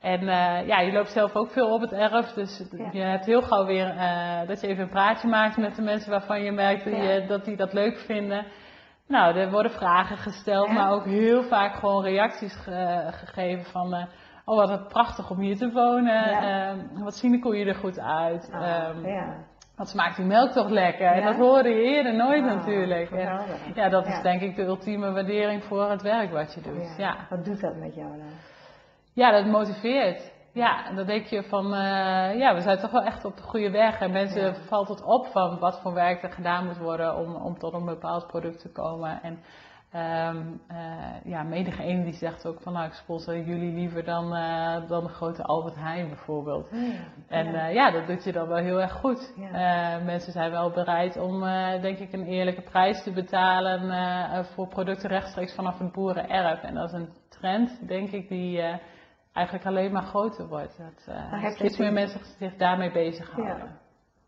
En 0.00 0.22
uh, 0.22 0.66
ja, 0.66 0.80
je 0.80 0.92
loopt 0.92 1.10
zelf 1.10 1.34
ook 1.34 1.50
veel 1.50 1.72
op 1.72 1.80
het 1.80 1.92
erf, 1.92 2.32
dus 2.32 2.62
je 2.92 3.00
hebt 3.00 3.26
heel 3.26 3.42
gauw 3.42 3.66
weer 3.66 3.94
uh, 3.94 4.46
dat 4.46 4.60
je 4.60 4.66
even 4.66 4.82
een 4.82 4.90
praatje 4.90 5.28
maakt 5.28 5.56
met 5.56 5.74
de 5.74 5.82
mensen 5.82 6.10
waarvan 6.10 6.42
je 6.42 6.52
merkt 6.52 6.84
dat, 6.84 6.96
je, 6.96 7.24
dat 7.28 7.44
die 7.44 7.56
dat 7.56 7.72
leuk 7.72 7.98
vinden. 7.98 8.46
Nou, 9.06 9.36
er 9.36 9.50
worden 9.50 9.72
vragen 9.72 10.16
gesteld, 10.16 10.70
maar 10.70 10.90
ook 10.90 11.04
heel 11.04 11.42
vaak 11.42 11.74
gewoon 11.74 12.02
reacties 12.02 12.54
ge 12.54 13.08
gegeven 13.10 13.64
van, 13.64 13.94
uh, 13.94 14.04
oh 14.44 14.56
wat 14.56 14.88
prachtig 14.88 15.30
om 15.30 15.38
hier 15.38 15.56
te 15.56 15.70
wonen, 15.72 17.02
wat 17.04 17.14
zien 17.14 17.32
de 17.32 17.38
koeien 17.38 17.66
er 17.66 17.74
goed 17.74 18.00
uit. 18.00 18.50
Ah, 18.52 18.88
um, 18.88 19.04
wat 19.76 19.88
smaakt 19.88 20.16
die 20.16 20.26
melk 20.26 20.50
toch 20.50 20.68
lekker? 20.68 21.06
En 21.06 21.24
dat 21.24 21.36
hoorde 21.36 21.68
je 21.68 21.82
eerder 21.82 22.14
nooit 22.14 22.42
ah, 22.42 22.54
natuurlijk. 22.54 23.10
En, 23.10 23.40
ja, 23.74 23.88
dat 23.88 24.06
is 24.06 24.22
denk 24.22 24.40
ik 24.40 24.56
de 24.56 24.62
ultieme 24.62 25.12
waardering 25.12 25.64
voor 25.64 25.90
het 25.90 26.02
werk 26.02 26.32
wat 26.32 26.54
je 26.54 26.60
doet. 26.60 26.94
Ja. 26.96 27.16
Wat 27.30 27.44
doet 27.44 27.60
dat 27.60 27.76
met 27.76 27.94
jou 27.94 28.08
dan? 28.08 28.32
Ja, 29.18 29.30
dat 29.30 29.46
motiveert. 29.46 30.32
Ja, 30.52 30.86
en 30.86 30.96
dan 30.96 31.06
denk 31.06 31.26
je 31.26 31.42
van, 31.42 31.64
uh, 31.64 32.38
ja, 32.38 32.54
we 32.54 32.60
zijn 32.60 32.78
toch 32.78 32.90
wel 32.90 33.02
echt 33.02 33.24
op 33.24 33.36
de 33.36 33.42
goede 33.42 33.70
weg. 33.70 34.00
En 34.00 34.10
mensen 34.10 34.54
valt 34.54 34.88
het 34.88 35.02
op 35.02 35.26
van 35.26 35.58
wat 35.58 35.80
voor 35.80 35.94
werk 35.94 36.22
er 36.22 36.32
gedaan 36.32 36.66
moet 36.66 36.78
worden 36.78 37.16
om, 37.16 37.34
om 37.34 37.58
tot 37.58 37.72
een 37.72 37.84
bepaald 37.84 38.26
product 38.26 38.60
te 38.60 38.72
komen. 38.72 39.22
En 39.22 39.38
Um, 39.94 40.60
uh, 40.72 40.76
ja, 41.24 41.42
menige 41.42 41.84
een 41.84 42.04
die 42.04 42.12
zegt 42.12 42.46
ook 42.46 42.60
van 42.60 42.72
nou 42.72 42.86
ik 42.86 42.92
sponsor 42.92 43.38
jullie 43.38 43.72
liever 43.72 44.04
dan, 44.04 44.36
uh, 44.36 44.88
dan 44.88 45.04
de 45.04 45.08
grote 45.08 45.42
Albert 45.42 45.74
Heijn 45.74 46.08
bijvoorbeeld. 46.08 46.68
Ja, 46.70 46.78
en 47.28 47.52
ja. 47.52 47.66
Ja. 47.66 47.90
dat 47.90 48.06
doet 48.06 48.24
je 48.24 48.32
dan 48.32 48.48
wel 48.48 48.56
heel 48.56 48.80
erg 48.80 48.92
goed. 48.92 49.34
Ja. 49.36 49.98
mensen 50.04 50.32
zijn 50.32 50.50
wel 50.50 50.70
bereid 50.70 51.16
om 51.16 51.40
denk 51.80 51.98
ik 51.98 52.12
een 52.12 52.26
eerlijke 52.26 52.62
prijs 52.62 53.02
te 53.02 53.12
betalen 53.12 54.44
voor 54.44 54.68
producten 54.68 55.08
rechtstreeks 55.08 55.54
vanaf 55.54 55.78
het 55.78 55.92
boerenerf. 55.92 56.62
En 56.62 56.74
dat 56.74 56.84
is 56.84 56.92
een 56.92 57.12
trend 57.28 57.88
denk 57.88 58.10
ik 58.10 58.28
die 58.28 58.62
eigenlijk 59.38 59.66
alleen 59.66 59.92
maar 59.92 60.02
groter 60.02 60.48
wordt. 60.48 60.78
Dat 60.78 61.54
steeds 61.54 61.78
meer 61.78 61.92
mensen 61.92 62.20
zich 62.38 62.56
daarmee 62.56 62.92
bezighouden. 62.92 63.78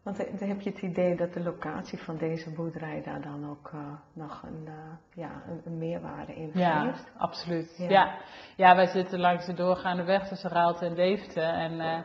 Want 0.03 0.16
dan 0.38 0.49
heb 0.49 0.61
je 0.61 0.70
het 0.70 0.83
idee 0.83 1.16
dat 1.16 1.33
de 1.33 1.42
locatie 1.42 1.99
van 1.99 2.16
deze 2.16 2.51
boerderij 2.53 3.03
daar 3.03 3.20
dan 3.20 3.51
ook 3.51 3.70
uh, 3.75 3.81
nog 4.12 4.42
een, 4.42 4.64
uh, 4.64 4.73
ja, 5.14 5.42
een, 5.49 5.61
een, 5.64 5.79
meerwaarde 5.79 6.35
in 6.35 6.51
ja, 6.55 6.81
geeft? 6.81 7.12
Absoluut. 7.16 7.75
Ja. 7.79 7.88
ja. 7.88 8.18
Ja. 8.57 8.77
wij 8.77 8.87
zitten 8.87 9.20
langs 9.20 9.46
de 9.46 9.55
doorgaande 9.55 10.05
weg 10.05 10.29
tussen 10.29 10.51
Raalte 10.51 10.87
en 10.87 10.94
Deventer. 10.94 11.42
En 11.42 12.05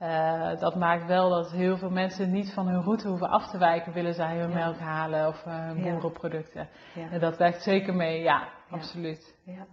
uh, 0.00 0.60
dat 0.60 0.74
maakt 0.74 1.06
wel 1.06 1.28
dat 1.28 1.50
heel 1.50 1.76
veel 1.76 1.90
mensen 1.90 2.30
niet 2.30 2.52
van 2.52 2.68
hun 2.68 2.82
route 2.82 3.08
hoeven 3.08 3.28
af 3.28 3.50
te 3.50 3.58
wijken, 3.58 3.92
willen 3.92 4.14
zij 4.14 4.38
hun 4.38 4.52
melk 4.52 4.78
halen 4.78 5.28
of 5.28 5.44
hun 5.44 5.82
boerenproducten. 5.82 6.68
En 7.10 7.20
dat 7.20 7.36
werkt 7.36 7.62
zeker 7.62 7.94
mee, 7.94 8.22
ja, 8.22 8.48
absoluut. 8.70 9.34
Ja. 9.44 9.66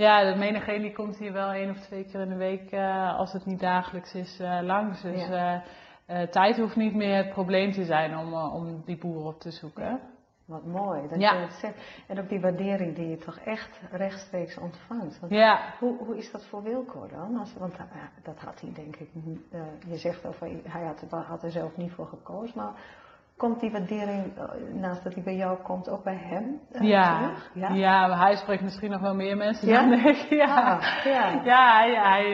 Ja, 0.00 0.32
de 0.32 0.38
menigeen 0.38 0.82
die 0.82 0.92
komt 0.92 1.16
hier 1.16 1.32
wel 1.32 1.50
één 1.50 1.70
of 1.70 1.78
twee 1.78 2.04
keer 2.04 2.20
in 2.20 2.28
de 2.28 2.36
week, 2.36 2.74
als 3.16 3.32
het 3.32 3.46
niet 3.46 3.60
dagelijks 3.60 4.14
is, 4.14 4.38
langs. 4.62 5.02
Dus 5.02 5.28
uh, 5.28 6.22
tijd 6.22 6.56
hoeft 6.56 6.76
niet 6.76 6.94
meer 6.94 7.16
het 7.16 7.30
probleem 7.30 7.72
te 7.72 7.84
zijn 7.84 8.18
om, 8.18 8.34
om 8.34 8.82
die 8.84 8.98
boeren 8.98 9.26
op 9.26 9.40
te 9.40 9.50
zoeken. 9.50 10.00
Wat 10.44 10.64
mooi 10.64 11.08
dat 11.08 11.20
ja. 11.20 11.32
je 11.32 11.38
het 11.38 11.52
zegt. 11.52 12.04
En 12.06 12.20
ook 12.20 12.28
die 12.28 12.40
waardering 12.40 12.96
die 12.96 13.08
je 13.08 13.16
toch 13.16 13.38
echt 13.38 13.80
rechtstreeks 13.90 14.58
ontvangt. 14.58 15.20
Want 15.20 15.32
ja. 15.32 15.74
hoe, 15.78 15.98
hoe 15.98 16.16
is 16.16 16.30
dat 16.30 16.44
voor 16.44 16.62
Wilco 16.62 17.06
dan? 17.06 17.36
Als, 17.36 17.54
want 17.58 17.74
dat 18.22 18.38
had 18.38 18.60
hij 18.60 18.72
denk 18.74 18.96
ik, 18.96 19.10
je 19.86 19.96
zegt 19.96 20.26
over, 20.26 20.48
hij 20.68 20.84
had, 20.84 21.24
had 21.26 21.42
er 21.42 21.50
zelf 21.50 21.76
niet 21.76 21.92
voor 21.92 22.06
gekozen, 22.06 22.52
maar 22.56 22.72
Komt 23.40 23.60
die 23.60 23.70
waardering, 23.70 24.32
naast 24.72 25.04
dat 25.04 25.14
hij 25.14 25.22
bij 25.22 25.36
jou 25.36 25.62
komt, 25.62 25.88
ook 25.88 26.04
bij 26.04 26.16
hem 26.16 26.60
ja. 26.80 27.18
terug? 27.18 27.50
Ja, 27.54 27.68
ja 27.68 28.18
hij 28.18 28.36
spreekt 28.36 28.62
misschien 28.62 28.90
nog 28.90 29.00
wel 29.00 29.14
meer 29.14 29.36
mensen 29.36 29.68
ja? 29.68 29.88
dan 29.88 30.06
ik. 30.06 30.16
Ja, 30.44 30.54
ah, 30.54 31.04
ja. 31.04 31.40
ja 31.44 31.76
hij, 31.76 31.94
hij 31.94 32.24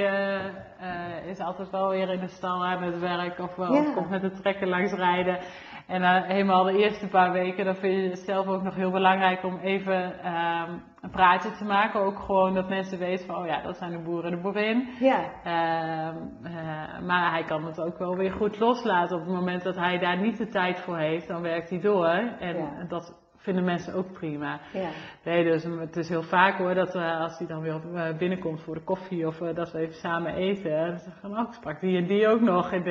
uh, 0.81 1.27
is 1.27 1.38
altijd 1.38 1.71
wel 1.71 1.88
weer 1.88 2.11
in 2.11 2.21
de 2.21 2.29
stal 2.29 2.64
aan 2.64 2.83
het 2.83 2.99
werk 2.99 3.38
of, 3.38 3.59
of 3.59 3.95
komt 3.95 4.11
met 4.11 4.21
de 4.21 4.31
trekker 4.31 4.69
langs 4.69 4.92
rijden. 4.92 5.38
En 5.87 6.03
uh, 6.03 6.22
helemaal 6.22 6.64
de 6.64 6.79
eerste 6.79 7.09
paar 7.09 7.33
weken, 7.33 7.64
dan 7.64 7.75
vind 7.75 8.03
je 8.03 8.09
het 8.09 8.18
zelf 8.18 8.46
ook 8.46 8.62
nog 8.62 8.75
heel 8.75 8.90
belangrijk 8.90 9.44
om 9.44 9.59
even 9.59 10.27
um, 10.33 10.83
een 11.01 11.11
praatje 11.11 11.51
te 11.51 11.64
maken. 11.64 12.01
Ook 12.01 12.18
gewoon 12.18 12.55
dat 12.55 12.68
mensen 12.68 12.99
weten 12.99 13.27
van, 13.27 13.37
oh 13.37 13.46
ja, 13.46 13.62
dat 13.62 13.77
zijn 13.77 13.90
de 13.90 13.99
boeren 13.99 14.31
de 14.31 14.40
boerin. 14.40 14.88
Ja. 15.01 15.20
Uh, 15.44 16.14
uh, 16.42 17.07
maar 17.07 17.31
hij 17.31 17.44
kan 17.44 17.64
het 17.64 17.81
ook 17.81 17.99
wel 17.99 18.16
weer 18.16 18.33
goed 18.33 18.59
loslaten. 18.59 19.16
Op 19.16 19.25
het 19.25 19.35
moment 19.35 19.62
dat 19.62 19.77
hij 19.77 19.99
daar 19.99 20.18
niet 20.18 20.38
de 20.38 20.49
tijd 20.49 20.81
voor 20.81 20.96
heeft, 20.96 21.29
dan 21.29 21.42
werkt 21.42 21.70
hij 21.70 21.81
door. 21.81 22.14
En 22.38 22.57
ja. 22.57 22.85
dat 22.88 23.26
vinden 23.47 23.65
mensen 23.65 23.95
ook 23.95 24.13
prima. 24.13 24.61
Ja. 24.73 24.89
Nee, 25.25 25.45
dus 25.45 25.65
het 25.65 25.97
is 25.97 26.09
heel 26.09 26.23
vaak 26.23 26.59
hoor 26.59 26.75
dat 26.75 26.95
uh, 26.95 27.21
als 27.21 27.39
die 27.39 27.47
dan 27.47 27.61
weer 27.61 27.81
uh, 27.93 28.17
binnenkomt 28.19 28.63
voor 28.63 28.75
de 28.75 28.85
koffie 28.85 29.27
of 29.27 29.41
uh, 29.41 29.55
dat 29.55 29.73
we 29.73 29.79
even 29.79 29.95
samen 29.95 30.35
eten, 30.35 30.71
dan 30.71 30.99
zeggen 30.99 31.21
van 31.21 31.39
oh, 31.39 31.49
ik 31.49 31.53
sprak 31.53 31.81
die 31.81 31.97
en 31.97 32.07
die 32.07 32.29
ook 32.29 32.41
nog. 32.41 32.73
En, 32.73 32.83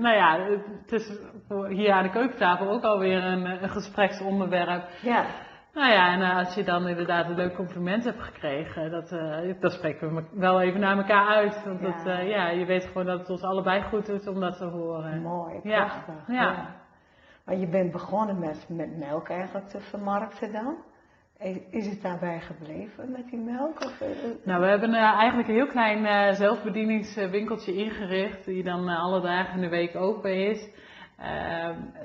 nou 0.00 0.16
ja, 0.16 0.38
het 0.82 0.92
is 0.92 1.18
voor 1.48 1.68
hier 1.68 1.92
aan 1.92 2.02
de 2.02 2.10
keukentafel 2.10 2.70
ook 2.70 2.82
alweer 2.82 3.24
een, 3.24 3.62
een 3.62 3.70
gespreksonderwerp. 3.70 4.88
Ja. 5.02 5.24
Nou 5.72 5.92
ja, 5.92 6.12
en 6.12 6.36
als 6.36 6.54
je 6.54 6.64
dan 6.64 6.88
inderdaad 6.88 7.28
een 7.28 7.34
leuk 7.34 7.54
compliment 7.54 8.04
hebt 8.04 8.22
gekregen, 8.22 8.90
dat, 8.90 9.08
dan 9.60 9.70
spreken 9.70 10.14
we 10.14 10.24
wel 10.32 10.60
even 10.60 10.80
naar 10.80 10.96
elkaar 10.96 11.26
uit. 11.26 11.64
Want 11.64 11.80
ja. 11.80 11.86
Dat, 11.86 12.26
ja, 12.26 12.48
je 12.48 12.64
weet 12.64 12.84
gewoon 12.84 13.06
dat 13.06 13.18
het 13.18 13.30
ons 13.30 13.42
allebei 13.42 13.82
goed 13.82 14.06
doet 14.06 14.26
om 14.26 14.40
dat 14.40 14.56
te 14.56 14.64
horen. 14.64 15.22
Mooi, 15.22 15.60
prachtig. 15.60 16.14
ja. 16.26 16.42
ja. 16.42 16.82
Maar 17.44 17.56
je 17.56 17.68
bent 17.68 17.92
begonnen 17.92 18.38
met, 18.38 18.66
met 18.68 18.98
melk 18.98 19.28
eigenlijk 19.28 19.68
te 19.68 19.80
vermarkten 19.80 20.52
dan. 20.52 20.76
Is 21.70 21.86
het 21.86 22.02
daarbij 22.02 22.40
gebleven 22.40 23.10
met 23.10 23.30
die 23.30 23.38
melk? 23.38 23.84
Of? 23.84 24.00
Eh, 24.00 24.10
eh? 24.10 24.30
Nou, 24.44 24.60
we 24.60 24.66
hebben 24.66 24.90
uh, 24.90 24.96
eigenlijk 24.96 25.48
een 25.48 25.54
heel 25.54 25.66
klein 25.66 26.34
zelfbedieningswinkeltje 26.34 27.74
ingericht, 27.74 28.44
die 28.44 28.62
dan 28.62 28.88
alle 28.88 29.20
dagen 29.20 29.54
in 29.54 29.60
de 29.60 29.68
week 29.68 29.96
open 29.96 30.48
is. 30.48 30.68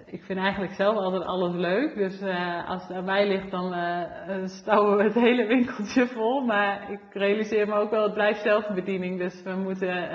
Ik 0.06 0.24
vind 0.24 0.40
eigenlijk 0.40 0.74
zelf 0.74 0.96
altijd 0.96 1.24
alles 1.24 1.54
leuk, 1.54 1.96
dus 1.96 2.22
als 2.68 2.88
het 2.88 3.08
aan 3.08 3.28
ligt, 3.28 3.52
dan 3.52 3.74
stouwen 4.48 4.98
we 4.98 5.04
het 5.04 5.14
hele 5.30 5.46
winkeltje 5.46 6.08
vol. 6.08 6.42
Maar 6.42 6.92
ik 6.92 7.00
realiseer 7.10 7.68
me 7.68 7.74
ook 7.74 7.90
wel, 7.90 8.04
het 8.04 8.14
blijft 8.14 8.42
zelfbediening, 8.42 9.18
dus 9.18 9.44
we 9.44 9.56
moeten 9.56 10.10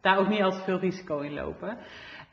daar 0.00 0.18
ook 0.18 0.28
niet 0.28 0.42
al 0.42 0.50
te 0.50 0.62
veel 0.64 0.78
risico 0.78 1.18
in 1.18 1.34
lopen. 1.34 1.78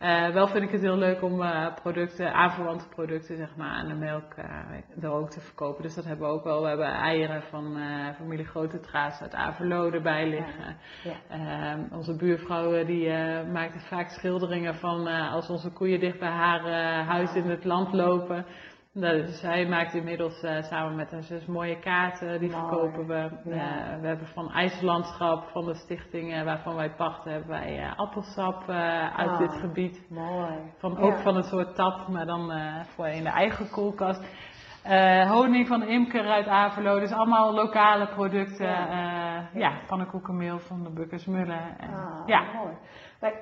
Uh, 0.04 0.30
wel 0.30 0.48
vind 0.48 0.64
ik 0.64 0.72
het 0.72 0.82
heel 0.82 0.98
leuk 0.98 1.22
om 1.22 1.42
uh, 1.42 1.74
producten, 1.82 2.34
aanverwante 2.34 2.88
producten, 2.88 3.38
zeg 3.38 3.56
maar, 3.56 3.70
aan 3.70 3.88
de 3.88 3.94
melk 3.94 4.34
uh, 4.38 5.04
er 5.04 5.12
ook 5.12 5.30
te 5.30 5.40
verkopen. 5.40 5.84
Dus 5.84 5.96
dat 5.96 6.06
hebben 6.06 6.28
we 6.28 6.34
ook 6.34 6.44
wel. 6.44 6.62
We 6.62 6.68
hebben 6.68 6.88
eieren 6.88 7.44
van 7.44 7.78
familie 8.16 8.46
Grote 8.46 8.80
Traas 8.80 9.22
uit 9.22 9.34
Averlode 9.34 10.02
bij 10.02 10.30
liggen. 10.30 10.76
Ja. 11.04 11.12
Ja. 11.12 11.72
Ehm, 11.72 11.80
onze 11.92 12.16
buurvrouw 12.16 12.86
die 12.86 13.10
maakt 13.52 13.88
vaak 13.88 14.10
schilderingen 14.10 14.76
van 14.76 15.08
als 15.08 15.50
onze 15.50 15.72
koeien 15.72 16.00
dicht 16.00 16.20
bij 16.20 16.30
haar 16.30 16.62
huis 17.06 17.36
in 17.36 17.50
het 17.50 17.64
land 17.64 17.94
lopen. 17.94 18.46
Nou, 18.94 19.22
dus 19.26 19.42
hij 19.42 19.66
maakt 19.68 19.94
inmiddels 19.94 20.42
eh, 20.44 20.64
samen 20.64 20.96
met 20.96 21.12
haar 21.12 21.24
zus 21.24 21.46
mooie 21.46 21.80
kaarten, 21.80 22.40
die 22.40 22.50
Mooi. 22.52 22.62
verkopen 22.64 23.08
we. 23.08 23.30
Ja. 23.56 23.94
Eh, 23.94 24.00
we 24.02 24.08
hebben 24.08 24.28
van 24.28 24.52
IJslandschap, 24.52 25.44
van 25.52 25.66
de 25.66 25.74
stichting 25.74 26.34
eh, 26.34 26.44
waarvan 26.44 26.76
wij 26.76 26.90
pachten, 26.92 27.32
hebben 27.32 27.50
wij 27.50 27.94
appelsap 27.96 28.70
uit 29.16 29.30
Ah. 29.30 29.38
dit 29.40 29.54
gebied. 29.54 30.06
Mooi. 30.10 30.54
Van, 30.78 30.98
ook 30.98 31.12
Ja. 31.16 31.22
van 31.22 31.36
een 31.36 31.44
soort 31.44 31.76
tap, 31.76 32.08
maar 32.08 32.26
dan 32.26 32.52
voor 32.96 33.08
in 33.08 33.24
de 33.24 33.30
eigen 33.30 33.70
koelkast. 33.70 34.22
Honing 35.30 35.68
van 35.68 35.80
de 35.80 35.88
imker 35.88 36.26
uit 36.30 36.48
Averlo, 36.48 37.00
dus 37.00 37.12
allemaal 37.12 37.54
lokale 37.54 38.08
producten. 38.08 38.68
Ja. 38.68 39.50
Ja, 39.54 39.72
pannenkoekenmeel 39.88 40.60
van 40.60 40.84
de 40.84 40.90
Bukkersmullen. 40.90 41.78
En, 41.80 41.94
Ah, 41.94 42.28
ja. 42.28 42.42
mooi. 42.54 42.74
Maar 43.22 43.34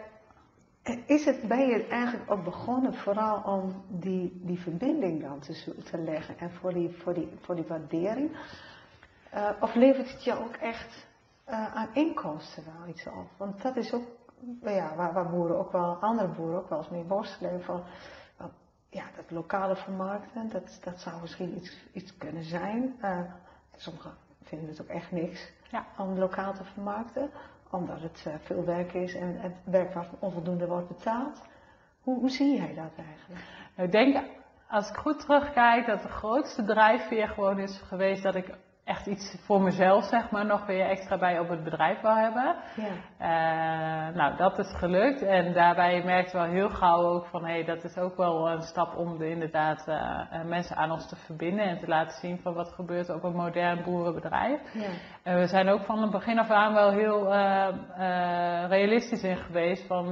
is 1.05 1.25
het, 1.25 1.47
ben 1.47 1.67
je 1.67 1.87
eigenlijk 1.87 2.31
ook 2.31 2.43
begonnen 2.43 2.93
vooral 2.93 3.41
om 3.41 3.83
die, 3.87 4.41
die 4.43 4.59
verbinding 4.59 5.21
dan 5.21 5.39
te, 5.39 5.75
te 5.83 5.97
leggen 5.97 6.37
en 6.37 6.51
voor 6.51 6.73
die, 6.73 6.89
voor 6.97 7.13
die, 7.13 7.29
voor 7.41 7.55
die 7.55 7.65
waardering? 7.67 8.31
Eh, 9.29 9.49
of 9.59 9.75
levert 9.75 10.11
het 10.11 10.23
je 10.23 10.39
ook 10.39 10.55
echt 10.55 11.07
eh, 11.43 11.75
aan 11.75 11.89
inkomsten 11.93 12.63
wel 12.65 12.87
iets 12.87 13.05
op? 13.07 13.27
Want 13.37 13.61
dat 13.61 13.75
is 13.75 13.93
ook, 13.93 14.05
nou 14.39 14.75
ja, 14.75 14.95
waar, 14.95 15.13
waar 15.13 15.29
boeren 15.29 15.57
ook 15.57 15.71
wel, 15.71 15.95
andere 15.95 16.27
boeren 16.27 16.57
ook 16.59 16.69
wel 16.69 16.77
eens 16.77 16.89
mee 16.89 17.03
worstelen 17.03 17.63
van, 17.63 17.83
ja, 18.91 19.03
dat 19.15 19.31
lokale 19.31 19.75
vermarkten, 19.75 20.49
dat, 20.49 20.79
dat 20.83 20.99
zou 20.99 21.21
misschien 21.21 21.55
iets, 21.57 21.77
iets 21.93 22.17
kunnen 22.17 22.43
zijn. 22.43 22.95
Eh, 23.01 23.19
sommigen 23.75 24.11
vinden 24.43 24.69
het 24.69 24.81
ook 24.81 24.87
echt 24.87 25.11
niks 25.11 25.51
Ja. 25.69 25.85
om 25.97 26.17
lokaal 26.17 26.53
te 26.53 26.63
vermarkten, 26.63 27.29
omdat 27.71 28.01
het 28.01 28.23
eh, 28.27 28.33
veel 28.41 28.65
werk 28.65 28.93
is 28.93 29.15
en 29.15 29.39
het 29.39 29.55
werk 29.63 29.93
wat 29.93 30.07
onvoldoende 30.19 30.67
wordt 30.67 30.87
betaald. 30.87 31.41
Hoe, 32.01 32.19
hoe 32.19 32.29
zie 32.29 32.55
jij 32.55 32.73
dat 32.73 33.05
eigenlijk? 33.05 33.41
Ik 33.77 33.91
denk, 33.91 34.25
als 34.69 34.89
ik 34.89 34.95
goed 34.95 35.19
terugkijk, 35.19 35.85
dat 35.85 36.01
de 36.01 36.07
grootste 36.07 36.63
drijfveer 36.63 37.27
gewoon 37.27 37.59
is 37.59 37.81
geweest 37.81 38.23
dat 38.23 38.35
ik 38.35 38.49
echt 38.85 39.07
iets 39.07 39.37
voor 39.45 39.61
mezelf, 39.61 40.03
zeg 40.03 40.31
maar, 40.31 40.45
nog 40.45 40.65
weer 40.65 40.85
extra 40.85 41.17
bij 41.17 41.39
op 41.39 41.49
het 41.49 41.63
bedrijf 41.63 42.01
wil 42.01 42.15
hebben. 42.15 42.55
Ja, 42.75 42.89
Eh, 43.17 44.15
nou, 44.15 44.37
dat 44.37 44.57
is 44.57 44.73
gelukt. 44.77 45.21
En 45.21 45.53
daarbij 45.53 46.03
merkte 46.03 46.37
wel 46.37 46.45
heel 46.45 46.69
gauw 46.69 47.01
ook 47.03 47.25
van, 47.25 47.45
hé, 47.45 47.63
dat 47.63 47.83
is 47.83 47.97
ook 47.97 48.17
wel 48.17 48.49
een 48.49 48.61
stap 48.61 48.95
om 48.97 49.17
de, 49.17 49.29
inderdaad 49.29 49.87
eh, 49.87 50.21
eh, 50.31 50.45
mensen 50.45 50.75
aan 50.75 50.91
ons 50.91 51.09
te 51.09 51.15
verbinden 51.15 51.65
en 51.65 51.79
te 51.79 51.87
laten 51.87 52.19
zien 52.19 52.39
van 52.41 52.53
wat 52.53 52.71
gebeurt 52.73 53.09
op 53.09 53.23
een 53.23 53.35
modern 53.35 53.83
boerenbedrijf. 53.83 54.59
ja, 54.73 54.89
En 55.23 55.39
we 55.39 55.47
zijn 55.47 55.69
ook 55.69 55.83
van 55.83 56.01
het 56.01 56.11
begin 56.11 56.39
af 56.39 56.49
aan 56.49 56.73
wel 56.73 56.91
heel 56.91 57.33
realistisch 58.67 59.23
in 59.23 59.37
geweest. 59.37 59.87
Van, 59.87 60.09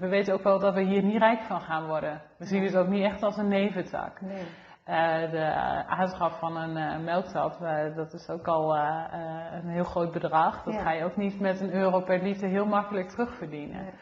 we 0.00 0.08
weten 0.08 0.34
ook 0.34 0.42
wel 0.42 0.58
dat 0.58 0.74
we 0.74 0.82
hier 0.82 1.02
niet 1.02 1.18
rijk 1.18 1.42
van 1.42 1.60
gaan 1.60 1.86
worden. 1.86 2.22
We 2.38 2.44
zien 2.44 2.64
het 2.64 2.76
ook 2.76 2.88
niet 2.88 3.04
echt 3.04 3.22
als 3.22 3.36
een 3.36 3.48
neventak. 3.48 4.20
nee. 4.20 4.44
Eh, 4.84 5.30
de 5.30 5.52
aanschaf 5.86 6.38
van 6.38 6.56
een 6.56 6.76
eh, 6.76 7.14
eh, 7.60 7.96
dat 7.96 8.12
is 8.12 8.28
ook 8.28 8.46
al 8.46 8.76
eh, 8.76 9.04
eh, 9.12 9.62
een 9.62 9.68
heel 9.68 9.84
groot 9.84 10.12
bedrag. 10.12 10.62
Dat 10.64 10.74
Ja. 10.74 10.80
ga 10.82 10.92
je 10.92 11.04
ook 11.04 11.16
niet 11.16 11.40
met 11.40 11.60
een 11.60 11.72
euro 11.72 12.00
per 12.00 12.22
liter 12.22 12.48
heel 12.48 12.66
makkelijk 12.66 13.08
terugverdienen. 13.08 13.92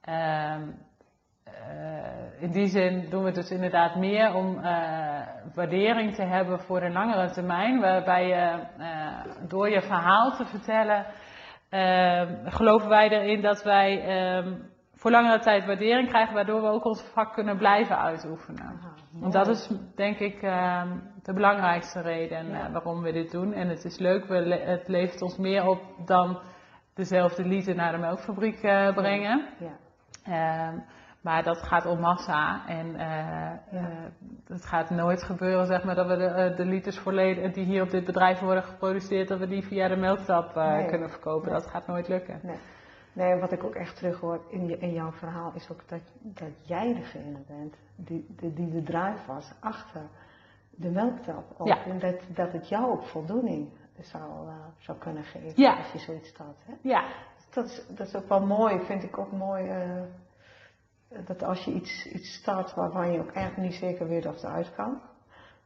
Ehm, 0.00 0.62
eh, 1.44 2.42
in 2.42 2.50
die 2.50 2.66
zin 2.66 3.10
doen 3.10 3.24
we 3.24 3.30
dus 3.30 3.50
inderdaad 3.50 3.96
meer 3.96 4.34
om 4.34 4.58
eh, 4.58 5.20
waardering 5.54 6.14
te 6.14 6.22
hebben 6.22 6.60
voor 6.60 6.82
een 6.82 6.92
langere 6.92 7.30
termijn, 7.30 7.80
waarbij 7.80 8.26
je 8.26 8.66
eh, 8.78 9.48
door 9.48 9.70
je 9.70 9.80
verhaal 9.82 10.36
te 10.36 10.44
vertellen, 10.44 11.06
ehm, 11.68 12.48
geloven 12.50 12.88
wij 12.88 13.08
erin 13.08 13.40
dat 13.42 13.62
wij 13.62 14.04
ehm, 14.04 14.52
voor 15.02 15.10
langere 15.10 15.38
tijd 15.38 15.66
waardering 15.66 16.08
krijgen, 16.08 16.34
waardoor 16.34 16.60
we 16.62 16.68
ook 16.68 16.84
ons 16.84 17.02
vak 17.02 17.32
kunnen 17.32 17.56
blijven 17.56 17.98
uitoefenen. 17.98 18.62
Aha, 18.62 18.94
Want 19.12 19.32
dat 19.32 19.48
is 19.48 19.70
denk 19.96 20.18
ik 20.18 20.42
ehm, 20.42 20.88
de 21.22 21.32
belangrijkste 21.32 22.00
reden 22.00 22.48
Ja. 22.48 22.66
eh, 22.66 22.72
waarom 22.72 23.02
we 23.02 23.12
dit 23.12 23.30
doen. 23.30 23.52
En 23.52 23.68
het 23.68 23.84
is 23.84 23.98
leuk, 23.98 24.24
we 24.26 24.40
le- 24.40 24.64
het 24.64 24.88
levert 24.88 25.22
ons 25.22 25.36
meer 25.38 25.66
op 25.66 25.80
dan 26.06 26.38
dezelfde 26.94 27.44
liter 27.44 27.74
naar 27.74 27.92
de 27.92 27.98
melkfabriek 27.98 28.62
eh, 28.62 28.94
brengen. 28.94 29.46
Ja, 29.58 29.80
Ehm, 30.24 30.78
maar 31.22 31.42
dat 31.42 31.58
gaat 31.62 31.86
om 31.86 32.00
massa 32.00 32.66
en 32.66 32.96
eh, 32.96 33.46
eh, 33.52 33.86
het 34.46 34.64
gaat 34.66 34.90
nooit 34.90 35.22
gebeuren 35.22 35.66
zeg 35.66 35.84
maar, 35.84 35.94
dat 35.94 36.06
we 36.06 36.16
de, 36.16 36.52
de 36.56 36.64
liters 36.64 36.98
volledig, 36.98 37.52
die 37.52 37.64
hier 37.64 37.82
op 37.82 37.90
dit 37.90 38.04
bedrijf 38.04 38.40
worden 38.40 38.62
geproduceerd, 38.64 39.28
dat 39.28 39.38
we 39.38 39.46
die 39.48 39.62
via 39.66 39.88
de 39.88 39.96
melktap 39.96 40.54
Nee. 40.54 40.86
kunnen 40.86 41.10
verkopen. 41.10 41.50
Nee. 41.52 41.60
Dat 41.60 41.70
gaat 41.70 41.86
nooit 41.86 42.08
lukken. 42.08 42.40
nee. 42.42 42.56
Nee, 43.12 43.40
wat 43.40 43.52
ik 43.52 43.64
ook 43.64 43.74
echt 43.74 43.96
terughoor 43.96 44.40
in, 44.48 44.66
je, 44.66 44.78
in 44.78 44.92
jouw 44.92 45.12
verhaal 45.12 45.52
is 45.54 45.70
ook 45.70 45.88
dat, 45.88 46.00
dat 46.20 46.50
jij 46.60 46.94
degene 46.94 47.38
bent 47.46 47.74
die, 47.96 48.26
die, 48.28 48.52
die 48.52 48.70
de 48.70 48.82
drive 48.82 49.26
was 49.26 49.52
achter 49.60 50.02
de 50.70 50.90
melktap. 50.90 51.44
Ook. 51.56 51.66
Ja. 51.66 51.84
En 51.84 51.98
dat, 51.98 52.20
dat 52.28 52.52
het 52.52 52.68
jou 52.68 52.90
ook 52.90 53.02
voldoening 53.04 53.68
zou, 54.00 54.48
eh, 54.48 54.54
zou 54.78 54.98
kunnen 54.98 55.24
geven 55.24 55.52
Ja. 55.62 55.76
als 55.76 55.92
je 55.92 55.98
zoiets 55.98 56.28
staat. 56.28 56.56
Hè? 56.64 56.72
Ja, 56.80 57.04
Dat 57.54 57.64
is, 57.66 57.86
dat 57.88 58.06
is 58.06 58.14
ook 58.14 58.28
wel 58.28 58.46
mooi, 58.46 58.80
vind 58.84 59.02
ik 59.02 59.18
ook 59.18 59.32
mooi. 59.32 59.68
eh, 59.68 60.02
dat 61.26 61.42
als 61.42 61.64
je 61.64 61.72
iets, 61.72 62.06
iets 62.06 62.32
start 62.34 62.74
waarvan 62.74 63.12
je 63.12 63.18
ook 63.20 63.32
eigenlijk 63.32 63.68
niet 63.68 63.78
zeker 63.78 64.08
weet 64.08 64.26
of 64.26 64.34
het 64.34 64.44
uit 64.44 64.74
kan. 64.74 65.00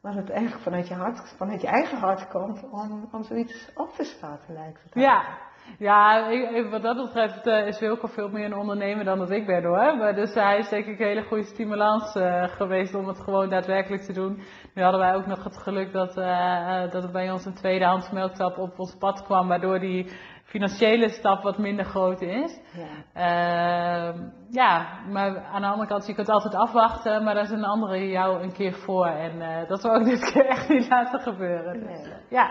Maar 0.00 0.12
dat 0.14 0.22
het 0.22 0.30
eigenlijk 0.32 0.62
vanuit 0.62 0.88
je, 0.88 0.94
hart, 0.94 1.34
vanuit 1.36 1.60
je 1.60 1.66
eigen 1.66 1.98
hart 1.98 2.28
komt 2.28 2.62
om, 2.70 3.08
om 3.12 3.22
zoiets 3.24 3.70
op 3.74 3.92
te 3.94 4.04
starten, 4.04 4.54
lijkt 4.54 4.82
het. 4.82 4.94
Ja, 4.94 5.38
ja 5.78 6.26
ik- 6.28 6.70
wat 6.70 6.82
dat 6.82 6.96
betreft 6.96 7.46
eh, 7.46 7.66
is 7.66 7.80
Wilco 7.80 8.06
veel 8.06 8.28
meer 8.28 8.44
een 8.44 8.56
ondernemer 8.56 9.04
dan 9.04 9.18
dat 9.18 9.30
ik 9.30 9.46
ben 9.46 9.64
hoor. 9.64 9.96
Maar 9.96 10.14
dus 10.14 10.34
hij 10.34 10.58
is 10.58 10.68
denk 10.68 10.86
ik 10.86 10.98
een 11.00 11.06
hele 11.06 11.22
goede 11.24 11.44
stimulans 11.44 12.14
eh, 12.14 12.42
geweest 12.48 12.94
om 12.94 13.08
het 13.08 13.20
gewoon 13.20 13.48
daadwerkelijk 13.50 14.02
te 14.02 14.12
doen. 14.12 14.42
Nu 14.74 14.82
hadden 14.82 15.00
wij 15.00 15.14
ook 15.14 15.26
nog 15.26 15.44
het 15.44 15.56
geluk 15.58 15.92
dat, 15.92 16.16
eh, 16.16 16.90
dat 16.90 17.04
er 17.04 17.10
bij 17.12 17.30
ons 17.30 17.44
een 17.44 17.54
tweedehands 17.54 18.10
melktap 18.10 18.58
op 18.58 18.78
ons 18.78 18.96
pad 18.98 19.22
kwam, 19.22 19.48
waardoor 19.48 19.78
die 19.78 20.10
financiële 20.44 21.08
stap 21.08 21.42
wat 21.42 21.58
minder 21.58 21.84
groot 21.84 22.20
is. 22.20 22.60
Ja. 22.72 22.86
Ehm, 23.12 24.18
ja, 24.50 24.86
maar 25.10 25.44
aan 25.44 25.60
de 25.60 25.66
andere 25.66 25.88
kant, 25.88 26.06
je 26.06 26.14
kunt 26.14 26.28
altijd 26.28 26.54
afwachten, 26.54 27.24
maar 27.24 27.34
daar 27.34 27.42
is 27.42 27.50
een 27.50 27.64
andere 27.64 28.08
jou 28.08 28.42
een 28.42 28.52
keer 28.52 28.72
voor. 28.72 29.06
En 29.06 29.64
dat 29.68 29.82
wil 29.82 29.94
ik 29.94 30.04
dit 30.04 30.30
keer 30.32 30.46
echt 30.46 30.68
niet 30.68 30.88
laten 30.88 31.20
gebeuren. 31.20 31.80
Dus, 31.86 32.08
ja. 32.28 32.50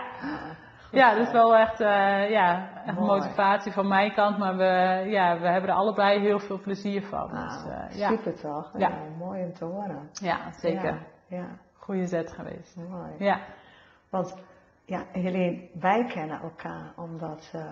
Ja, 0.96 1.14
dat 1.14 1.26
is 1.26 1.32
wel 1.32 1.56
echt, 1.56 1.80
eh, 1.80 2.30
ja, 2.30 2.68
echt 2.84 2.98
Mooi. 2.98 3.20
motivatie 3.20 3.72
van 3.72 3.88
mijn 3.88 4.14
kant, 4.14 4.38
maar 4.38 4.56
we, 4.56 5.04
ja, 5.10 5.38
we 5.40 5.48
hebben 5.48 5.70
er 5.70 5.76
allebei 5.76 6.20
heel 6.20 6.38
veel 6.38 6.60
plezier 6.60 7.02
van. 7.02 7.32
Nou, 7.32 7.46
dus, 7.48 7.72
eh, 7.72 7.98
ja. 7.98 8.08
super 8.08 8.34
toch? 8.40 8.70
Ja. 8.78 8.88
Ja, 8.88 8.96
mooi 9.18 9.42
om 9.42 9.52
te 9.52 9.64
horen. 9.64 10.08
ja, 10.12 10.52
zeker. 10.52 10.84
Ja, 11.28 11.36
ja, 11.36 11.46
Goede 11.74 12.06
zet 12.06 12.32
geweest. 12.32 12.76
mooi. 12.76 13.10
Ja, 13.18 13.40
Want 14.10 14.36
ja, 14.84 15.04
Helene, 15.12 15.68
wij 15.80 16.04
kennen 16.04 16.40
elkaar 16.40 16.92
omdat 16.96 17.50
eh, 17.54 17.62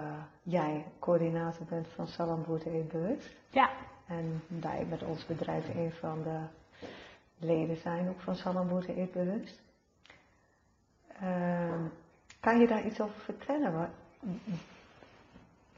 jij 0.43 0.85
coördinator 1.01 1.67
bent 1.67 1.89
van 1.89 2.07
Salamboet 2.07 2.89
Bewust. 2.89 3.37
ja. 3.51 3.71
En 4.07 4.43
wij 4.61 4.87
met 4.89 5.03
ons 5.03 5.27
bedrijf 5.27 5.75
een 5.75 5.93
van 5.93 6.23
de 6.23 6.39
leden 7.39 7.77
zijn 7.77 8.09
ook 8.09 8.21
van 8.21 8.35
Salamboet 8.35 9.13
Bewust. 9.13 9.63
Kan 12.45 12.59
je 12.59 12.67
daar 12.67 12.85
iets 12.85 13.01
over 13.01 13.21
vertellen? 13.21 13.73
Wat, 13.73 13.89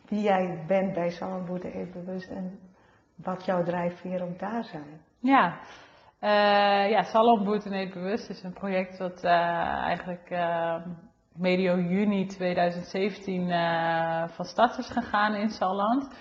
wie 0.09 0.21
jij 0.21 0.65
bent 0.67 0.95
bij 0.95 1.11
Salamboet 1.11 1.65
Eet 1.65 1.93
Bewust 1.93 2.31
en 2.31 2.59
wat 3.15 3.45
jouw 3.45 3.63
drijfveren 3.63 4.29
ook 4.29 4.39
daar 4.39 4.65
zijn? 4.65 5.01
Ja, 5.19 5.59
Eh 6.19 6.91
ja 6.91 7.03
Eet 7.73 7.93
Bewust 7.93 8.31
is 8.31 8.43
een 8.43 8.53
project 8.53 8.99
wat 8.99 9.25
eh, 9.25 9.33
eigenlijk 9.83 10.31
eh, 10.31 10.77
medio 11.33 11.79
juni 11.79 12.27
2017 12.27 13.51
eh, 13.51 14.29
van 14.29 14.45
start 14.45 14.79
is 14.79 14.89
gegaan 14.89 15.35
in 15.35 15.51
Salland. 15.51 16.15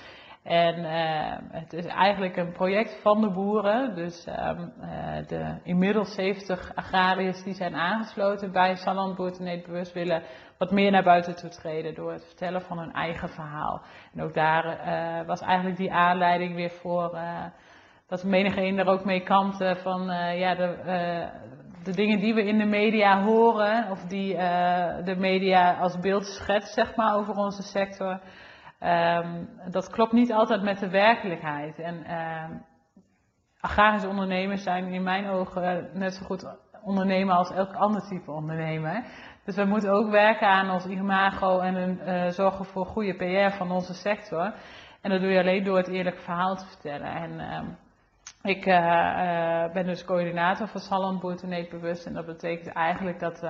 En 0.46 0.86
eh, 0.86 1.38
het 1.52 1.74
is 1.74 1.86
eigenlijk 1.86 2.38
een 2.38 2.52
project 2.52 3.02
van 3.02 3.22
de 3.22 3.30
boeren. 3.30 3.96
Dus 3.96 4.26
ehm, 4.26 4.68
eh, 4.82 5.28
de 5.28 5.56
inmiddels 5.64 6.14
70 6.14 6.72
agrariërs 6.76 7.43
die 7.43 7.54
zijn 7.54 7.76
aangesloten 7.76 8.52
bij 8.52 8.76
Sallandboet 8.76 9.39
en 9.39 9.48
Eet 9.48 9.66
Bewust 9.66 9.93
willen 9.93 10.24
wat 10.58 10.72
meer 10.72 10.91
naar 10.91 11.04
buiten 11.04 11.36
toe 11.36 11.50
treden 11.50 11.96
door 11.96 12.12
het 12.12 12.26
vertellen 12.26 12.62
van 12.62 12.80
hun 12.80 12.93
eigen 12.93 13.30
verhaal. 13.30 13.82
En 14.14 14.22
ook 14.22 14.34
daar 14.34 14.66
eh, 14.66 15.28
was 15.28 15.41
eigenlijk 15.41 15.78
die 15.78 15.93
aanleiding 15.93 16.56
weer 16.56 16.72
voor 16.72 17.14
eh, 17.14 17.46
dat 18.08 18.24
menigeen 18.24 18.78
er 18.78 18.88
ook 18.88 19.06
mee 19.06 19.24
kampte 19.24 19.78
van 19.82 20.06
ja, 20.38 20.56
de, 20.56 21.30
de 21.84 21.91
dingen 21.91 22.20
die 22.20 22.34
we 22.34 22.43
in 22.43 22.58
de 22.58 22.66
media 22.66 23.24
horen, 23.24 23.91
of 23.91 24.04
die 24.04 24.36
de 25.04 25.16
media 25.18 25.74
als 25.74 26.00
beeld 26.00 26.26
schetst, 26.26 26.74
zeg 26.74 26.96
maar, 26.96 27.16
over 27.16 27.36
onze 27.36 27.62
sector. 27.62 28.20
Ehm, 28.86 29.46
dat 29.72 29.90
klopt 29.90 30.12
niet 30.12 30.32
altijd 30.32 30.62
met 30.62 30.80
de 30.80 30.90
werkelijkheid. 30.90 31.80
En 31.80 32.04
ehm, 32.04 32.52
agrarische 33.60 34.08
ondernemers 34.08 34.64
zijn 34.64 34.88
in 34.88 35.04
mijn 35.04 35.28
ogen 35.28 35.90
net 35.94 36.14
zo 36.14 36.26
goed 36.26 36.58
ondernemen 36.84 37.36
als 37.36 37.52
elk 37.52 37.74
ander 37.74 38.02
type 38.08 38.32
ondernemer. 38.32 39.04
Dus 39.44 39.56
we 39.56 39.66
moeten 39.66 39.92
ook 39.92 40.10
werken 40.10 40.48
aan 40.48 40.70
ons 40.70 40.86
imago 40.86 41.60
en 41.60 41.76
een, 41.76 42.00
eh, 42.00 42.30
zorgen 42.30 42.66
voor 42.66 42.86
goede 42.86 43.14
PR 43.14 43.58
van 43.58 43.72
onze 43.72 43.94
sector. 43.94 44.54
En 45.02 45.12
dat 45.12 45.20
doe 45.20 45.30
je 45.30 45.40
alleen 45.40 45.64
door 45.64 45.78
het 45.78 45.88
eerlijke 45.88 46.22
verhaal 46.22 46.56
te 46.56 46.66
vertellen. 46.66 47.14
En 47.14 47.40
ehm, 47.40 47.66
ik 48.42 48.66
uh, 48.66 49.74
ben 49.74 49.86
dus 49.86 50.06
coördinator 50.06 50.68
van 50.68 50.82
Salland 50.82 51.20
Boerteneet 51.20 51.70
Bewust. 51.70 52.06
En 52.06 52.14
dat 52.14 52.26
betekent 52.26 52.74
eigenlijk 52.74 53.20
dat 53.20 53.44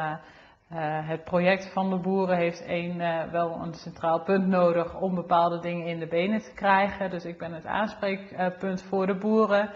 uh, 0.71 1.07
het 1.07 1.23
project 1.23 1.73
van 1.73 1.89
de 1.89 1.97
boeren 1.97 2.37
heeft 2.37 2.65
één, 2.65 2.97
wel 3.31 3.61
een 3.61 3.73
centraal 3.73 4.23
punt 4.23 4.47
nodig 4.47 4.99
om 4.99 5.15
bepaalde 5.15 5.59
dingen 5.59 5.87
in 5.87 5.99
de 5.99 6.07
benen 6.07 6.39
te 6.39 6.53
krijgen. 6.53 7.09
Dus 7.09 7.25
ik 7.25 7.37
ben 7.37 7.53
het 7.53 7.65
aanspreekpunt 7.65 8.83
voor 8.83 9.05
de 9.07 9.17
boeren. 9.17 9.69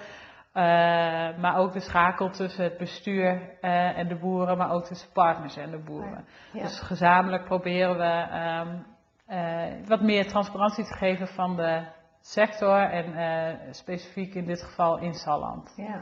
maar 1.42 1.58
ook 1.58 1.74
de 1.74 1.80
schakel 1.80 2.30
tussen 2.30 2.64
het 2.64 2.78
bestuur 2.78 3.58
en 3.62 4.08
de 4.08 4.16
boeren, 4.16 4.58
maar 4.58 4.72
ook 4.72 4.86
tussen 4.86 5.12
partners 5.12 5.58
en 5.58 5.72
de 5.72 5.84
boeren. 5.84 6.26
Dus 6.54 6.80
gezamenlijk 6.80 7.44
proberen 7.44 7.98
we 7.98 8.28
um, 8.60 9.86
wat 9.88 10.02
meer 10.02 10.28
transparantie 10.28 10.84
te 10.84 10.94
geven 10.94 11.28
van 11.28 11.56
de 11.56 11.86
sector 12.22 12.80
en 12.80 13.76
specifiek 13.76 14.34
in 14.34 14.46
dit 14.46 14.64
geval 14.64 14.98
in 14.98 15.14
Salland. 15.14 15.74
Ja. 15.76 16.02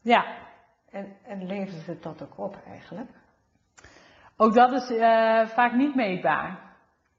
Ja. 0.00 0.24
En, 0.90 1.16
en 1.24 1.46
levert 1.46 1.86
het 1.86 2.02
dat 2.02 2.22
ook 2.22 2.38
op 2.38 2.56
eigenlijk? 2.66 3.19
Ook 4.42 4.54
dat 4.54 4.72
is 4.72 4.90
uh, 4.90 5.46
vaak 5.46 5.72
niet 5.72 5.94
meetbaar. 5.94 6.58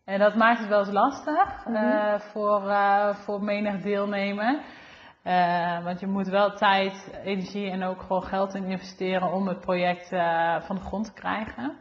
En 0.05 0.19
dat 0.19 0.35
maakt 0.35 0.59
het 0.59 0.67
wel 0.67 0.79
eens 0.79 0.91
lastig 0.91 1.65
mm 1.65 1.75
-hmm. 1.75 2.19
voor, 2.19 2.61
voor 3.15 3.43
menig 3.43 3.81
deelnemer. 3.81 4.59
want 5.83 5.99
je 5.99 6.07
moet 6.07 6.27
wel 6.27 6.53
tijd, 6.53 7.19
energie 7.23 7.71
en 7.71 7.83
ook 7.83 8.01
gewoon 8.01 8.23
geld 8.23 8.55
in 8.55 8.63
investeren 8.63 9.31
om 9.31 9.47
het 9.47 9.59
project 9.59 10.07
van 10.65 10.75
de 10.75 10.81
grond 10.81 11.05
te 11.05 11.13
krijgen. 11.13 11.77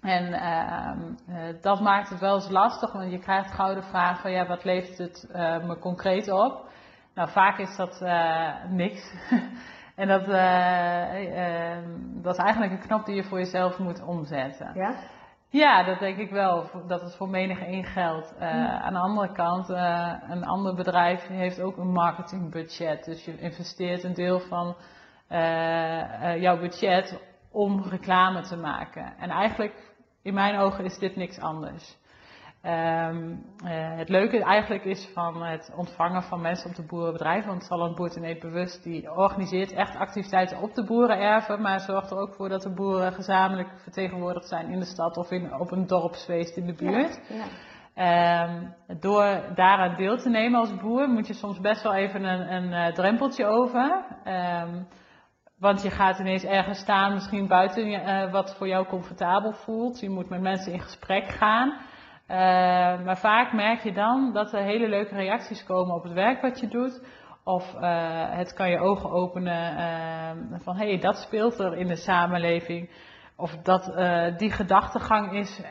En 0.00 0.32
uh, 0.32 1.62
dat 1.62 1.80
maakt 1.80 2.08
het 2.08 2.20
wel 2.20 2.34
eens 2.34 2.50
lastig, 2.50 2.92
want 2.92 3.10
je 3.10 3.18
krijgt 3.18 3.54
gauw 3.54 3.74
de 3.74 3.82
vraag 3.82 4.20
van 4.20 4.30
ja, 4.30 4.46
wat 4.46 4.64
levert 4.64 4.98
het 4.98 5.28
me 5.66 5.78
concreet 5.80 6.30
op? 6.30 6.68
Nou, 7.14 7.30
vaak 7.30 7.58
is 7.58 7.76
dat 7.76 8.00
niks. 8.68 9.12
en 9.98 10.08
dat, 10.08 10.28
ehm, 10.28 11.82
dat 12.22 12.34
is 12.34 12.44
eigenlijk 12.44 12.72
een 12.72 12.86
knop 12.86 13.06
die 13.06 13.14
je 13.14 13.24
voor 13.24 13.38
jezelf 13.38 13.78
moet 13.78 14.02
omzetten. 14.02 14.70
Ja? 14.74 14.94
Ja, 15.50 15.84
dat 15.84 15.98
denk 15.98 16.16
ik 16.16 16.30
wel, 16.30 16.70
dat 16.86 17.00
het 17.00 17.16
voor 17.16 17.28
menig 17.28 17.60
één 17.60 17.84
geldt. 17.84 18.34
Hm. 18.38 18.44
Aan 18.44 18.92
de 18.92 18.98
andere 18.98 19.32
kant, 19.32 19.68
een 19.68 20.44
ander 20.44 20.74
bedrijf 20.74 21.26
heeft 21.26 21.60
ook 21.60 21.76
een 21.76 21.92
marketingbudget. 21.92 23.04
Dus 23.04 23.24
je 23.24 23.38
investeert 23.38 24.04
een 24.04 24.14
deel 24.14 24.40
van 24.40 24.76
jouw 26.40 26.58
budget 26.58 27.20
om 27.50 27.82
reclame 27.82 28.40
te 28.40 28.56
maken. 28.56 29.12
En 29.18 29.30
eigenlijk 29.30 29.94
in 30.22 30.34
mijn 30.34 30.58
ogen 30.58 30.84
is 30.84 30.98
dit 30.98 31.16
niks 31.16 31.40
anders. 31.40 31.98
Um, 32.62 33.44
uh, 33.64 33.96
het 33.96 34.08
leuke 34.08 34.44
eigenlijk 34.44 34.84
is 34.84 35.10
van 35.14 35.42
het 35.42 35.72
ontvangen 35.76 36.22
van 36.22 36.40
mensen 36.40 36.70
op 36.70 36.76
de 36.76 36.86
boerenbedrijf, 36.86 37.44
want 37.44 37.64
Salland 37.64 37.96
Boert 37.96 38.16
en 38.16 38.24
Eet 38.24 38.40
Bewust 38.40 38.82
die 38.82 39.14
organiseert 39.14 39.72
echt 39.72 39.96
activiteiten 39.96 40.60
op 40.60 40.74
de 40.74 40.84
boerenerven, 40.84 41.62
maar 41.62 41.80
zorgt 41.80 42.10
er 42.10 42.18
ook 42.18 42.34
voor 42.34 42.48
dat 42.48 42.62
de 42.62 42.74
boeren 42.74 43.12
gezamenlijk 43.12 43.68
vertegenwoordigd 43.82 44.48
zijn 44.48 44.70
in 44.70 44.78
de 44.78 44.84
stad 44.84 45.16
of 45.16 45.30
in, 45.30 45.54
op 45.54 45.70
een 45.70 45.86
dorpsfeest 45.86 46.56
in 46.56 46.66
de 46.66 46.74
buurt. 46.74 47.20
Ja, 47.28 47.34
ja. 47.34 47.44
Um, 48.44 48.74
door 49.00 49.52
daaraan 49.54 49.96
deel 49.96 50.16
te 50.16 50.28
nemen 50.28 50.60
als 50.60 50.76
boer 50.76 51.08
moet 51.08 51.26
je 51.26 51.34
soms 51.34 51.60
best 51.60 51.82
wel 51.82 51.94
even 51.94 52.24
een, 52.24 52.52
een 52.52 52.88
uh, 52.88 52.94
drempeltje 52.94 53.46
over. 53.46 54.04
Um, 54.24 54.88
want 55.58 55.82
je 55.82 55.90
gaat 55.90 56.18
ineens 56.18 56.44
ergens 56.44 56.78
staan, 56.78 57.12
misschien 57.12 57.46
buiten 57.46 57.88
uh, 57.88 58.32
wat 58.32 58.56
voor 58.56 58.68
jou 58.68 58.86
comfortabel 58.86 59.52
voelt. 59.52 60.00
Je 60.00 60.10
moet 60.10 60.28
met 60.28 60.40
mensen 60.40 60.72
in 60.72 60.80
gesprek 60.80 61.28
gaan. 61.28 61.76
Uh, 62.30 62.36
maar 63.04 63.18
vaak 63.18 63.52
merk 63.52 63.80
je 63.80 63.92
dan 63.92 64.32
dat 64.32 64.52
er 64.52 64.62
hele 64.62 64.88
leuke 64.88 65.14
reacties 65.14 65.64
komen 65.64 65.94
op 65.94 66.02
het 66.02 66.12
werk 66.12 66.40
wat 66.40 66.60
je 66.60 66.68
doet. 66.68 67.02
Of 67.44 67.74
uh, 67.74 67.80
het 68.30 68.52
kan 68.52 68.70
je 68.70 68.78
ogen 68.78 69.10
openen 69.10 69.76
van 70.62 70.76
hé, 70.76 70.88
hey, 70.88 70.98
dat 70.98 71.16
speelt 71.16 71.58
er 71.58 71.76
in 71.76 71.86
de 71.86 71.96
samenleving. 71.96 72.90
Of 73.36 73.56
dat 73.56 73.92
die 74.38 74.50
gedachtegang 74.50 75.32
is 75.32 75.62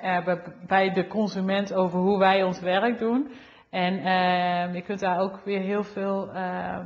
bij 0.68 0.94
de 0.94 1.08
consument 1.08 1.74
over 1.74 2.00
hoe 2.00 2.20
wij 2.20 2.44
ons 2.44 2.60
werk 2.60 3.00
doen. 3.00 3.32
En 3.70 3.94
je 4.74 4.82
kunt 4.82 5.00
daar 5.00 5.20
ook 5.20 5.40
weer 5.44 5.62
heel 5.62 5.84
veel 5.84 6.30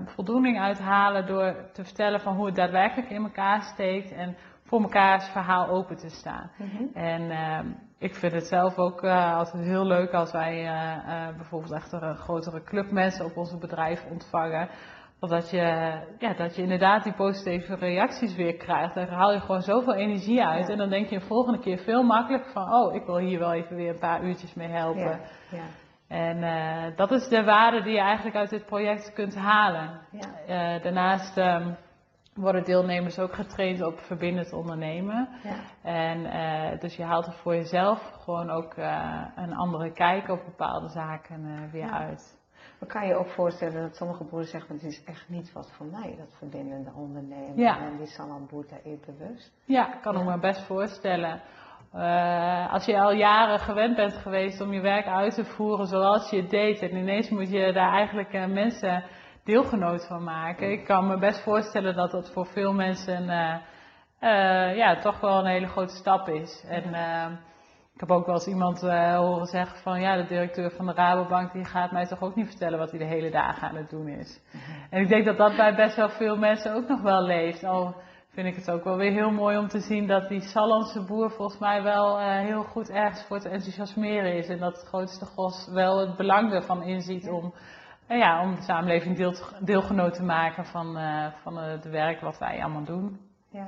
voldoening 0.06 0.60
uit 0.60 0.80
halen 0.80 1.26
door 1.26 1.56
te 1.74 1.84
vertellen 1.84 2.20
van 2.20 2.36
hoe 2.36 2.46
het 2.46 2.56
daadwerkelijk 2.56 3.10
in 3.10 3.24
elkaar 3.24 3.62
steekt 3.62 4.12
en 4.12 4.38
voor 4.64 4.82
mekaars 4.82 5.30
verhaal 5.30 5.68
open 5.68 5.98
te 5.98 6.10
staan. 6.10 6.52
Mm 6.58 6.70
-hmm. 6.70 6.90
En 6.94 7.22
uh, 7.22 7.60
ik 8.02 8.16
vind 8.16 8.34
het 8.34 8.48
zelf 8.48 8.78
ook 8.78 9.04
uh, 9.04 9.38
altijd 9.38 9.64
heel 9.64 9.86
leuk 9.86 10.14
als 10.14 10.32
wij 10.32 10.64
uh, 10.64 11.36
bijvoorbeeld 11.36 11.72
echt 11.72 11.92
een 11.92 12.16
grotere 12.16 12.64
club 12.64 12.92
mensen 12.92 13.26
op 13.26 13.38
onze 13.38 13.58
bedrijf 13.58 14.06
ontvangen. 14.10 14.70
Omdat 15.20 15.50
je, 15.50 15.58
ja, 16.20 16.34
dat 16.34 16.56
je 16.56 16.62
inderdaad 16.62 17.04
die 17.04 17.14
positieve 17.14 17.76
reacties 17.76 18.36
weer 18.36 18.58
krijgt. 18.58 18.96
Daar 18.96 19.10
haal 19.10 19.34
je 19.34 19.40
gewoon 19.40 19.62
zoveel 19.62 19.94
energie 19.94 20.44
uit. 20.44 20.68
Ja. 20.68 20.72
En 20.72 20.78
dan 20.78 20.90
denk 20.90 21.08
je 21.08 21.20
de 21.20 21.26
volgende 21.26 21.60
keer 21.60 21.78
veel 21.78 22.04
makkelijker 22.04 22.52
van, 22.52 22.74
oh, 22.74 22.96
ik 22.96 23.06
wil 23.06 23.18
hier 23.18 23.40
wel 23.40 23.54
even 23.54 23.76
weer 23.76 23.90
een 23.90 24.00
paar 24.00 24.24
uurtjes 24.24 24.54
mee 24.54 24.70
helpen. 24.70 25.20
Ja. 25.50 25.64
En 26.08 26.38
uh, 26.38 26.98
dat 26.98 27.12
is 27.12 27.28
de 27.28 27.44
waarde 27.44 27.82
die 27.84 27.94
je 27.94 28.00
eigenlijk 28.00 28.36
uit 28.36 28.50
dit 28.50 28.66
project 28.66 29.14
kunt 29.14 29.36
halen. 29.36 30.00
Ja. 30.12 30.76
Uh, 30.76 30.84
daarnaast 30.84 31.38
um, 31.38 31.76
worden 32.34 32.64
deelnemers 32.64 33.20
ook 33.20 33.34
getraind 33.34 33.82
op 33.82 34.00
verbindend 34.00 34.54
ondernemen. 34.54 35.30
Ja. 35.44 35.56
En 35.82 36.20
uh, 36.20 36.80
dus 36.80 36.96
je 36.96 37.04
haalt 37.04 37.26
er 37.26 37.34
voor 37.34 37.56
jezelf 37.56 38.12
gewoon 38.24 38.50
ook 38.50 38.74
een 39.36 39.56
andere 39.56 39.92
kijk 39.92 40.30
op 40.30 40.46
bepaalde 40.46 40.88
zaken 40.88 41.70
weer 41.72 41.86
ja. 41.86 41.92
uit. 41.92 42.40
Maar 42.80 42.90
kan 42.90 43.08
je 43.08 43.16
ook 43.16 43.30
voorstellen 43.30 43.82
dat 43.82 43.96
sommige 43.96 44.24
boeren 44.24 44.48
zeggen, 44.48 44.76
het 44.76 44.84
is 44.84 45.04
echt 45.04 45.30
niet 45.30 45.54
wat 45.54 45.72
voor 45.72 45.86
mij, 45.86 46.16
dat 46.18 46.36
verbindende 46.38 46.92
ondernemen. 46.96 47.58
Ja. 47.58 47.80
En 47.80 47.98
die 47.98 48.48
boer 48.50 48.66
daar 48.70 48.98
bewust. 49.06 49.54
Ja, 49.66 49.94
ik 49.96 50.02
kan 50.02 50.18
ja. 50.18 50.24
me 50.24 50.40
best 50.40 50.66
voorstellen. 50.66 51.42
Uh, 51.96 52.74
als 52.74 52.86
je 52.86 53.00
al 53.00 53.12
jaren 53.12 53.60
gewend 53.60 53.96
bent 53.96 54.14
geweest 54.14 54.62
om 54.62 54.74
je 54.74 54.82
werk 54.82 55.06
uit 55.06 55.34
te 55.34 55.46
voeren 55.46 55.88
zoals 55.88 56.30
je 56.30 56.38
het 56.38 56.50
deed 56.50 56.82
en 56.82 56.96
ineens 56.96 57.30
moet 57.30 57.50
je 57.50 57.74
daar 57.74 57.94
eigenlijk 57.94 58.34
uh, 58.34 58.46
mensen 58.46 59.04
deelgenoot 59.44 60.08
van 60.08 60.24
maken. 60.24 60.72
Ik 60.72 60.86
kan 60.86 61.08
me 61.08 61.18
best 61.18 61.44
voorstellen 61.44 61.96
dat 61.96 62.12
dat 62.12 62.32
voor 62.32 62.46
veel 62.46 62.74
mensen 62.74 63.24
uh, 63.24 64.76
ja, 64.76 65.00
toch 65.00 65.20
wel 65.20 65.40
een 65.40 65.52
hele 65.52 65.68
grote 65.68 65.96
stap 65.96 66.28
is. 66.28 66.66
En 66.68 66.84
ik 67.94 68.00
heb 68.00 68.12
ook 68.12 68.26
wel 68.26 68.36
eens 68.36 68.48
iemand 68.48 68.82
horen 68.82 69.46
zeggen 69.46 69.78
van 69.78 70.02
ja, 70.02 70.16
de 70.16 70.26
directeur 70.28 70.72
van 70.72 70.86
de 70.86 70.94
Rabobank 70.94 71.52
die 71.52 71.66
gaat 71.66 71.92
mij 71.92 72.06
toch 72.06 72.22
ook 72.22 72.36
niet 72.36 72.48
vertellen 72.48 72.80
wat 72.80 72.90
hij 72.90 73.00
de 73.00 73.06
hele 73.06 73.30
dagen 73.30 73.68
aan 73.68 73.76
het 73.76 73.90
doen 73.90 74.08
is. 74.08 74.42
-hmm. 74.52 74.60
En 74.90 75.02
ik 75.02 75.08
denk 75.08 75.26
dat 75.26 75.38
dat 75.38 75.56
bij 75.56 75.76
best 75.76 75.96
wel 75.96 76.10
veel 76.10 76.38
mensen 76.38 76.74
ook 76.74 76.88
nog 76.88 77.02
wel 77.02 77.22
leeft. 77.22 77.64
Al 77.64 77.96
vind 78.34 78.48
ik 78.48 78.56
het 78.56 78.72
ook 78.72 78.84
wel 78.84 78.98
weer 78.98 79.12
heel 79.12 79.32
mooi 79.32 79.58
om 79.58 79.68
te 79.68 79.80
zien 79.80 80.08
dat 80.08 80.30
die 80.30 80.42
Sallandse 80.42 81.06
boer 81.06 81.32
volgens 81.32 81.60
mij 81.60 81.84
wel 81.84 82.20
heel 82.20 82.64
goed 82.64 82.90
ergens 82.90 83.26
voor 83.28 83.40
te 83.40 83.50
enthousiasmeren 83.50 84.34
is. 84.34 84.48
En 84.48 84.60
dat 84.60 84.76
het 84.76 84.88
grootste 84.88 85.26
gros 85.26 85.68
wel 85.72 86.00
het 86.00 86.18
belang 86.18 86.54
ervan 86.54 86.84
inziet 86.84 87.30
om, 87.30 87.54
uh, 88.12 88.18
ja, 88.18 88.42
om 88.42 88.56
de 88.56 88.62
samenleving 88.62 89.18
deel, 89.18 89.34
deelgenoot 89.60 90.14
te 90.14 90.24
maken 90.24 90.66
van, 90.66 90.98
uh, 90.98 91.28
van 91.42 91.58
het 91.58 91.86
werk 91.86 92.22
wat 92.22 92.38
wij 92.38 92.64
allemaal 92.64 92.84
doen. 92.84 93.20
Ja. 93.50 93.68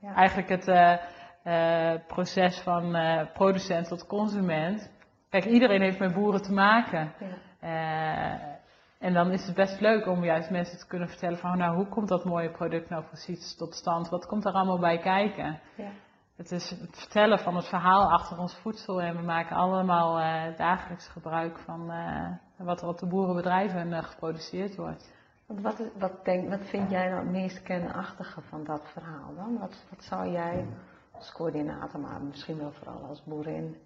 Ja. 0.00 0.14
Eigenlijk 0.14 0.48
het 0.48 2.06
proces 2.06 2.60
van 2.60 2.96
producent 3.32 3.88
tot 3.88 4.06
consument. 4.06 4.90
Kijk, 5.28 5.44
iedereen 5.44 5.82
heeft 5.82 5.98
met 5.98 6.14
boeren 6.14 6.42
te 6.42 6.52
maken. 6.52 7.12
Ja. 7.60 8.58
En 8.98 9.12
dan 9.12 9.30
is 9.30 9.46
het 9.46 9.54
best 9.54 9.80
leuk 9.80 10.06
om 10.06 10.24
juist 10.24 10.50
mensen 10.50 10.78
te 10.78 10.86
kunnen 10.86 11.08
vertellen 11.08 11.38
van 11.38 11.58
nou 11.58 11.76
hoe 11.76 11.88
komt 11.88 12.08
dat 12.08 12.24
mooie 12.24 12.50
product 12.50 12.88
nou 12.88 13.04
precies 13.04 13.56
tot 13.56 13.74
stand? 13.74 14.08
Wat 14.08 14.26
komt 14.26 14.44
er 14.44 14.52
allemaal 14.52 14.78
bij 14.78 14.98
kijken? 14.98 15.60
Ja. 15.76 15.90
Het 16.36 16.50
is 16.50 16.70
het 16.70 16.98
vertellen 16.98 17.38
van 17.38 17.56
het 17.56 17.68
verhaal 17.68 18.10
achter 18.10 18.38
ons 18.38 18.54
voedsel 18.54 19.02
en 19.02 19.16
we 19.16 19.22
maken 19.22 19.56
allemaal 19.56 20.20
uh, 20.20 20.56
dagelijks 20.56 21.08
gebruik 21.08 21.58
van 21.58 21.90
uh, 21.90 22.26
wat 22.64 22.82
er 22.82 22.88
op 22.88 22.98
de 22.98 23.06
boerenbedrijven 23.06 23.88
uh, 23.88 24.02
geproduceerd 24.02 24.76
wordt. 24.76 25.10
Wat, 25.46 25.82
wat, 25.98 26.24
denk, 26.24 26.48
wat 26.48 26.60
vind 26.64 26.90
jij 26.90 27.08
nou 27.08 27.20
het 27.20 27.30
meest 27.30 27.62
kernachtige 27.62 28.40
van 28.40 28.64
dat 28.64 28.82
verhaal 28.92 29.34
dan? 29.34 29.58
Wat, 29.58 29.84
wat 29.90 30.04
zou 30.04 30.30
jij 30.30 30.66
als 31.10 31.32
coördinator, 31.32 32.00
maar 32.00 32.22
misschien 32.22 32.58
wel 32.58 32.72
vooral 32.72 33.04
als 33.04 33.24
boerin, 33.24 33.76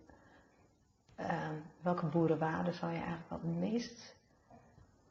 welke 1.81 2.07
boerenwaarden 2.07 2.75
zou 2.75 2.93
je 2.93 2.99
eigenlijk 2.99 3.31
wat 3.31 3.41
het 3.41 3.59
meest 3.59 4.17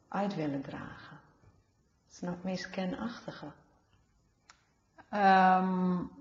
uit 0.08 0.36
willen 0.36 0.62
dragen? 0.62 1.20
Wat 2.04 2.12
is 2.12 2.20
nou 2.20 2.34
het 2.34 2.44
meest 2.44 2.70
kenachtige? 2.70 3.46
Um, 5.14 6.12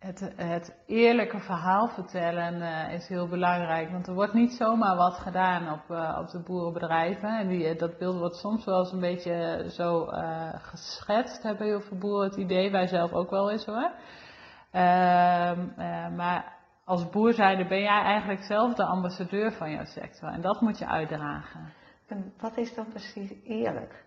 het, 0.00 0.32
het, 0.36 0.82
eerlijke 0.86 1.38
verhaal 1.38 1.88
vertellen 1.88 2.54
uh, 2.54 2.92
is 2.92 3.08
heel 3.08 3.28
belangrijk. 3.28 3.90
Want 3.90 4.06
er 4.06 4.14
wordt 4.14 4.32
niet 4.32 4.52
zomaar 4.52 4.96
wat 4.96 5.14
gedaan 5.14 5.72
op, 5.72 5.90
uh, 5.90 6.18
op 6.20 6.28
de 6.28 6.42
boerenbedrijven. 6.42 7.38
En 7.38 7.48
die, 7.48 7.76
dat 7.76 7.98
beeld 7.98 8.18
wordt 8.18 8.36
soms 8.36 8.64
wel 8.64 8.78
eens 8.78 8.92
een 8.92 9.00
beetje 9.00 9.66
zo 9.70 10.10
uh, 10.12 10.48
geschetst. 10.54 11.42
Hebben 11.42 11.66
heel 11.66 11.80
veel 11.80 11.98
boeren 11.98 12.28
het 12.28 12.38
idee, 12.38 12.70
wij 12.70 12.86
zelf 12.86 13.12
ook 13.12 13.30
wel 13.30 13.50
eens 13.50 13.64
hoor. 13.64 13.90
Ehm, 14.70 15.66
maar 16.16 16.58
als 16.84 17.08
boer 17.08 17.32
zijnde 17.32 17.66
ben 17.66 17.80
jij 17.80 18.02
eigenlijk 18.02 18.42
zelf 18.42 18.74
de 18.74 18.84
ambassadeur 18.84 19.52
van 19.52 19.70
jouw 19.70 19.84
sector. 19.84 20.28
En 20.28 20.40
dat 20.40 20.60
moet 20.60 20.78
je 20.78 20.86
uitdragen. 20.86 21.72
En 22.06 22.32
wat 22.38 22.56
is 22.56 22.74
dan 22.74 22.88
precies 22.88 23.32
eerlijk? 23.44 24.04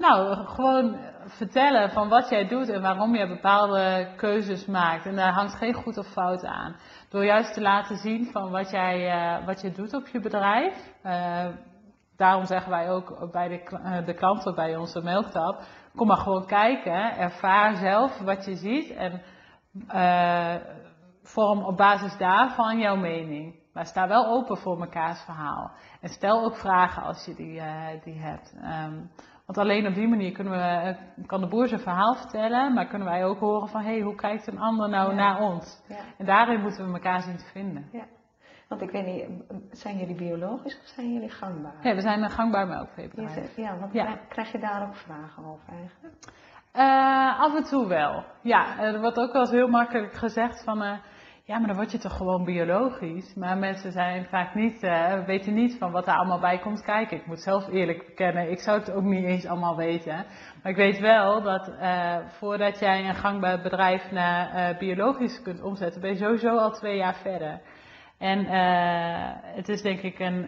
Nou, 0.00 0.46
gewoon 0.46 0.96
vertellen 1.26 1.90
van 1.90 2.08
wat 2.08 2.28
jij 2.28 2.48
doet 2.48 2.68
en 2.68 2.82
waarom 2.82 3.14
je 3.14 3.28
bepaalde 3.28 4.08
keuzes 4.16 4.66
maakt. 4.66 5.06
En 5.06 5.16
daar 5.16 5.32
hangt 5.32 5.54
geen 5.54 5.74
goed 5.74 5.98
of 5.98 6.06
fout 6.06 6.44
aan. 6.44 6.76
Door 7.08 7.24
juist 7.24 7.54
te 7.54 7.60
laten 7.60 7.96
zien 7.96 8.30
van 8.32 8.50
wat, 8.50 8.70
jij, 8.70 9.14
uh, 9.14 9.46
wat 9.46 9.60
je 9.60 9.72
doet 9.72 9.94
op 9.94 10.06
je 10.06 10.20
bedrijf. 10.20 10.92
Uh, 11.04 11.46
daarom 12.16 12.44
zeggen 12.44 12.70
wij 12.70 12.90
ook 12.90 13.32
bij 13.32 13.48
de, 13.48 13.62
uh, 13.72 14.06
de 14.06 14.14
klanten 14.14 14.54
bij 14.54 14.76
onze 14.76 15.02
melktap. 15.02 15.60
Kom 15.96 16.06
maar 16.06 16.16
gewoon 16.16 16.46
kijken, 16.46 17.16
ervaar 17.16 17.74
zelf 17.74 18.18
wat 18.18 18.44
je 18.44 18.56
ziet 18.56 18.90
en 18.90 19.22
vorm 21.22 21.64
op 21.64 21.76
basis 21.76 22.16
daarvan 22.16 22.78
jouw 22.78 22.96
mening. 22.96 23.58
Maar 23.72 23.86
sta 23.86 24.08
wel 24.08 24.26
open 24.26 24.56
voor 24.56 24.78
mekaars 24.78 25.20
verhaal. 25.20 25.70
En 26.00 26.08
stel 26.08 26.44
ook 26.44 26.56
vragen 26.56 27.02
als 27.02 27.24
je 27.24 27.34
die, 27.34 27.62
die 28.04 28.20
hebt. 28.20 28.54
Um, 28.86 29.10
want 29.50 29.68
alleen 29.68 29.86
op 29.86 29.94
die 29.94 30.08
manier 30.08 30.32
kunnen 30.32 30.52
we, 30.52 30.58
eh, 30.58 31.26
kan 31.26 31.40
de 31.40 31.46
boer 31.46 31.68
zijn 31.68 31.80
verhaal 31.80 32.14
vertellen, 32.14 32.74
maar 32.74 32.86
kunnen 32.86 33.08
wij 33.08 33.24
ook 33.24 33.38
horen 33.38 33.68
van 33.68 33.80
hé, 33.80 33.90
hey, 33.90 34.00
hoe 34.00 34.14
kijkt 34.14 34.46
een 34.46 34.58
ander 34.58 34.88
nou 34.88 35.14
naar 35.14 35.40
ons? 35.40 35.82
Ja. 35.88 35.96
En 36.18 36.26
daarin 36.26 36.60
moeten 36.60 36.86
we 36.86 36.92
elkaar 36.92 37.22
zien 37.22 37.36
te 37.36 37.44
vinden. 37.44 37.88
Ja. 37.92 38.04
Want 38.68 38.82
ik 38.82 38.90
weet 38.90 39.06
niet, 39.06 39.26
zijn 39.70 39.98
jullie 39.98 40.14
biologisch 40.14 40.78
of 40.78 40.86
zijn 40.86 41.12
jullie 41.12 41.30
gangbaar? 41.30 41.74
Ja, 41.82 41.94
we 41.94 42.00
zijn 42.00 42.22
een 42.22 42.30
gangbaar 42.30 42.66
melkveebedrijf. 42.66 43.56
Ja, 43.56 43.78
want 43.78 43.92
ja. 43.92 44.18
krijg 44.28 44.52
je 44.52 44.58
daar 44.58 44.82
ook 44.82 44.96
vragen 44.96 45.44
over 45.44 45.72
eigenlijk? 45.72 46.14
Uh, 46.74 47.40
af 47.40 47.54
en 47.56 47.64
toe 47.64 47.88
wel. 47.88 48.24
Ja, 48.42 48.78
er 48.78 49.00
wordt 49.00 49.18
ook 49.18 49.32
wel 49.32 49.40
eens 49.40 49.50
heel 49.50 49.68
makkelijk 49.68 50.12
gezegd 50.12 50.64
van... 50.64 50.82
Uh, 50.82 50.92
ja, 51.50 51.58
maar 51.58 51.66
dan 51.66 51.76
word 51.76 51.92
je 51.92 51.98
toch 51.98 52.16
gewoon 52.16 52.44
biologisch. 52.44 53.34
Maar 53.34 53.58
mensen 53.58 53.92
zijn 53.92 54.24
vaak 54.24 54.54
niet, 54.54 54.82
uh, 54.82 55.24
weten 55.24 55.54
niet 55.54 55.76
van 55.78 55.90
wat 55.90 56.04
daar 56.04 56.16
allemaal 56.16 56.40
bij 56.40 56.58
komt 56.58 56.82
kijken. 56.82 57.16
Ik 57.16 57.26
moet 57.26 57.40
zelf 57.40 57.68
eerlijk 57.68 58.06
bekennen, 58.06 58.50
ik 58.50 58.58
zou 58.58 58.78
het 58.78 58.92
ook 58.92 59.02
niet 59.02 59.24
eens 59.24 59.46
allemaal 59.46 59.76
weten. 59.76 60.26
Maar 60.62 60.72
ik 60.72 60.76
weet 60.76 60.98
wel 60.98 61.42
dat 61.42 61.68
uh, 61.68 62.16
voordat 62.26 62.78
jij 62.78 63.08
een 63.08 63.14
gangbaar 63.14 63.60
bedrijf 63.62 64.10
naar 64.10 64.54
uh, 64.54 64.78
biologisch 64.78 65.42
kunt 65.42 65.62
omzetten, 65.62 66.00
ben 66.00 66.10
je 66.10 66.16
sowieso 66.16 66.56
al 66.56 66.70
twee 66.70 66.96
jaar 66.96 67.14
verder. 67.14 67.60
En 68.18 68.44
het 69.54 69.68
is 69.68 69.82
denk 69.82 70.00
ik 70.00 70.18
een 70.18 70.46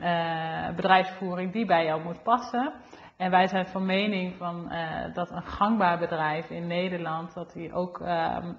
bedrijfsvoering 0.77 1.53
die 1.53 1.67
bij 1.67 1.85
jou 1.85 2.03
moet 2.03 2.23
passen. 2.23 2.73
En 3.17 3.31
wij 3.31 3.47
zijn 3.47 3.67
van 3.67 3.87
mening 3.87 4.35
van, 4.37 4.73
dat 5.13 5.31
een 5.31 5.43
gangbaar 5.43 5.99
bedrijf 5.99 6.51
in 6.51 6.67
Nederland, 6.67 7.35
dat 7.35 7.53
die 7.53 7.73
ook 7.73 8.01
ehm, 8.01 8.53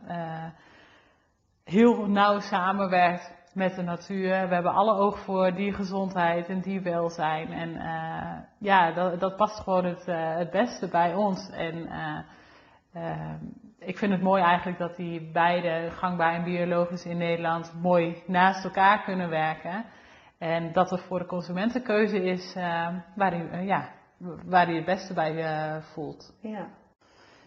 heel 1.64 2.08
nauw 2.08 2.40
samenwerkt 2.40 3.42
met 3.54 3.76
de 3.76 3.82
natuur. 3.82 4.48
We 4.48 4.54
hebben 4.54 4.74
alle 4.74 4.94
oog 4.94 5.20
voor 5.20 5.54
diergezondheid 5.54 6.50
en 6.50 6.62
dierwelzijn. 6.62 7.52
En 7.52 7.70
uh, 7.70 8.38
ja, 8.60 8.92
dat, 8.92 9.20
dat, 9.20 9.36
past 9.36 9.60
gewoon 9.60 9.86
het, 9.86 10.08
uh, 10.08 10.36
het 10.36 10.52
beste 10.52 10.88
bij 10.88 11.14
ons. 11.14 11.50
En 11.50 11.76
uh, 12.96 13.34
ik 13.80 13.98
vind 13.98 14.12
het 14.12 14.22
mooi 14.22 14.44
eigenlijk 14.44 14.78
dat 14.78 14.96
die 14.96 15.32
beide 15.32 15.90
gangbaar 15.92 16.34
en 16.34 16.44
biologisch 16.44 17.06
in 17.06 17.18
Nederland 17.18 17.74
mooi 17.82 18.24
naast 18.28 18.64
elkaar 18.64 19.04
kunnen 19.04 19.30
werken. 19.30 19.86
En 20.38 20.72
dat 20.72 20.92
er 20.92 21.00
voor 21.00 21.20
de 21.20 21.26
consumentenkeuze 21.26 22.24
is 22.24 22.54
waar 23.16 23.32
hij 23.32 23.64
ja, 23.66 23.90
waar 24.46 24.68
het 24.68 24.86
beste 24.86 25.14
bij 25.14 25.82
voelt. 25.82 26.38
Ja. 26.42 26.68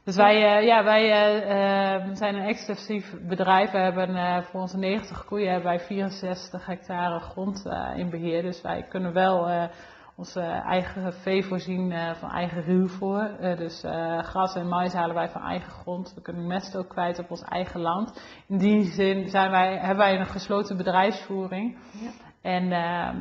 Dus 0.07 0.16
wij, 0.16 0.59
uh, 0.59 0.66
ja, 0.66 0.84
wij 0.84 1.04
uh, 1.04 2.14
zijn 2.14 2.34
een 2.34 2.48
extensief 2.48 3.14
bedrijf. 3.28 3.70
We 3.70 3.78
hebben 3.78 4.44
voor 4.44 4.61
onze 4.61 4.78
90 4.78 5.24
koeien 5.24 5.52
hebben 5.52 5.70
wij 5.70 5.80
64 5.80 6.66
hectare 6.66 7.20
grond 7.20 7.64
in 7.96 8.11
beheer. 8.11 8.42
Dus 8.42 8.62
wij 8.62 8.82
kunnen 8.88 9.12
wel 9.12 9.68
onze 10.16 10.40
eigen 10.40 11.12
vee 11.12 11.44
voorzien 11.44 12.14
van 12.18 12.30
eigen 12.30 12.62
ruwvoer. 12.62 13.36
dus 13.57 13.84
gras 14.18 14.54
en 14.54 14.68
mais 14.68 14.92
halen 14.92 15.14
wij 15.14 15.28
van 15.28 15.42
eigen 15.42 15.70
grond. 15.70 16.12
We 16.14 16.22
kunnen 16.22 16.46
mest 16.46 16.76
ook 16.76 16.88
kwijt 16.88 17.18
op 17.18 17.30
ons 17.30 17.42
eigen 17.42 17.80
land. 17.80 18.20
In 18.48 18.59
die 18.59 18.84
zin 18.84 19.28
zijn 19.28 19.50
wij, 19.50 19.76
hebben 19.76 19.96
wij 19.96 20.18
een 20.18 20.26
gesloten 20.26 20.76
bedrijfsvoering. 20.76 21.78
Ja. 21.92 22.11
En 22.42 22.72
ehm, 22.72 23.16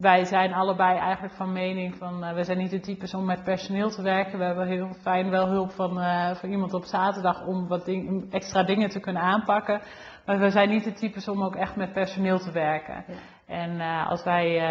wij 0.00 0.24
zijn 0.24 0.52
allebei 0.52 0.98
eigenlijk 0.98 1.34
van 1.34 1.52
mening 1.52 1.96
van, 1.96 2.24
uh, 2.24 2.34
we 2.34 2.44
zijn 2.44 2.58
niet 2.58 2.70
de 2.70 2.80
types 2.80 3.14
om 3.14 3.24
met 3.24 3.44
personeel 3.44 3.90
te 3.90 4.02
werken. 4.02 4.38
We 4.38 4.44
hebben 4.44 4.66
heel 4.66 4.92
fijn 5.00 5.30
wel 5.30 5.48
hulp 5.48 5.70
van, 5.70 5.98
uh, 5.98 6.34
van 6.34 6.50
iemand 6.50 6.74
op 6.74 6.84
zaterdag 6.84 7.46
om 7.46 7.68
wat 7.68 7.84
ding, 7.84 8.32
extra 8.32 8.62
dingen 8.62 8.88
te 8.88 9.00
kunnen 9.00 9.22
aanpakken. 9.22 9.80
Maar 10.26 10.38
we 10.38 10.50
zijn 10.50 10.68
niet 10.68 10.84
de 10.84 10.92
types 10.92 11.28
om 11.28 11.44
ook 11.44 11.56
echt 11.56 11.76
met 11.76 11.92
personeel 11.92 12.38
te 12.38 12.52
werken. 12.52 13.04
Ja. 13.06 13.14
En 13.46 13.70
uh, 13.70 14.08
als 14.08 14.24
wij 14.24 14.62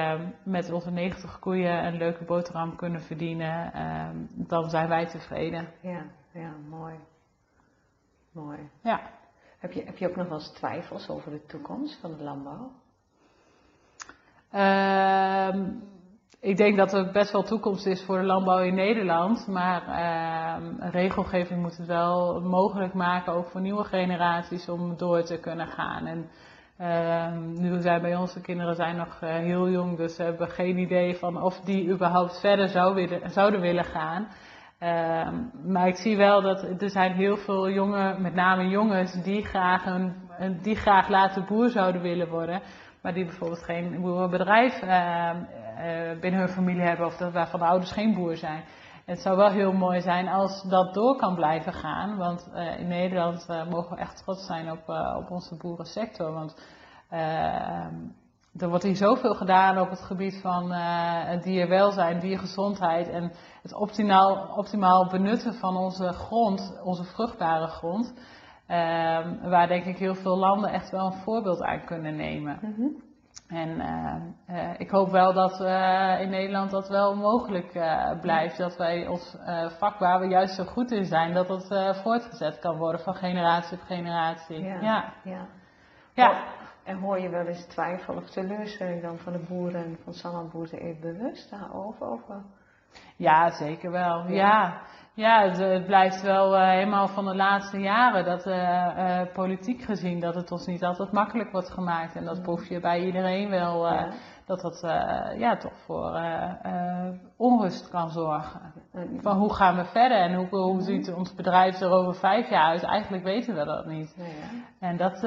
met 0.44 0.72
onze 0.72 0.92
90 0.92 1.40
koeien 1.40 1.86
een 1.86 1.98
leuke 1.98 2.24
boterham 2.24 2.76
kunnen 2.76 3.02
verdienen, 3.02 3.72
dan 4.30 4.70
zijn 4.70 4.88
wij 4.88 5.06
tevreden. 5.06 5.68
Ja, 5.82 6.04
ja, 6.34 6.52
mooi. 6.70 6.96
Mooi. 8.32 8.60
Ja. 8.84 9.02
Heb 9.60 9.72
je, 9.72 9.84
heb 9.84 9.98
je 9.98 10.10
ook 10.10 10.16
nog 10.16 10.28
wel 10.28 10.38
eens 10.38 10.54
twijfels 10.54 11.10
over 11.10 11.32
de 11.32 11.46
toekomst 11.46 12.00
van 12.00 12.18
de 12.18 12.24
landbouw? 12.24 12.72
Uh, 14.54 15.50
ik 16.40 16.58
denk 16.58 16.78
dat 16.78 16.94
er 16.94 17.12
best 17.12 17.32
wel 17.32 17.44
toekomst 17.44 17.86
is 17.86 18.04
voor 18.04 18.18
de 18.18 18.24
landbouw 18.24 18.60
in 18.60 18.76
Nederland, 18.76 19.48
maar 19.48 19.84
uh, 19.88 20.90
regelgeving 20.92 21.62
moet 21.62 21.78
het 21.78 21.88
wel 21.88 22.42
mogelijk 22.42 22.94
maken, 22.94 23.34
ook 23.34 23.50
voor 23.50 23.62
nieuwe 23.62 23.84
generaties, 23.84 24.70
om 24.70 24.98
door 24.98 25.24
te 25.24 25.40
kunnen 25.40 25.68
gaan. 25.68 26.06
En 26.06 26.30
uh, 26.80 27.60
nu 27.62 27.82
zijn 27.82 28.02
bij 28.02 28.16
onze 28.16 28.42
kinderen 28.42 28.76
zijn 28.76 28.96
nog 28.96 29.22
uh, 29.24 29.30
heel 29.30 29.70
jong, 29.70 29.98
dus 29.98 30.18
hebben 30.18 30.50
geen 30.50 30.78
idee 30.78 31.16
van 31.16 31.42
of 31.42 31.60
die 31.60 31.90
überhaupt 31.90 32.40
verder 32.40 32.68
zou 32.70 32.96
willen, 32.96 33.30
zouden 33.30 33.62
willen 33.62 33.86
gaan. 33.86 34.28
Maar 35.64 35.88
ik 35.88 35.96
zie 35.96 36.18
wel 36.18 36.42
dat 36.42 36.82
er 36.82 36.90
zijn 36.90 37.14
heel 37.14 37.38
veel 37.38 37.70
jongen, 37.70 38.22
met 38.22 38.34
name 38.34 38.68
jongens, 38.68 39.24
die 39.24 39.46
graag, 39.46 39.86
een, 39.86 40.14
die 40.62 40.76
graag 40.76 41.10
later 41.10 41.44
boer 41.44 41.70
zouden 41.70 42.02
willen 42.02 42.30
worden 42.30 42.62
maar 43.02 43.14
die 43.14 43.26
bijvoorbeeld 43.26 43.64
geen 43.64 44.02
boerenbedrijf 44.02 44.82
uh, 44.82 45.30
binnen 46.20 46.40
hun 46.40 46.50
familie 46.50 46.82
hebben 46.82 47.06
of 47.06 47.18
dat 47.18 47.34
waarvan 47.34 47.60
de 47.60 47.66
ouders 47.66 47.92
geen 47.92 48.14
boer 48.14 48.36
zijn. 48.36 48.64
Het 49.06 49.20
zou 49.20 49.38
wel 49.38 49.50
heel 49.50 49.74
mooi 49.74 50.02
zijn 50.02 50.28
als 50.28 50.64
dat 50.64 50.94
door 50.94 51.16
kan 51.16 51.36
blijven 51.36 51.74
gaan, 51.74 52.18
want 52.18 52.50
uh, 52.54 52.80
in 52.80 52.88
Nederland 52.88 53.48
mogen 53.70 53.96
we 53.96 54.02
echt 54.02 54.24
trots 54.24 54.46
zijn 54.46 54.72
op, 54.72 54.90
op 55.18 55.32
onze 55.32 55.56
boerensector. 55.56 56.34
Want 56.34 56.62
er 58.58 58.70
wordt 58.70 58.84
hier 58.84 58.96
zoveel 58.96 59.36
gedaan 59.36 59.80
op 59.80 59.90
het 59.90 60.02
gebied 60.02 60.40
van 60.42 60.74
dierwelzijn, 61.42 62.20
diergezondheid 62.20 63.10
en 63.10 63.32
het 63.62 63.74
optimaal, 63.74 64.54
optimaal 64.56 65.08
benutten 65.08 65.54
van 65.54 65.78
onze 65.78 66.14
grond, 66.14 66.80
onze 66.84 67.04
vruchtbare 67.04 67.68
grond. 67.68 68.14
Um, 68.70 69.50
waar 69.50 69.68
denk 69.68 69.86
ik 69.86 69.98
heel 69.98 70.16
veel 70.16 70.38
landen 70.38 70.70
echt 70.72 70.90
wel 70.90 71.06
een 71.06 71.22
voorbeeld 71.24 71.62
aan 71.62 71.86
kunnen 71.86 72.16
nemen. 72.16 72.60
Mm 72.62 72.74
-hmm. 72.74 73.06
En 73.48 73.70
uh, 73.70 74.56
uh, 74.56 74.74
ik 74.78 74.90
hoop 74.90 75.10
wel 75.10 75.34
dat 75.34 75.62
uh, 75.62 76.22
in 76.22 76.30
Nederland 76.30 76.72
dat 76.72 76.90
wel 76.90 77.16
mogelijk 77.16 77.72
blijft. 78.22 78.58
Dat 78.58 78.78
wij 78.78 79.08
ons 79.08 79.38
vak 79.78 80.00
waar 80.00 80.20
we 80.20 80.28
juist 80.28 80.56
zo 80.56 80.64
goed 80.64 80.92
in 80.92 81.06
zijn, 81.06 81.34
dat 81.34 81.48
dat 81.48 81.98
voortgezet 82.04 82.60
kan 82.60 82.78
worden 82.78 83.02
van 83.02 83.16
generatie 83.16 83.78
op 83.78 83.84
generatie. 83.84 84.64
Ja. 84.64 84.82
ja. 84.82 85.14
ja. 85.24 85.48
ja. 86.14 86.44
En 86.88 86.98
hoor 86.98 87.20
je 87.20 87.30
wel 87.30 87.46
eens 87.46 87.66
twijfel 87.66 88.16
of 88.16 88.30
teleurstelling 88.30 89.02
dan 89.02 89.18
van 89.18 89.34
de 89.34 89.46
boeren 89.50 89.98
van 90.04 90.14
Sallandboeren 90.14 90.80
even 90.80 91.02
bewust 91.02 91.50
daarover? 91.50 92.08
Over? 92.08 92.42
Ja, 93.16 93.50
zeker 93.50 93.92
wel. 93.92 94.28
ja. 94.28 94.36
Ja, 94.36 94.82
het, 95.26 95.58
het, 95.58 95.86
blijft 95.86 96.22
wel 96.22 96.56
uh, 96.56 96.70
helemaal 96.70 97.08
van 97.08 97.26
de 97.26 97.36
laatste 97.36 97.80
jaren 97.80 98.26
dat 98.26 98.48
uh, 98.48 98.54
uh, 98.56 99.22
politiek 99.34 99.82
gezien 99.82 100.20
dat 100.20 100.36
het 100.36 100.52
ons 100.52 100.66
niet 100.66 100.84
altijd 100.84 101.12
makkelijk 101.12 101.52
wordt 101.52 101.70
gemaakt. 101.70 102.16
En 102.16 102.26
dat 102.26 102.42
proef 102.42 102.70
je 102.70 102.80
bij 102.80 103.06
iedereen 103.06 103.50
wel, 103.50 103.88
ja. 103.88 104.10
dat 104.46 104.62
dat 104.62 104.82
ja, 105.38 105.58
toch 105.58 105.78
voor 105.86 106.20
onrust 107.38 107.90
kan 107.90 108.10
zorgen. 108.10 108.62
Van 109.18 109.38
hoe 109.38 109.54
gaan 109.54 109.76
we 109.76 109.86
verder 109.86 110.18
en 110.18 110.34
hoe, 110.34 110.48
hoe 110.48 110.82
ziet 110.82 111.14
ons 111.14 111.36
bedrijf 111.36 111.82
er 111.82 111.92
over 111.92 112.16
vijf 112.16 112.50
jaar 112.50 112.66
uit? 112.66 112.84
Eigenlijk 112.84 113.24
weten 113.24 113.56
we 113.56 113.66
dat 113.66 113.86
niet. 113.86 114.16
Ja, 114.18 114.88
en 114.88 114.98
dat, 114.98 115.22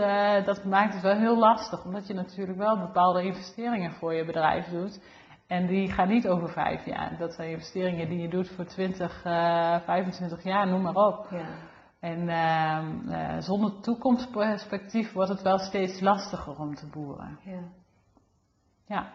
dat 0.46 0.64
maakt 0.64 0.92
het 0.92 1.02
wel 1.02 1.16
heel 1.16 1.38
lastig, 1.38 1.84
omdat 1.84 2.06
je 2.06 2.14
natuurlijk 2.14 2.58
wel 2.58 2.78
bepaalde 2.78 3.22
investeringen 3.22 3.92
voor 3.92 4.14
je 4.14 4.24
bedrijf 4.24 4.68
doet. 4.68 5.00
En 5.50 5.66
die 5.66 5.92
gaan 5.92 6.08
niet 6.08 6.28
over 6.28 6.48
vijf 6.48 6.84
jaar. 6.84 7.16
Dat 7.18 7.34
zijn 7.34 7.50
investeringen 7.50 8.08
die 8.08 8.18
je 8.18 8.28
doet 8.28 8.50
voor 8.50 8.64
20, 8.64 9.24
uh, 9.24 9.80
25 9.80 10.42
jaar, 10.42 10.66
noem 10.66 10.82
maar 10.82 10.94
op. 10.94 11.26
Ja. 11.30 11.46
En 12.00 12.20
uh, 12.20 13.12
uh, 13.12 13.40
zonder 13.40 13.80
toekomstperspectief 13.80 15.12
wordt 15.12 15.30
het 15.30 15.42
wel 15.42 15.58
steeds 15.58 16.00
lastiger 16.00 16.58
om 16.58 16.74
te 16.74 16.86
boeren. 16.86 17.38
Ja. 17.44 17.62
ja. 18.86 19.12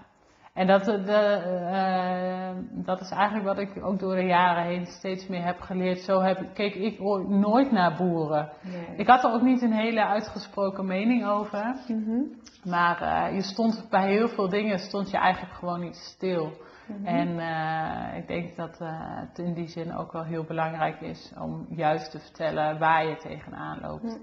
En 0.56 0.68
dat, 0.68 0.88
eh, 0.88 1.06
de, 1.06 1.42
uh, 1.72 2.86
dat 2.86 3.02
is 3.02 3.10
eigenlijk 3.10 3.46
wat 3.46 3.58
ik 3.58 3.86
ook 3.86 4.00
door 4.00 4.16
de 4.16 4.26
jaren 4.26 4.64
heen 4.64 4.86
steeds 4.86 5.28
meer 5.28 5.44
heb 5.44 5.60
geleerd. 5.60 6.00
Zo 6.00 6.22
heb, 6.22 6.54
keek 6.54 6.76
ik 6.76 7.00
nooit 7.28 7.72
naar 7.72 7.96
boeren. 7.96 8.50
Nee. 8.62 8.98
Ik 8.98 9.08
had 9.08 9.24
er 9.24 9.34
ook 9.34 9.42
niet 9.42 9.62
een 9.62 9.74
hele 9.74 10.06
uitgesproken 10.06 10.86
mening 10.86 11.26
over. 11.26 11.76
Mm 11.88 12.04
-hmm. 12.04 12.42
Maar 12.64 13.02
uh, 13.02 13.36
je 13.36 13.42
stond 13.42 13.88
bij 13.90 14.08
heel 14.08 14.28
veel 14.28 14.50
dingen 14.50 14.80
stond 14.80 15.12
je 15.12 15.18
eigenlijk 15.18 15.54
gewoon 15.54 15.80
niet 15.80 15.96
stil. 15.96 16.52
Mhm. 16.88 17.06
En 17.06 17.28
uh, 17.28 18.18
ik 18.18 18.28
denk 18.28 18.56
dat 18.56 18.80
het 18.80 19.38
in 19.38 19.54
die 19.54 19.68
zin 19.68 19.96
ook 19.96 20.12
wel 20.12 20.24
heel 20.24 20.44
belangrijk 20.44 21.02
is 21.02 21.34
om 21.40 21.66
juist 21.70 22.12
te 22.12 22.20
vertellen 22.20 22.80
waar 22.80 23.06
je 23.08 23.16
tegenaan 23.16 23.80
loopt. 23.82 24.04
Mhm. 24.04 24.18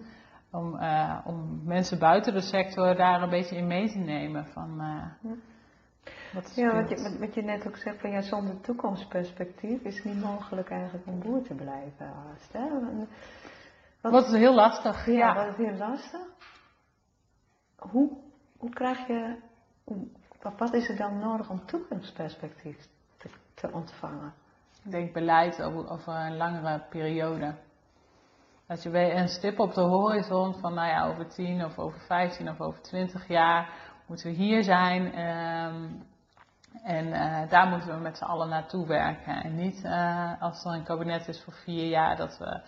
Om, 0.50 0.78
om 1.24 1.60
mensen 1.64 1.98
buiten 1.98 2.32
de 2.32 2.40
sector 2.40 2.96
daar 2.96 3.22
een 3.22 3.30
beetje 3.30 3.56
in 3.56 3.66
mee 3.66 3.88
te 3.88 3.98
nemen. 3.98 4.46
Van, 4.46 4.76
mhm. 4.76 5.34
Wat 6.32 6.54
ja, 6.54 6.74
wat 6.74 6.88
je, 6.88 7.16
wat 7.18 7.34
je 7.34 7.42
net 7.42 7.66
ook 7.66 7.76
zegt, 7.76 8.00
van 8.00 8.10
ja, 8.10 8.20
zonder 8.20 8.60
toekomstperspectief 8.60 9.80
is 9.80 9.96
het 9.96 10.04
niet 10.04 10.22
mogelijk 10.22 10.70
eigenlijk 10.70 11.06
om 11.06 11.20
boer 11.20 11.42
te 11.42 11.54
blijven. 11.54 12.06
Haast, 12.06 12.52
hè? 12.52 12.68
Wat, 14.00 14.12
wat 14.12 14.26
is 14.26 14.32
heel 14.32 14.54
lastig. 14.54 15.06
Ja, 15.06 15.12
ja, 15.12 15.34
wat 15.34 15.58
is 15.58 15.66
heel 15.66 15.76
lastig. 15.76 16.20
Hoe, 17.76 18.10
hoe 18.58 18.70
krijg 18.70 19.06
je, 19.06 19.36
wat 20.58 20.72
is 20.74 20.88
er 20.88 20.96
dan 20.96 21.18
nodig 21.18 21.50
om 21.50 21.66
toekomstperspectief 21.66 22.76
te, 23.18 23.28
te 23.54 23.70
ontvangen? 23.72 24.34
Ik 24.84 24.90
denk 24.90 25.12
beleid 25.12 25.62
over, 25.62 25.90
over, 25.90 26.14
een 26.14 26.36
langere 26.36 26.82
periode. 26.90 27.54
Dat 28.66 28.82
je 28.82 28.90
bij 28.90 29.16
een 29.16 29.28
stip 29.28 29.58
op 29.58 29.74
de 29.74 29.80
horizon 29.80 30.54
van, 30.54 30.74
nou 30.74 30.88
ja, 30.88 31.06
over 31.06 31.28
10 31.28 31.64
of 31.64 31.78
over 31.78 32.00
15 32.00 32.48
of 32.48 32.60
over 32.60 32.82
20 32.82 33.28
jaar 33.28 33.90
moeten 34.06 34.30
we 34.30 34.36
hier 34.36 34.62
zijn. 34.62 35.18
Um, 35.18 36.10
en 36.82 37.06
uh, 37.06 37.50
daar 37.50 37.66
moeten 37.66 37.94
we 37.94 38.00
met 38.00 38.16
z'n 38.16 38.24
allen 38.24 38.48
naartoe 38.48 38.86
werken. 38.86 39.42
En 39.42 39.54
niet 39.56 39.84
uh, 39.84 40.42
als 40.42 40.64
er 40.64 40.72
een 40.72 40.84
kabinet 40.84 41.28
is 41.28 41.42
voor 41.44 41.52
vier 41.52 41.88
jaar, 41.88 42.16
dat 42.16 42.38
we 42.38 42.60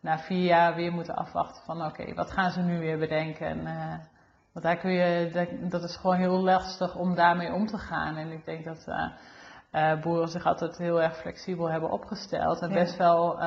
na 0.00 0.18
vier 0.18 0.44
jaar 0.44 0.74
weer 0.74 0.92
moeten 0.92 1.16
afwachten 1.16 1.62
van 1.64 1.84
oké, 1.84 2.14
wat 2.14 2.30
gaan 2.30 2.50
ze 2.50 2.60
nu 2.60 2.78
weer 2.78 2.98
bedenken? 2.98 3.46
En, 3.46 3.58
uh, 3.58 3.94
want 4.52 4.64
daar 4.64 4.76
kun 4.76 4.90
je, 4.90 5.30
dat 5.68 5.82
is 5.82 5.96
gewoon 5.96 6.16
heel 6.16 6.40
lastig 6.40 6.96
om 6.96 7.14
daarmee 7.14 7.52
om 7.52 7.66
te 7.66 7.78
gaan. 7.78 8.16
En 8.16 8.30
ik 8.30 8.44
denk 8.44 8.64
dat 8.64 8.86
boeren 10.02 10.28
zich 10.28 10.46
altijd 10.46 10.78
heel 10.78 11.02
erg 11.02 11.16
flexibel 11.16 11.70
hebben 11.70 11.90
opgesteld. 11.90 12.60
En 12.60 12.72
best 12.72 12.96
wel 12.96 13.40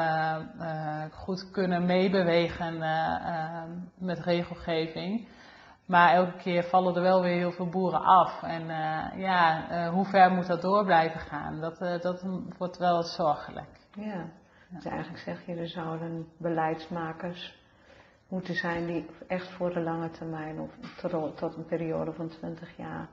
goed 1.11 1.51
kunnen 1.51 1.85
meebewegen 1.85 2.77
met 3.97 4.19
regelgeving. 4.19 5.27
Maar 5.85 6.13
elke 6.13 6.37
keer 6.37 6.63
vallen 6.63 6.95
er 6.95 7.01
wel 7.01 7.21
weer 7.21 7.37
heel 7.37 7.51
veel 7.51 7.69
boeren 7.69 8.01
af. 8.01 8.43
En 8.43 8.67
ja, 9.19 9.89
hoe 9.91 10.05
ver 10.05 10.31
moet 10.31 10.47
dat 10.47 10.61
door 10.61 10.85
blijven 10.85 11.19
gaan? 11.19 11.59
Dat, 11.61 11.77
dat 12.01 12.25
wordt 12.57 12.77
wel 12.77 13.03
zorgelijk. 13.03 13.69
Ja, 13.91 14.25
dus 14.69 14.85
eigenlijk 14.85 15.23
zeg 15.23 15.45
je, 15.45 15.55
er 15.55 15.67
zouden 15.67 16.27
beleidsmakers 16.37 17.63
moeten 18.27 18.55
zijn 18.55 18.85
die 18.85 19.09
echt 19.27 19.51
voor 19.51 19.73
de 19.73 19.81
lange 19.81 20.09
termijn 20.09 20.59
of 20.59 20.69
tot, 20.97 21.37
tot 21.37 21.55
een 21.55 21.65
periode 21.65 22.13
van 22.13 22.27
20 22.27 22.77
jaar 22.77 23.07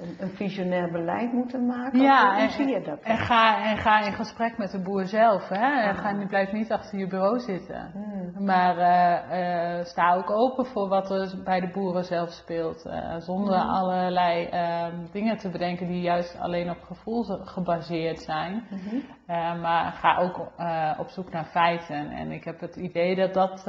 een, 0.00 0.16
een 0.18 0.30
visionair 0.30 0.90
beleid 0.90 1.32
moeten 1.32 1.66
maken? 1.66 2.00
Ja, 2.00 2.32
hoe 2.32 2.42
en, 2.42 2.50
zie 2.50 2.66
je 2.66 2.80
dat? 2.80 3.00
En 3.00 3.18
ga, 3.18 3.70
en 3.70 3.76
ga 3.76 4.00
in 4.00 4.12
gesprek 4.12 4.58
met 4.58 4.70
de 4.70 4.82
boer 4.82 5.06
zelf. 5.06 5.48
Hè? 5.48 5.80
En 5.80 5.94
ga, 5.94 6.26
blijf 6.26 6.52
niet 6.52 6.72
achter 6.72 6.98
je 6.98 7.06
bureau 7.06 7.38
zitten. 7.38 7.90
Hmm. 7.92 8.44
Maar 8.44 8.76
uh, 8.76 9.78
uh, 9.78 9.84
sta 9.84 10.14
ook 10.14 10.30
open 10.30 10.66
voor 10.66 10.88
wat 10.88 11.10
er 11.10 11.42
bij 11.44 11.60
de 11.60 11.70
boeren 11.70 12.04
zelf 12.04 12.30
speelt. 12.30 12.86
Uh, 12.86 13.16
zonder 13.16 13.60
hmm. 13.60 13.70
allerlei 13.70 14.44
ehm, 14.44 14.94
dingen 15.12 15.36
te 15.36 15.50
bedenken 15.50 15.86
die 15.86 16.00
juist 16.00 16.38
alleen 16.38 16.70
op 16.70 16.82
gevoel 16.82 17.24
gebaseerd 17.24 18.18
zijn. 18.18 18.62
Hmm. 18.68 19.60
maar 19.60 19.92
ga 19.92 20.16
ook 20.16 20.52
op 20.98 21.08
zoek 21.08 21.30
naar 21.30 21.44
feiten. 21.44 22.10
En 22.10 22.32
ik 22.32 22.44
heb 22.44 22.60
het 22.60 22.76
idee 22.76 23.16
dat 23.16 23.34
dat 23.34 23.64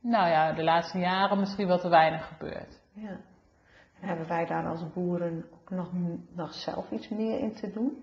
nou 0.00 0.28
ja, 0.28 0.52
de 0.52 0.64
laatste 0.64 0.98
jaren 0.98 1.38
misschien 1.38 1.66
wel 1.66 1.78
te 1.78 1.88
weinig 1.88 2.26
gebeurt. 2.26 2.80
Ja 2.94 3.27
hebben 4.00 4.28
wij 4.28 4.46
daar 4.46 4.66
als 4.66 4.92
boeren 4.92 5.44
ook 5.52 5.70
nog, 5.70 5.90
nog 6.34 6.54
zelf 6.54 6.90
iets 6.90 7.08
meer 7.08 7.38
in 7.38 7.54
te 7.54 7.72
doen? 7.72 8.02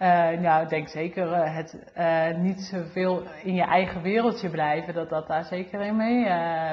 Uh, 0.00 0.40
nou, 0.40 0.62
ik 0.62 0.68
denk 0.68 0.88
zeker 0.88 1.26
uh, 1.26 1.54
het 1.56 1.92
uh, 1.96 2.36
niet 2.36 2.60
zoveel 2.60 3.22
in 3.42 3.54
je 3.54 3.62
eigen 3.62 4.02
wereldje 4.02 4.50
blijven, 4.50 4.94
dat 4.94 5.08
dat 5.08 5.26
daar 5.26 5.44
zeker 5.44 5.80
in 5.80 5.96
mee, 5.96 6.24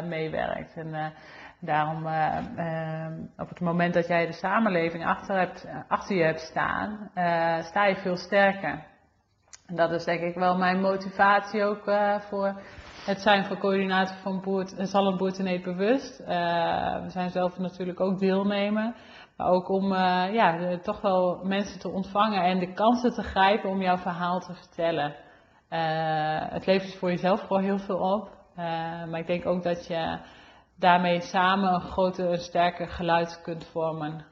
meewerkt. 0.02 0.76
En 0.76 1.14
daarom, 1.60 2.06
op 3.38 3.50
het 3.50 3.60
moment 3.60 3.94
dat 3.94 4.08
jij 4.08 4.26
de 4.26 4.34
samenleving 4.34 5.06
achter, 5.06 5.38
hebt, 5.38 5.68
achter 5.88 6.16
je 6.16 6.24
hebt 6.24 6.40
staan, 6.40 7.10
sta 7.64 7.86
je 7.86 7.96
veel 7.96 8.18
sterker. 8.18 8.84
En 9.66 9.76
dat 9.76 9.92
is 9.92 10.04
denk 10.04 10.22
ik 10.22 10.36
wel 10.36 10.58
mijn 10.58 10.82
motivatie 10.82 11.64
ook 11.64 11.84
voor 12.30 12.62
het 13.06 13.22
zijn 13.22 13.46
van 13.46 13.58
coördinator 13.58 14.16
van 14.16 14.42
Boert, 14.42 14.74
zal 14.78 15.08
een 15.08 15.18
Boerteneet 15.18 15.64
bewust. 15.64 16.20
Uh, 16.20 16.28
we 17.04 17.10
zijn 17.10 17.30
zelf 17.30 17.58
natuurlijk 17.58 18.00
ook 18.00 18.20
deelnemer. 18.20 18.96
Maar 19.38 19.48
ook 19.48 19.70
om 19.70 19.92
uh, 19.92 20.34
ja, 20.34 20.78
toch 20.78 21.02
wel 21.02 21.44
mensen 21.44 21.80
te 21.80 21.90
ontvangen 21.90 22.44
en 22.44 22.60
de 22.60 22.74
kansen 22.74 23.14
te 23.14 23.24
grijpen 23.24 23.70
om 23.70 23.82
jouw 23.82 23.98
verhaal 23.98 24.40
te 24.40 24.54
vertellen. 24.54 25.16
Uh, 25.70 26.52
het 26.52 26.66
levert 26.66 26.96
voor 26.96 27.10
jezelf 27.10 27.42
gewoon 27.42 27.64
heel 27.64 27.80
veel 27.80 27.98
op. 27.98 28.30
maar 29.10 29.20
ik 29.20 29.28
denk 29.28 29.46
ook 29.46 29.64
dat 29.64 29.88
je 29.88 30.20
daarmee 30.76 31.22
samen 31.22 31.74
een 31.74 31.82
groter, 31.82 32.32
een 32.32 32.38
sterker 32.38 32.88
geluid 32.88 33.42
kunt 33.42 33.66
vormen. 33.66 34.26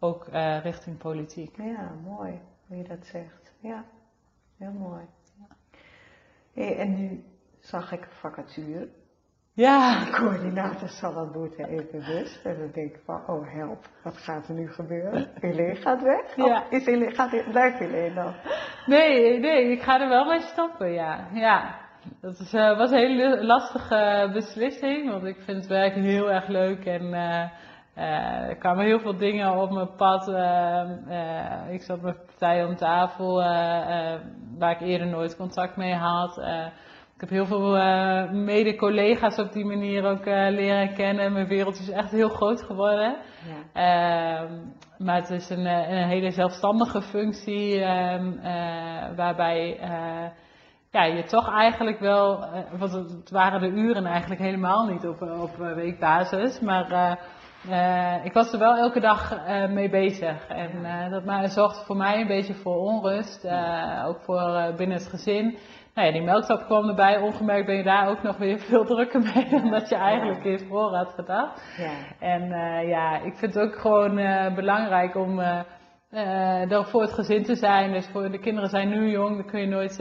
Ook 0.00 0.28
richting 0.62 0.98
politiek. 0.98 1.56
Ja, 1.56 1.92
mooi 2.04 2.40
hoe 2.66 2.76
je 2.76 2.88
dat 2.88 3.06
zegt. 3.06 3.54
Ja, 3.60 3.84
heel 4.58 4.72
mooi. 4.72 5.04
Hey, 6.54 6.78
en 6.78 6.94
nu 6.94 7.24
zag 7.66 7.92
ik 7.92 8.00
een 8.00 8.16
vacature. 8.20 8.88
Ja. 9.52 10.04
Coördinator 10.10 10.88
Sallandboete 10.88 11.68
even 11.68 11.90
bewust. 11.90 12.44
En 12.44 12.58
dan 12.58 12.70
denk 12.72 12.94
ik 12.94 13.00
van, 13.04 13.22
oh 13.26 13.52
help, 13.52 13.88
wat 14.02 14.16
gaat 14.16 14.48
er 14.48 14.54
nu 14.54 14.68
gebeuren? 14.68 15.28
Helene 15.40 15.74
gaat 15.74 16.02
weg? 16.02 16.36
Ja. 16.36 16.64
is 16.70 16.84
Helene, 16.84 17.10
gaat, 17.10 17.50
blijft 17.50 17.78
Helene 17.78 18.14
dan? 18.14 18.34
Nee, 18.86 19.38
nee, 19.38 19.70
ik 19.70 19.82
ga 19.82 20.00
er 20.00 20.08
wel 20.08 20.24
mee 20.24 20.40
stoppen, 20.40 20.92
ja. 20.92 21.28
ja. 21.32 21.84
Dat 22.20 22.38
is, 22.38 22.54
uh, 22.54 22.76
was 22.76 22.90
een 22.90 22.98
hele 22.98 23.44
lastige 23.44 24.30
beslissing, 24.32 25.10
want 25.10 25.24
ik 25.24 25.36
vind 25.40 25.56
het 25.56 25.66
werk 25.66 25.94
heel 25.94 26.30
erg 26.30 26.46
leuk 26.48 26.84
en 26.84 27.02
uh, 27.02 27.44
uh, 27.98 28.48
er 28.48 28.56
kwamen 28.56 28.84
heel 28.84 29.00
veel 29.00 29.16
dingen 29.16 29.56
op 29.56 29.70
mijn 29.70 29.94
pad. 29.94 30.28
ik 31.70 31.82
zat 31.82 32.00
met 32.00 32.26
partijen 32.26 32.68
om 32.68 32.76
tafel 32.76 33.34
waar 34.58 34.70
ik 34.70 34.80
eerder 34.80 35.06
nooit 35.06 35.36
contact 35.36 35.76
mee 35.76 35.94
had. 35.94 36.40
Ik 37.16 37.22
heb 37.22 37.30
heel 37.30 37.46
veel 37.46 37.76
uh, 37.76 38.30
mede-collega's 38.30 39.38
op 39.38 39.52
die 39.52 39.64
manier 39.64 40.04
ook 40.04 40.26
uh, 40.26 40.48
leren 40.50 40.94
kennen. 40.94 41.32
Mijn 41.32 41.46
wereld 41.46 41.78
is 41.78 41.90
echt 41.90 42.10
heel 42.10 42.28
groot 42.28 42.62
geworden. 42.62 43.16
Ja. 43.74 44.42
Uh, 44.42 44.50
maar 44.98 45.16
het 45.16 45.30
is 45.30 45.50
een, 45.50 45.66
eh, 45.66 45.90
een 45.90 46.08
hele 46.08 46.30
zelfstandige 46.30 47.02
functie 47.02 47.80
um, 47.80 48.40
waarbij 49.16 49.78
ja, 50.90 51.04
je 51.04 51.24
toch 51.24 51.52
eigenlijk 51.52 51.98
wel, 51.98 52.44
want 52.78 52.92
het 52.92 53.30
waren 53.30 53.60
de 53.60 53.80
uren 53.80 54.06
eigenlijk 54.06 54.40
helemaal 54.40 54.86
niet 54.86 55.06
op, 55.06 55.22
op 55.22 55.56
weekbasis, 55.56 56.60
maar 56.60 57.18
ik 58.24 58.32
was 58.32 58.52
er 58.52 58.58
wel 58.58 58.76
elke 58.76 59.00
dag 59.00 59.46
mee 59.68 59.90
bezig. 59.90 60.46
En 60.48 61.10
dat 61.10 61.24
maar, 61.24 61.48
zorgde 61.48 61.84
voor 61.84 61.96
mij 61.96 62.20
een 62.20 62.26
beetje 62.26 62.54
voor 62.54 62.76
onrust, 62.76 63.48
ook 64.06 64.20
voor 64.20 64.74
binnen 64.76 64.96
het 64.96 65.08
gezin 65.08 65.58
nou 65.96 66.08
ja, 66.08 66.14
die 66.14 66.22
melktap 66.22 66.64
kwam 66.64 66.88
erbij. 66.88 67.20
Ongemerkt 67.20 67.66
ben 67.66 67.76
je 67.76 67.82
daar 67.82 68.08
ook 68.08 68.22
nog 68.22 68.36
weer 68.36 68.58
veel 68.58 68.84
drukker 68.94 69.20
mee 69.20 69.48
dan 69.50 69.70
dat 69.70 69.88
je 69.88 69.94
eigenlijk 69.94 70.44
ja. 70.44 70.50
eerst 70.50 70.66
voor 70.68 70.94
had 70.94 71.12
gedacht. 71.14 71.62
Ja. 71.76 71.92
En 72.18 72.42
uh, 72.42 72.88
ja, 72.88 73.16
ik 73.18 73.36
vind 73.36 73.54
het 73.54 73.62
ook 73.62 73.78
gewoon 73.78 74.18
uh, 74.18 74.54
belangrijk 74.54 75.14
om 75.14 75.38
uh, 75.38 76.72
er 76.72 76.84
voor 76.84 77.00
het 77.00 77.12
gezin 77.12 77.42
te 77.42 77.54
zijn. 77.54 77.92
Dus 77.92 78.08
voor 78.08 78.30
de 78.30 78.38
kinderen 78.38 78.68
zijn 78.70 78.88
nu 78.88 79.10
jong, 79.10 79.36
dat 79.36 79.46
kun 79.46 79.60
je 79.60 79.66
nooit 79.66 79.96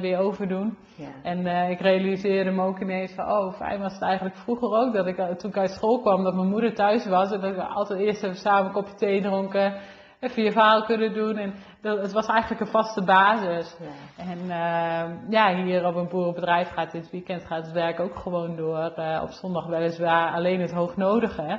weer 0.00 0.18
overdoen. 0.18 0.78
Ja. 0.96 1.08
En 1.22 1.70
ik 1.70 1.80
realiseerde 1.80 2.50
me 2.50 2.62
ook 2.62 2.80
ineens 2.80 3.12
van, 3.14 3.30
oh 3.30 3.54
fijn 3.54 3.80
was 3.80 3.92
het 3.92 4.02
eigenlijk 4.02 4.36
vroeger 4.36 4.68
ook 4.68 4.92
dat 4.92 5.06
ik 5.06 5.16
toen 5.38 5.50
ik 5.50 5.56
uit 5.56 5.70
school 5.70 6.00
kwam, 6.00 6.24
dat 6.24 6.34
mijn 6.34 6.48
moeder 6.48 6.74
thuis 6.74 7.06
was 7.06 7.32
en 7.32 7.40
dat 7.40 7.54
we 7.54 7.62
altijd 7.62 8.00
eerst 8.00 8.22
even 8.22 8.36
samen 8.36 8.66
een 8.66 8.72
kopje 8.72 8.94
thee 8.94 9.22
dronken 9.22 9.74
even 10.20 10.42
je 10.42 10.52
verhaal 10.52 10.82
kunnen 10.82 11.12
doen. 11.12 11.36
En 11.36 11.54
dat, 11.80 12.00
het 12.00 12.12
was 12.12 12.26
eigenlijk 12.26 12.60
een 12.60 12.66
vaste 12.66 13.04
basis. 13.04 13.76
Ja. 13.80 14.24
En 14.24 14.38
uh, 14.38 15.30
ja, 15.30 15.54
hier 15.54 15.86
op 15.86 15.94
een 15.94 16.08
boerenbedrijf 16.08 16.68
gaat 16.68 16.90
dit 16.90 17.10
weekend 17.10 17.46
gaat 17.46 17.64
het 17.64 17.72
werk 17.72 18.00
ook 18.00 18.16
gewoon 18.16 18.56
door. 18.56 18.92
Uh, 18.98 19.20
op 19.22 19.30
zondag 19.30 19.66
weliswaar 19.66 20.32
alleen 20.32 20.60
het 20.60 20.72
hoognodige. 20.72 21.42
Ja. 21.42 21.58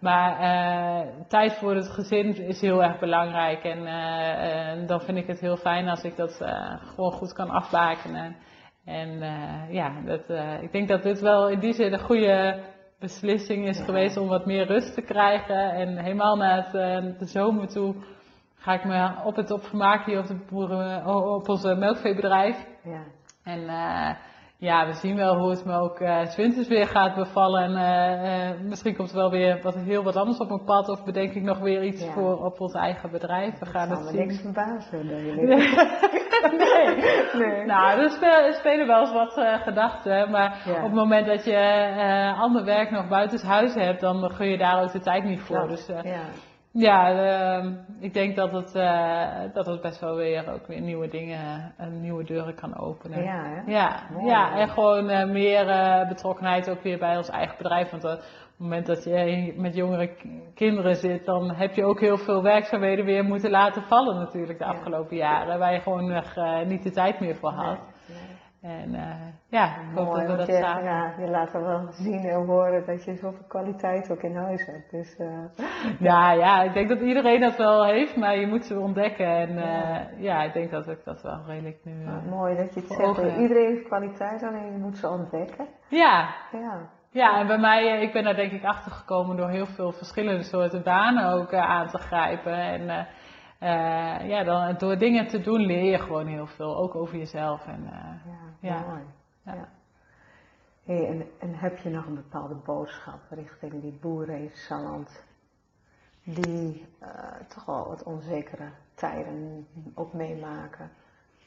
Maar 0.00 0.40
uh, 0.40 1.12
tijd 1.28 1.52
voor 1.52 1.74
het 1.74 1.88
gezin 1.88 2.36
is 2.36 2.60
heel 2.60 2.82
erg 2.82 2.98
belangrijk. 2.98 3.64
En 3.64 3.78
uh, 3.78 4.88
dan 4.88 5.00
vind 5.00 5.18
ik 5.18 5.26
het 5.26 5.40
heel 5.40 5.56
fijn 5.56 5.88
als 5.88 6.02
ik 6.02 6.16
dat 6.16 6.44
gewoon 6.78 7.12
goed 7.12 7.32
kan 7.32 7.50
afbakenen. 7.50 8.36
En 8.84 9.18
ja, 9.70 9.92
dat, 10.04 10.22
ik 10.60 10.72
denk 10.72 10.88
dat 10.88 11.02
dit 11.02 11.20
wel 11.20 11.48
in 11.48 11.58
die 11.58 11.72
zin 11.72 11.92
een 11.92 12.00
goede 12.00 12.60
beslissing 12.98 13.68
is 13.68 13.80
geweest 13.80 14.16
om 14.16 14.28
wat 14.28 14.46
meer 14.46 14.66
rust 14.66 14.94
te 14.94 15.02
krijgen. 15.02 15.72
En 15.72 15.96
helemaal 15.96 16.36
het, 16.56 16.74
uh, 16.74 17.18
de 17.18 17.26
zomer 17.26 17.68
toe 17.68 17.94
ga 18.54 18.72
ik 18.72 18.84
me 18.84 19.24
op 19.24 19.36
het 19.36 19.50
op 19.50 19.64
vermaken 19.64 20.12
hier 20.12 20.20
op, 20.20 20.26
de 20.26 20.38
boeren, 20.50 21.06
op 21.34 21.48
ons 21.48 21.62
melkveebedrijf. 21.62 22.56
Ja. 22.84 23.02
En 23.44 23.60
uh, 23.60 24.10
ja, 24.58 24.86
we 24.86 24.92
zien 24.92 25.16
wel 25.16 25.38
hoe 25.38 25.50
het 25.50 25.64
me 25.64 25.78
ook 25.78 26.00
uh, 26.00 26.26
winters 26.36 26.68
weer 26.68 26.86
gaat 26.86 27.14
bevallen. 27.14 27.62
En 27.62 27.70
uh, 27.70 28.50
uh, 28.50 28.60
misschien 28.60 28.96
komt 28.96 29.10
er 29.10 29.16
wel 29.16 29.30
weer 29.30 29.62
wat, 29.62 29.74
heel 29.74 30.02
wat 30.02 30.16
anders 30.16 30.38
op 30.38 30.48
mijn 30.48 30.64
pad. 30.64 30.88
Of 30.88 31.04
bedenk 31.04 31.32
ik 31.32 31.42
nog 31.42 31.58
weer 31.58 31.84
iets 31.84 32.06
voor 32.06 32.44
op 32.44 32.60
ons 32.60 32.74
eigen 32.74 33.10
bedrijf. 33.10 33.58
We 33.58 33.66
gaan 33.66 33.90
het 33.90 34.06
zien. 34.06 34.16
niks 34.16 34.40
verbazen. 34.40 35.06
nee. 35.06 35.26
nee. 37.46 37.64
Nou, 37.64 38.00
er 38.00 38.10
spelen, 38.10 38.52
spelen 38.52 38.86
wel 38.86 39.00
eens 39.00 39.12
wat 39.12 39.32
gedachten. 39.62 40.30
Maar 40.30 40.62
op 40.76 40.82
het 40.82 40.92
moment 40.92 41.26
dat 41.26 41.44
je 41.44 42.34
ander 42.38 42.64
werk 42.64 42.90
nog 42.90 43.08
buiten 43.08 43.46
huis 43.46 43.74
hebt, 43.74 44.00
dan 44.00 44.30
gun 44.30 44.48
je 44.48 44.58
daar 44.58 44.82
ook 44.82 44.92
de 44.92 45.00
tijd 45.00 45.24
niet 45.24 45.40
voor. 45.40 45.68
Dus 45.68 45.88
ja. 46.76 47.12
Uh, 47.62 47.72
ik 48.00 48.14
denk 48.14 48.36
dat 48.36 48.52
het, 48.52 48.74
uh, 48.74 49.54
dat 49.54 49.66
het 49.66 49.80
best 49.80 50.00
wel 50.00 50.16
weer 50.16 50.52
ook 50.52 50.66
weer 50.66 50.80
nieuwe 50.80 51.08
dingen 51.08 51.74
en 51.76 52.00
nieuwe 52.00 52.24
deuren 52.24 52.54
kan 52.54 52.78
openen. 52.78 53.22
Ja, 53.22 53.42
hè? 53.44 53.72
ja, 53.72 54.02
ja 54.24 54.58
en 54.58 54.68
gewoon 54.68 55.10
uh, 55.10 55.24
meer 55.24 55.66
betrokkenheid 56.08 56.70
ook 56.70 56.82
weer 56.82 56.98
bij 56.98 57.16
ons 57.16 57.28
eigen 57.28 57.56
bedrijf. 57.56 57.90
Want 57.90 58.04
op 58.04 58.10
het 58.10 58.24
moment 58.56 58.86
dat 58.86 59.04
je 59.04 59.54
met 59.56 59.74
jongere 59.74 60.10
kinderen 60.54 60.96
zit, 60.96 61.24
dan 61.24 61.54
heb 61.54 61.74
je 61.74 61.84
ook 61.84 62.00
heel 62.00 62.18
veel 62.18 62.42
werkzaamheden 62.42 63.04
weer 63.04 63.24
moeten 63.24 63.50
laten 63.50 63.82
vallen 63.82 64.16
natuurlijk 64.16 64.58
de 64.58 64.64
afgelopen 64.64 65.16
jaren. 65.16 65.58
Waar 65.58 65.72
je 65.72 65.80
gewoon 65.80 66.12
nog 66.12 66.34
niet 66.66 66.82
de 66.82 66.90
tijd 66.90 67.20
meer 67.20 67.36
voor 67.36 67.50
had. 67.50 67.78
En 68.66 68.94
uh, 68.94 69.00
ja, 69.48 69.66
ik 69.66 69.96
hoop 69.96 70.14
dat 70.14 70.26
we 70.26 70.36
dat 70.36 70.46
je, 70.46 70.52
samen... 70.52 70.84
Ja, 70.84 71.14
je 71.18 71.28
laat 71.28 71.54
er 71.54 71.62
wel 71.62 71.86
zien 71.90 72.24
en 72.24 72.46
horen 72.46 72.86
dat 72.86 73.04
je 73.04 73.14
zoveel 73.14 73.44
kwaliteit 73.48 74.10
ook 74.10 74.22
in 74.22 74.36
huis 74.36 74.66
hebt. 74.66 74.90
Dus, 74.90 75.18
uh... 75.18 75.98
ja, 76.08 76.32
ja, 76.32 76.62
ik 76.62 76.72
denk 76.72 76.88
dat 76.88 77.00
iedereen 77.00 77.40
dat 77.40 77.56
wel 77.56 77.84
heeft, 77.84 78.16
maar 78.16 78.38
je 78.38 78.46
moet 78.46 78.64
ze 78.64 78.78
ontdekken. 78.78 79.26
En 79.26 79.54
ja, 79.54 80.00
uh, 80.00 80.22
ja 80.22 80.42
ik 80.42 80.52
denk 80.52 80.70
dat 80.70 80.88
ik 80.88 81.04
dat 81.04 81.22
wel 81.22 81.42
redelijk 81.46 81.78
nu... 81.84 81.92
mooi 82.28 82.56
dat 82.56 82.74
je 82.74 82.80
het 82.80 82.90
zegt. 82.90 83.38
Iedereen 83.38 83.74
heeft 83.74 83.86
kwaliteit, 83.86 84.42
alleen 84.42 84.72
je 84.72 84.78
moet 84.78 84.96
ze 84.96 85.08
ontdekken. 85.08 85.66
Ja. 85.88 86.28
Ja. 86.52 86.94
Ja, 87.10 87.38
en 87.38 87.46
bij 87.46 87.58
mij, 87.58 88.02
ik 88.02 88.12
ben 88.12 88.24
daar 88.24 88.36
denk 88.36 88.52
ik 88.52 88.64
achter 88.64 88.92
gekomen 88.92 89.36
door 89.36 89.48
heel 89.48 89.66
veel 89.66 89.92
verschillende 89.92 90.42
soorten 90.42 90.82
banen 90.82 91.32
ook 91.32 91.54
aan 91.54 91.86
te 91.86 91.98
grijpen. 91.98 92.52
En 92.52 93.06
ja, 94.28 94.44
dan, 94.44 94.74
door 94.78 94.98
dingen 94.98 95.26
te 95.26 95.40
doen 95.40 95.60
leer 95.60 95.90
je 95.90 95.98
gewoon 95.98 96.26
heel 96.26 96.46
veel, 96.46 96.76
ook 96.76 96.94
over 96.94 97.16
jezelf. 97.16 97.66
En, 97.66 97.90
ja, 98.24 98.45
ja, 98.60 98.84
mooi. 98.86 99.02
Ja. 99.42 99.68
Hey, 100.84 101.08
en, 101.08 101.26
en, 101.38 101.54
heb 101.54 101.78
je 101.78 101.90
nog 101.90 102.06
een 102.06 102.14
bepaalde 102.14 102.54
boodschap 102.54 103.20
richting 103.30 103.80
die 103.80 103.98
boeren 104.00 104.38
in 104.38 104.50
Salland, 104.52 105.24
die 106.22 106.86
uh, 107.02 107.08
toch 107.48 107.64
wel 107.64 107.88
wat 107.88 108.02
onzekere 108.02 108.70
tijden 108.94 109.66
ook 109.94 110.12
meemaken 110.12 110.90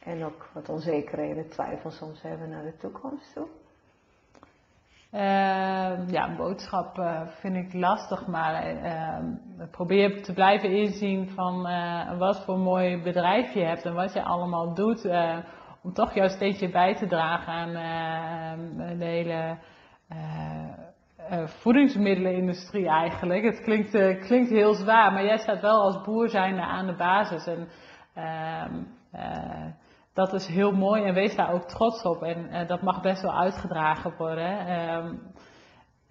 en 0.03 0.24
ook 0.24 0.49
wat 0.53 0.70
onzekerheden, 0.70 1.49
twijfels 1.49 1.97
soms 1.97 2.22
hebben 2.22 2.49
naar 2.49 2.64
de 2.64 2.78
toekomst 2.78 3.34
toe? 3.34 3.47
Uh, 5.14 6.10
ja, 6.10 6.36
boodschap 6.38 6.97
uh, 6.97 7.22
vind 7.28 7.55
ik 7.55 7.74
lastig, 7.74 8.28
maar 8.28 8.76
uh, 8.76 9.18
probeer 9.72 10.24
te 10.24 10.34
blijven 10.34 10.72
inzien 10.72 11.30
van 11.30 11.70
uh, 11.70 12.18
wat 12.18 12.43
voor 12.45 12.57
mooi 12.57 13.01
bedrijf 13.01 13.53
je 13.53 13.64
hebt 13.64 13.86
en 13.86 13.93
wat 13.93 14.14
je 14.14 14.24
allemaal 14.24 14.74
doet 14.74 15.05
om 15.84 15.93
toch 15.93 16.13
jouw 16.13 16.27
steentje 16.27 16.69
bij 16.69 16.95
te 16.95 17.07
dragen 17.07 17.53
aan 17.53 17.73
de 18.97 19.05
hele 19.05 19.57
voedingsmiddelenindustrie 21.45 22.88
eigenlijk. 22.88 23.43
Het 23.43 23.61
klinkt, 23.61 23.91
klinkt 24.25 24.49
heel 24.49 24.73
zwaar, 24.73 25.11
maar 25.11 25.25
jij 25.25 25.38
staat 25.38 25.61
wel 25.61 25.82
als 25.82 26.01
boer 26.01 26.30
zijnde 26.30 26.61
aan 26.61 26.86
de 26.86 26.95
basis 26.95 27.47
en 27.47 27.67
ehm, 28.13 28.73
dat 30.13 30.34
is 30.34 30.47
heel 30.47 30.71
mooi 30.71 31.03
en 31.03 31.13
wees 31.13 31.36
daar 31.36 31.53
ook 31.53 31.67
trots 31.67 32.03
op. 32.03 32.23
En 32.23 32.67
dat 32.67 32.82
mag 32.82 33.01
best 33.01 33.21
wel 33.21 33.39
uitgedragen 33.39 34.13
worden. 34.17 34.57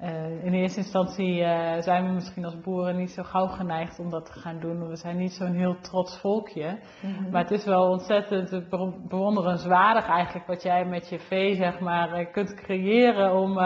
Uh, 0.03 0.45
in 0.45 0.53
eerste 0.53 0.81
instantie 0.81 1.41
uh, 1.41 1.81
zijn 1.81 2.07
we 2.07 2.13
misschien 2.13 2.45
als 2.45 2.61
boeren 2.61 2.97
niet 2.97 3.11
zo 3.11 3.23
gauw 3.23 3.47
geneigd 3.47 3.99
om 3.99 4.11
dat 4.11 4.27
te 4.27 4.41
gaan 4.41 4.61
doen. 4.61 4.89
We 4.89 4.97
zijn 4.97 5.17
niet 5.17 5.33
zo'n 5.33 5.55
heel 5.55 5.81
trots 5.81 6.19
volkje. 6.19 6.79
Mm 7.03 7.15
-hmm. 7.15 7.31
Maar 7.31 7.43
het 7.43 7.51
is 7.51 7.65
wel 7.65 7.91
ontzettend 7.91 8.69
bewonderenswaardig 9.09 10.07
eigenlijk 10.09 10.47
wat 10.47 10.63
jij 10.63 10.85
met 10.85 11.09
je 11.09 11.19
vee 11.19 11.55
zeg 11.55 11.81
maar 11.81 12.27
kunt 12.27 12.55
creëren 12.55 13.35
om 13.35 13.59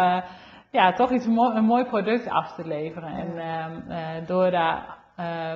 ja, 0.71 0.93
toch 0.93 1.11
iets 1.11 1.27
mo 1.27 1.51
een 1.51 1.65
mooi 1.65 1.85
product 1.85 2.29
af 2.29 2.55
te 2.55 2.67
leveren. 2.67 3.13
En 3.13 3.39
ehm, 3.39 4.27
door 4.27 4.51
daar 4.51 4.99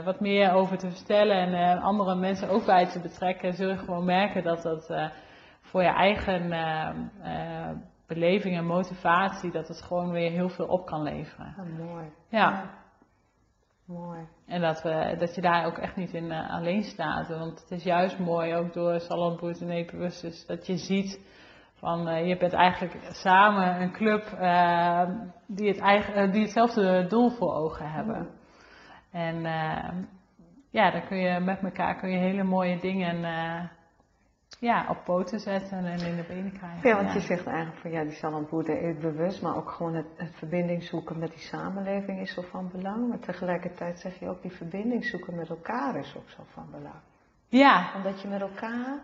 wat 0.04 0.20
meer 0.20 0.52
over 0.52 0.78
te 0.78 0.90
vertellen 0.90 1.54
en 1.54 1.78
andere 1.78 2.14
mensen 2.14 2.48
ook 2.48 2.66
bij 2.66 2.86
te 2.86 3.00
betrekken, 3.00 3.54
zul 3.54 3.68
je 3.68 3.78
gewoon 3.78 4.04
merken 4.04 4.42
dat 4.42 4.62
dat 4.62 4.92
voor 5.60 5.82
je 5.82 5.94
eigen 5.94 6.52
beleving 8.06 8.56
en 8.56 8.66
motivatie, 8.66 9.50
dat 9.50 9.68
het 9.68 9.82
gewoon 9.82 10.10
weer 10.10 10.30
heel 10.30 10.48
veel 10.48 10.66
op 10.66 10.86
kan 10.86 11.02
leveren. 11.02 11.54
Oh, 11.58 11.86
mooi. 11.86 12.04
Ja. 12.28 12.50
ja. 12.50 12.84
Mooi. 13.86 14.26
En 14.46 14.60
dat, 14.60 14.82
we, 14.82 15.16
dat 15.18 15.34
je 15.34 15.40
daar 15.40 15.66
ook 15.66 15.78
echt 15.78 15.96
niet 15.96 16.14
in 16.14 16.32
alleen 16.32 16.82
staat. 16.82 17.28
Want 17.28 17.60
het 17.60 17.70
is 17.70 17.84
juist 17.84 18.18
mooi, 18.18 18.54
ook 18.54 18.72
door 18.72 19.00
Salon 19.00 19.38
en 19.40 19.70
Epibus, 19.70 20.46
dat 20.46 20.66
je 20.66 20.76
ziet 20.76 21.20
van 21.74 22.26
je 22.26 22.36
bent 22.36 22.52
eigenlijk 22.52 22.98
samen 23.10 23.80
een 23.80 23.92
club 23.92 24.22
die, 25.46 25.68
het 25.68 25.80
eigen, 25.80 26.32
die 26.32 26.42
hetzelfde 26.42 27.06
doel 27.06 27.30
voor 27.30 27.54
ogen 27.54 27.90
hebben. 27.90 28.28
En 29.10 29.36
uh, 29.36 29.88
ja, 30.70 30.90
dan 30.90 31.06
kun 31.06 31.16
je 31.16 31.40
met 31.40 31.62
elkaar 31.62 31.96
kun 31.96 32.10
je 32.10 32.18
hele 32.18 32.44
mooie 32.44 32.78
dingen 32.78 33.24
ja, 34.58 34.86
op 34.88 35.04
poten 35.04 35.40
zetten 35.40 35.78
en 35.78 35.98
in 35.98 36.16
de 36.16 36.24
benen 36.28 36.52
krijgen. 36.52 36.88
Ja, 36.88 36.96
want 36.96 37.12
je 37.12 37.20
zegt 37.20 37.46
eigenlijk 37.46 37.78
van 37.78 37.90
ja, 37.90 38.02
die 38.02 38.12
Sallandboerder 38.12 38.82
is 38.82 38.98
bewust, 38.98 39.42
maar 39.42 39.56
ook 39.56 39.70
gewoon 39.70 39.94
het, 39.94 40.06
het 40.16 40.34
verbinding 40.34 40.82
zoeken 40.82 41.18
met 41.18 41.30
die 41.30 41.42
samenleving 41.42 42.20
is 42.20 42.34
zo 42.34 42.42
van 42.42 42.70
belang. 42.72 43.08
Maar 43.08 43.18
tegelijkertijd 43.18 43.98
zeg 43.98 44.18
je 44.18 44.28
ook 44.28 44.42
die 44.42 44.56
verbinding 44.56 45.04
zoeken 45.04 45.36
met 45.36 45.48
elkaar 45.48 45.96
is 45.96 46.14
ook 46.16 46.30
zo 46.30 46.42
van 46.46 46.66
belang. 46.70 47.00
Ja. 47.48 47.92
Omdat 47.96 48.22
je 48.22 48.28
met 48.28 48.40
elkaar, 48.40 48.98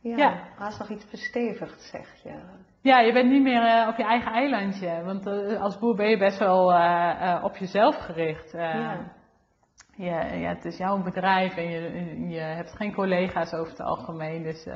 ja, 0.00 0.16
ja. 0.16 0.48
haast 0.56 0.78
nog 0.78 0.88
iets 0.88 1.04
verstevigd 1.04 1.80
zeg 1.80 2.22
je. 2.22 2.40
Ja, 2.80 3.00
je 3.00 3.12
bent 3.12 3.30
niet 3.30 3.42
meer 3.42 3.62
uh, 3.62 3.88
op 3.88 3.96
je 3.96 4.04
eigen 4.04 4.32
eilandje. 4.32 5.02
Want 5.04 5.26
uh, 5.26 5.62
als 5.62 5.78
boer 5.78 5.96
ben 5.96 6.08
je 6.08 6.18
best 6.18 6.38
wel 6.38 6.72
uh, 6.72 7.40
op 7.42 7.56
jezelf 7.56 7.96
gericht. 7.96 8.52
Ja. 8.52 9.18
Ja, 10.00 10.32
ja, 10.32 10.48
het 10.48 10.64
is 10.64 10.76
jouw 10.76 11.02
bedrijf 11.02 11.56
en 11.56 11.70
je, 11.70 12.28
je 12.28 12.40
hebt 12.40 12.76
geen 12.76 12.94
collega's 12.94 13.52
over 13.52 13.70
het 13.70 13.80
algemeen. 13.80 14.42
Dus 14.42 14.66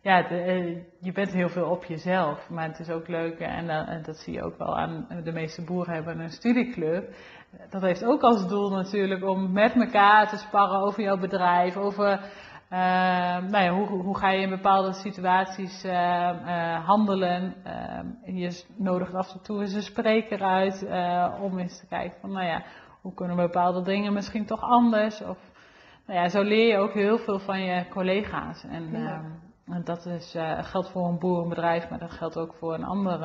ja, 0.00 0.22
de, 0.22 0.82
je 1.00 1.12
bent 1.12 1.32
heel 1.32 1.48
veel 1.48 1.68
op 1.68 1.84
jezelf. 1.84 2.50
Maar 2.50 2.68
het 2.68 2.78
is 2.78 2.90
ook 2.90 3.08
leuk 3.08 3.38
en, 3.38 3.68
en 3.68 4.02
dat 4.02 4.16
zie 4.16 4.32
je 4.32 4.42
ook 4.42 4.58
wel 4.58 4.78
aan 4.78 5.06
de 5.24 5.32
meeste 5.32 5.64
boeren 5.64 5.94
hebben 5.94 6.20
een 6.20 6.30
studieclub. 6.30 7.14
Dat 7.70 7.82
heeft 7.82 8.04
ook 8.04 8.22
als 8.22 8.48
doel 8.48 8.70
natuurlijk 8.70 9.24
om 9.24 9.52
met 9.52 9.74
elkaar 9.74 10.28
te 10.28 10.36
sparren 10.36 10.80
over 10.80 11.02
jouw 11.02 11.18
bedrijf, 11.18 11.76
over 11.76 12.20
nou 13.48 13.64
ja, 13.64 13.72
hoe, 13.72 13.86
hoe, 13.86 14.18
ga 14.18 14.30
je 14.30 14.42
in 14.42 14.50
bepaalde 14.50 14.92
situaties 14.92 15.82
handelen? 16.84 17.54
je 18.24 18.64
nodigt 18.76 19.14
af 19.14 19.32
en 19.32 19.42
toe 19.42 19.60
eens 19.60 19.74
een 19.74 19.82
spreker 19.82 20.42
uit 20.42 20.86
om 21.40 21.58
eens 21.58 21.78
te 21.80 21.86
kijken 21.86 22.20
van, 22.20 22.32
nou 22.32 22.46
ja, 22.46 22.62
hoe 23.06 23.14
kunnen 23.14 23.36
bepaalde 23.36 23.82
dingen 23.82 24.12
misschien 24.12 24.46
toch 24.46 24.60
anders? 24.60 25.22
Of, 25.22 25.38
nou 26.06 26.20
ja, 26.20 26.28
zo 26.28 26.42
leer 26.42 26.68
je 26.68 26.78
ook 26.78 26.92
heel 26.92 27.18
veel 27.18 27.38
van 27.38 27.60
je 27.60 27.88
collega's. 27.88 28.64
En, 28.64 28.90
ja. 28.90 29.22
en 29.66 29.84
dat 29.84 30.06
is, 30.06 30.36
geldt 30.60 30.90
voor 30.90 31.08
een 31.08 31.18
boerenbedrijf, 31.18 31.90
maar 31.90 31.98
dat 31.98 32.10
geldt 32.10 32.36
ook 32.36 32.54
voor 32.54 32.74
een 32.74 32.84
ander 32.84 33.18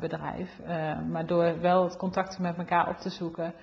bedrijf. 0.00 0.60
maar 1.08 1.26
door 1.26 1.60
wel 1.60 1.84
het 1.84 1.96
contact 1.96 2.38
met 2.38 2.58
elkaar 2.58 2.88
op 2.88 2.96
te 2.96 3.10
zoeken, 3.10 3.54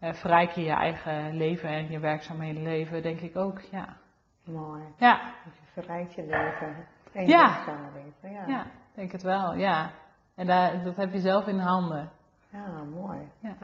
verrijk 0.00 0.50
je 0.50 0.62
je 0.62 0.72
eigen 0.72 1.36
leven 1.36 1.68
en 1.68 1.90
je 1.90 1.98
werkzaamheden 1.98 2.62
leven, 2.62 3.02
denk 3.02 3.20
ik 3.20 3.36
ook, 3.36 3.60
ja. 3.60 3.96
Mooi. 4.44 4.82
Ja. 4.96 5.32
Dus 5.44 5.54
je 5.54 5.80
verrijkt 5.80 6.14
je 6.14 6.22
leven 6.22 6.86
en 7.12 7.22
je 7.22 7.28
ja. 7.28 7.62
samenleven. 7.64 8.32
Ja. 8.32 8.46
ja, 8.46 8.66
denk 8.94 9.12
het 9.12 9.22
wel, 9.22 9.54
ja. 9.54 9.90
En 10.34 10.46
daar, 10.46 10.82
dat 10.82 10.96
heb 10.96 11.12
je 11.12 11.20
zelf 11.20 11.46
in 11.46 11.56
de 11.56 11.62
handen. 11.62 12.10
Ja, 12.50 12.82
mooi. 12.82 13.28
Ja. 13.40 13.56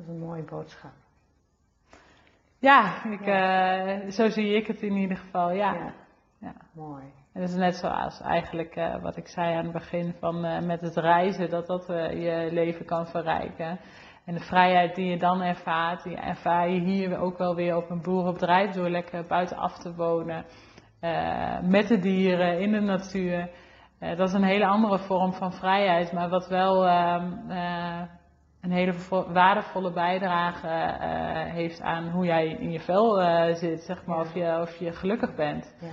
Dat 0.00 0.08
is 0.08 0.14
een 0.14 0.26
mooie 0.26 0.42
boodschap. 0.42 0.90
Ja, 2.58 3.04
ik, 3.04 3.24
ja. 3.24 4.02
Uh, 4.04 4.10
zo 4.10 4.28
zie 4.28 4.54
ik 4.54 4.66
het 4.66 4.82
in 4.82 4.96
ieder 4.96 5.16
geval, 5.16 5.50
ja. 5.50 5.74
Ja, 5.74 5.92
ja. 6.38 6.54
mooi. 6.72 7.04
En 7.32 7.40
dat 7.40 7.50
is 7.50 7.56
net 7.56 7.76
zoals 7.76 8.20
eigenlijk 8.20 8.76
uh, 8.76 9.02
wat 9.02 9.16
ik 9.16 9.28
zei 9.28 9.54
aan 9.54 9.64
het 9.64 9.72
begin 9.72 10.14
van 10.20 10.44
uh, 10.44 10.60
met 10.60 10.80
het 10.80 10.96
reizen, 10.96 11.50
dat 11.50 11.66
dat 11.66 11.86
je 11.86 12.48
leven 12.50 12.84
kan 12.84 13.06
verrijken. 13.06 13.80
En 14.24 14.34
de 14.34 14.40
vrijheid 14.40 14.94
die 14.94 15.10
je 15.10 15.18
dan 15.18 15.42
ervaart, 15.42 16.02
die 16.02 16.16
ervaar 16.16 16.68
je 16.68 16.80
hier 16.80 17.18
ook 17.18 17.38
wel 17.38 17.54
weer 17.54 17.76
op 17.76 17.90
een 17.90 18.02
boerenbedrijf 18.02 18.70
door 18.70 18.88
lekker 18.88 19.26
buitenaf 19.26 19.78
te 19.78 19.94
wonen. 19.94 20.44
Met 21.62 21.88
de 21.88 21.98
dieren, 21.98 22.60
in 22.60 22.72
de 22.72 22.80
natuur. 22.80 23.50
Dat 23.98 24.28
is 24.28 24.32
een 24.32 24.44
hele 24.44 24.66
andere 24.66 24.98
vorm 24.98 25.32
van 25.32 25.52
vrijheid, 25.52 26.12
maar 26.12 26.28
wat 26.28 26.48
wel 26.48 26.86
uh, 26.86 28.02
een 28.60 28.70
hele 28.70 28.94
waardevolle 29.32 29.92
bijdrage 29.92 30.96
heeft 31.52 31.80
aan 31.80 32.10
hoe 32.10 32.24
jij 32.24 32.48
in 32.48 32.70
je 32.70 32.80
vel 32.80 33.14
zit, 33.54 33.82
zeg 33.82 34.04
maar, 34.04 34.20
of, 34.20 34.34
je, 34.34 34.58
of 34.60 34.76
je 34.76 34.92
gelukkig 34.92 35.34
bent. 35.34 35.74
Ja. 35.80 35.88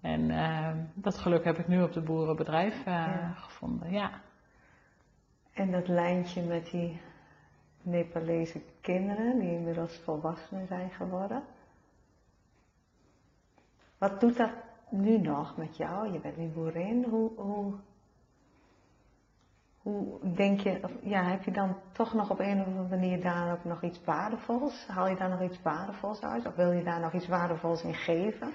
En 0.00 0.30
ehm, 0.30 0.84
dat 0.94 1.18
geluk 1.18 1.44
heb 1.44 1.58
ik 1.58 1.68
nu 1.68 1.82
op 1.82 1.92
de 1.92 2.02
boerenbedrijf 2.02 2.78
eh, 2.78 2.92
Ja. 2.94 3.32
gevonden, 3.34 3.90
ja. 3.90 4.10
En 5.52 5.70
dat 5.70 5.88
lijntje 5.88 6.42
met 6.42 6.70
die 6.70 7.00
Nepalese 7.82 8.62
kinderen, 8.80 9.38
die 9.38 9.50
inmiddels 9.50 10.00
volwassenen 10.04 10.66
zijn 10.66 10.90
geworden. 10.90 11.42
Wat 13.98 14.20
doet 14.20 14.36
dat 14.36 14.50
nu 14.90 15.18
nog 15.18 15.56
met 15.56 15.76
jou? 15.76 16.12
Je 16.12 16.20
bent 16.20 16.36
nu 16.36 16.48
boerin. 16.48 17.04
Hoe, 17.04 17.30
hoe, 17.36 17.74
hoe 19.88 20.34
denk 20.34 20.60
je, 20.60 20.80
ja, 21.02 21.22
heb 21.22 21.44
je 21.44 21.50
dan 21.50 21.76
toch 21.92 22.14
nog 22.14 22.30
op 22.30 22.38
een 22.38 22.60
of 22.60 22.66
andere 22.66 22.88
manier 22.88 23.22
daar 23.22 23.52
ook 23.52 23.64
nog 23.64 23.82
iets 23.82 24.04
waardevols? 24.04 24.86
Haal 24.86 25.08
je 25.08 25.16
daar 25.16 25.28
nog 25.28 25.42
iets 25.42 25.62
waardevols 25.62 26.22
uit? 26.22 26.46
Of 26.46 26.54
wil 26.54 26.72
je 26.72 26.82
daar 26.82 27.00
nog 27.00 27.12
iets 27.12 27.28
waardevols 27.28 27.82
in 27.82 27.94
geven? 27.94 28.52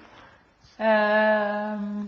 Ehm, 0.78 2.04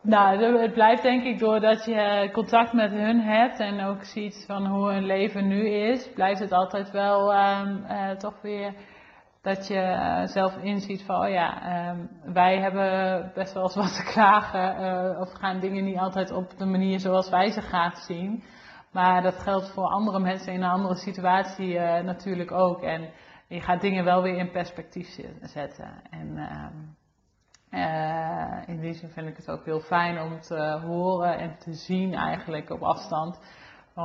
nou, 0.00 0.58
het 0.60 0.72
blijft 0.72 1.02
denk 1.02 1.24
ik 1.24 1.38
doordat 1.38 1.84
je 1.84 2.30
contact 2.32 2.72
met 2.72 2.90
hun 2.90 3.20
hebt 3.20 3.58
en 3.60 3.84
ook 3.84 4.04
ziet 4.04 4.44
van 4.46 4.66
hoe 4.66 4.92
hun 4.92 5.04
leven 5.04 5.48
nu 5.48 5.68
is, 5.68 6.12
blijft 6.12 6.40
het 6.40 6.52
altijd 6.52 6.90
wel 6.90 7.32
ehm, 7.32 7.84
eh, 7.84 8.10
toch 8.10 8.40
weer 8.42 8.74
dat 9.48 9.66
je 9.66 9.80
eh, 9.80 10.26
zelf 10.26 10.56
inziet 10.56 11.02
van, 11.02 11.20
oh 11.20 11.28
ja, 11.30 11.62
ehm, 11.62 12.06
wij 12.32 12.58
hebben 12.58 13.30
best 13.34 13.54
wel 13.54 13.62
eens 13.62 13.74
wat 13.74 13.94
te 13.94 14.10
klagen 14.12 14.76
eh, 14.76 15.20
of 15.20 15.32
gaan 15.32 15.60
dingen 15.60 15.84
niet 15.84 15.98
altijd 15.98 16.30
op 16.30 16.58
de 16.58 16.64
manier 16.64 17.00
zoals 17.00 17.30
wij 17.30 17.50
ze 17.50 17.60
graag 17.60 17.96
zien. 17.98 18.42
Maar 18.92 19.22
dat 19.22 19.42
geldt 19.42 19.70
voor 19.70 19.84
andere 19.84 20.20
mensen 20.20 20.52
in 20.52 20.62
een 20.62 20.70
andere 20.70 20.96
situatie 20.96 21.78
eh, 21.78 22.04
natuurlijk 22.04 22.52
ook. 22.52 22.82
En 22.82 23.10
je 23.48 23.60
gaat 23.60 23.80
dingen 23.80 24.04
wel 24.04 24.22
weer 24.22 24.36
in 24.36 24.50
perspectief 24.50 25.18
zetten. 25.40 26.02
En 26.10 26.36
ehm, 26.36 26.76
eh, 27.70 28.68
in 28.68 28.80
die 28.80 28.94
zin 28.94 29.08
vind 29.08 29.28
ik 29.28 29.36
het 29.36 29.50
ook 29.50 29.64
heel 29.64 29.80
fijn 29.80 30.20
om 30.20 30.40
te 30.40 30.80
horen 30.84 31.38
en 31.38 31.56
te 31.58 31.72
zien 31.72 32.14
eigenlijk 32.14 32.70
op 32.70 32.82
afstand 32.82 33.40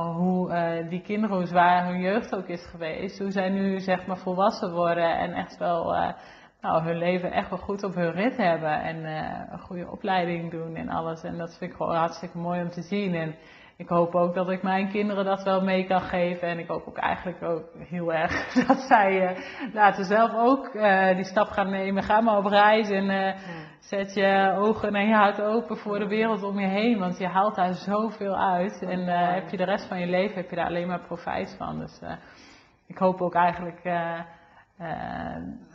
hoe 0.02 0.52
eh, 0.52 0.88
die 0.88 1.00
kinderen, 1.00 1.36
hoe 1.36 1.46
zwaar 1.46 1.86
hun 1.86 2.00
jeugd 2.00 2.34
ook 2.34 2.46
is 2.46 2.66
geweest, 2.66 3.18
hoe 3.18 3.30
zij 3.30 3.48
nu 3.48 3.80
zeg 3.80 4.06
maar 4.06 4.16
volwassen 4.16 4.72
worden 4.72 5.18
en 5.18 5.32
echt 5.32 5.58
wel 5.58 5.94
eh, 5.94 6.12
nou, 6.60 6.82
hun 6.82 6.98
leven 6.98 7.32
echt 7.32 7.50
wel 7.50 7.58
goed 7.58 7.82
op 7.82 7.94
hun 7.94 8.12
rit 8.12 8.36
hebben 8.36 8.82
en 8.82 9.04
eh, 9.04 9.52
een 9.52 9.58
goede 9.58 9.90
opleiding 9.90 10.50
doen 10.50 10.76
en 10.76 10.88
alles. 10.88 11.22
En 11.22 11.38
dat 11.38 11.56
vind 11.58 11.70
ik 11.70 11.76
gewoon 11.76 11.96
hartstikke 11.96 12.38
mooi 12.38 12.62
om 12.62 12.70
te 12.70 12.82
zien. 12.82 13.14
En 13.14 13.34
ik 13.76 13.88
hoop 13.88 14.14
ook 14.14 14.34
dat 14.34 14.50
ik 14.50 14.62
mijn 14.62 14.88
kinderen 14.88 15.24
dat 15.24 15.42
wel 15.42 15.60
mee 15.60 15.86
kan 15.86 16.00
geven. 16.00 16.48
En 16.48 16.58
ik 16.58 16.68
hoop 16.68 16.86
ook 16.88 16.98
eigenlijk 16.98 17.42
ook 17.42 17.64
heel 17.78 18.12
erg 18.12 18.52
dat 18.66 18.78
zij 18.78 19.36
later 19.72 20.04
zelf 20.04 20.32
ook 20.34 20.72
die 21.14 21.24
stap 21.24 21.48
gaan 21.48 21.70
nemen. 21.70 22.02
Ga 22.02 22.20
maar 22.20 22.38
op 22.38 22.46
reis 22.46 22.90
en 22.90 23.36
zet 23.88 24.14
je 24.14 24.54
ogen 24.56 24.94
en 24.94 25.08
je 25.08 25.14
hart 25.14 25.40
open 25.42 25.76
voor 25.76 25.98
de 25.98 26.06
wereld 26.06 26.42
om 26.42 26.58
je 26.58 26.66
heen. 26.66 26.98
Want 26.98 27.18
je 27.18 27.26
haalt 27.26 27.54
daar 27.54 27.74
zoveel 27.74 28.36
uit. 28.36 28.82
En 28.82 29.08
eh, 29.08 29.34
heb 29.34 29.48
je 29.48 29.56
de 29.56 29.64
rest 29.64 29.88
van 29.88 30.00
je 30.00 30.06
leven 30.06 30.36
heb 30.36 30.50
je 30.50 30.56
daar 30.56 30.66
alleen 30.66 30.86
maar 30.86 31.06
profijt 31.06 31.54
van. 31.58 31.78
Dus 31.78 32.00
eh, 32.02 32.12
ik 32.86 32.98
hoop 32.98 33.20
ook 33.20 33.34
eigenlijk. 33.34 33.80
eh, 33.84 34.20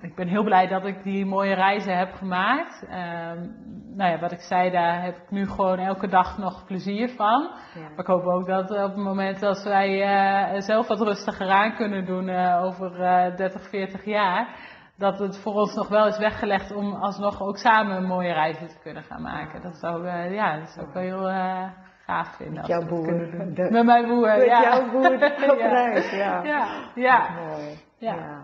ik 0.02 0.16
ben 0.16 0.28
heel 0.28 0.44
blij 0.44 0.68
dat 0.68 0.86
ik 0.86 1.04
die 1.04 1.26
mooie 1.26 1.54
reizen 1.54 1.98
heb 1.98 2.14
gemaakt. 2.14 2.86
Ehm, 2.90 3.48
nou 3.96 4.12
ja, 4.12 4.20
wat 4.20 4.32
ik 4.32 4.40
zei, 4.40 4.72
daar 4.72 5.04
heb 5.04 5.16
ik 5.16 5.32
nu 5.32 5.48
gewoon 5.48 5.78
elke 5.80 6.08
dag 6.08 6.38
nog 6.38 6.66
plezier 6.66 7.10
van. 7.10 7.52
Ja. 7.74 7.82
Maar 7.82 8.00
ik 8.00 8.06
hoop 8.06 8.26
ook 8.26 8.48
dat 8.48 8.72
op 8.72 8.78
het 8.78 8.96
moment 8.96 9.44
als 9.44 9.64
wij 9.64 10.62
zelf 10.62 10.88
wat 10.88 11.02
rustiger 11.02 11.50
aan 11.50 11.76
kunnen 11.76 12.06
doen 12.06 12.30
over 12.36 13.02
eh 13.02 13.36
30, 13.36 13.70
40 13.70 14.06
jaar, 14.06 14.56
dat 15.00 15.20
het 15.20 15.38
voor 15.42 15.54
ons 15.54 15.76
nog 15.76 15.88
wel 15.88 16.08
is 16.08 16.18
weggelegd 16.18 16.72
om 16.76 16.94
alsnog 16.94 17.42
ook 17.42 17.58
samen 17.58 18.04
mooie 18.04 18.34
reizen 18.34 18.68
te 18.68 18.80
kunnen 18.82 19.04
gaan 19.04 19.22
maken. 19.22 19.62
Dat 19.62 19.76
zou, 19.76 20.08
eh, 20.08 20.34
ja, 20.34 20.58
dat 20.60 20.70
zou 20.70 20.88
ik 20.88 20.94
wel 20.94 21.04
heel 21.04 21.30
eh, 21.30 21.64
gaaf 22.06 22.36
vinden. 22.36 22.56
Met 22.56 22.68
jouw 22.68 22.86
boer. 22.88 23.06
De- 23.54 23.68
Met 23.72 23.86
mijn 23.86 24.08
boer, 24.08 24.38
Met 24.38 24.46
ja. 24.46 24.62
jouw 24.62 24.92
boer 24.92 25.14
op 25.54 25.60
Ja. 25.60 25.68
reis, 25.70 26.12
ja. 26.12 26.44
Ja, 26.44 26.68
ja. 26.96 27.30
Mooi. 27.48 27.80
Ja. 27.98 28.14
ja. 28.14 28.40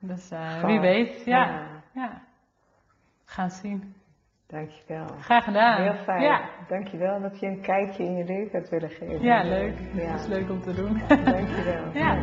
Dus 0.00 0.30
eh, 0.30 0.64
wie 0.64 0.80
weet, 0.80 1.24
ja. 1.24 1.44
Ja. 1.46 1.60
ja. 1.92 2.10
Gaan 3.24 3.50
zien. 3.50 3.94
Dankjewel. 4.48 5.06
Graag 5.20 5.44
gedaan. 5.44 5.82
Heel 5.82 5.94
fijn. 5.94 6.22
Ja, 6.22 6.40
Dankjewel 6.68 7.20
dat 7.20 7.40
je 7.40 7.46
een 7.46 7.60
kijkje 7.60 8.04
in 8.04 8.16
je 8.16 8.24
leven 8.24 8.50
hebt 8.58 8.68
willen 8.68 8.90
geven. 8.90 9.22
ja 9.22 9.42
leuk. 9.42 9.78
Ja. 9.92 10.10
Dat 10.12 10.20
is 10.20 10.26
leuk 10.26 10.50
om 10.50 10.60
te 10.62 10.74
doen. 10.74 11.02
Dankjewel. 11.08 11.84
Ja. 12.02 12.16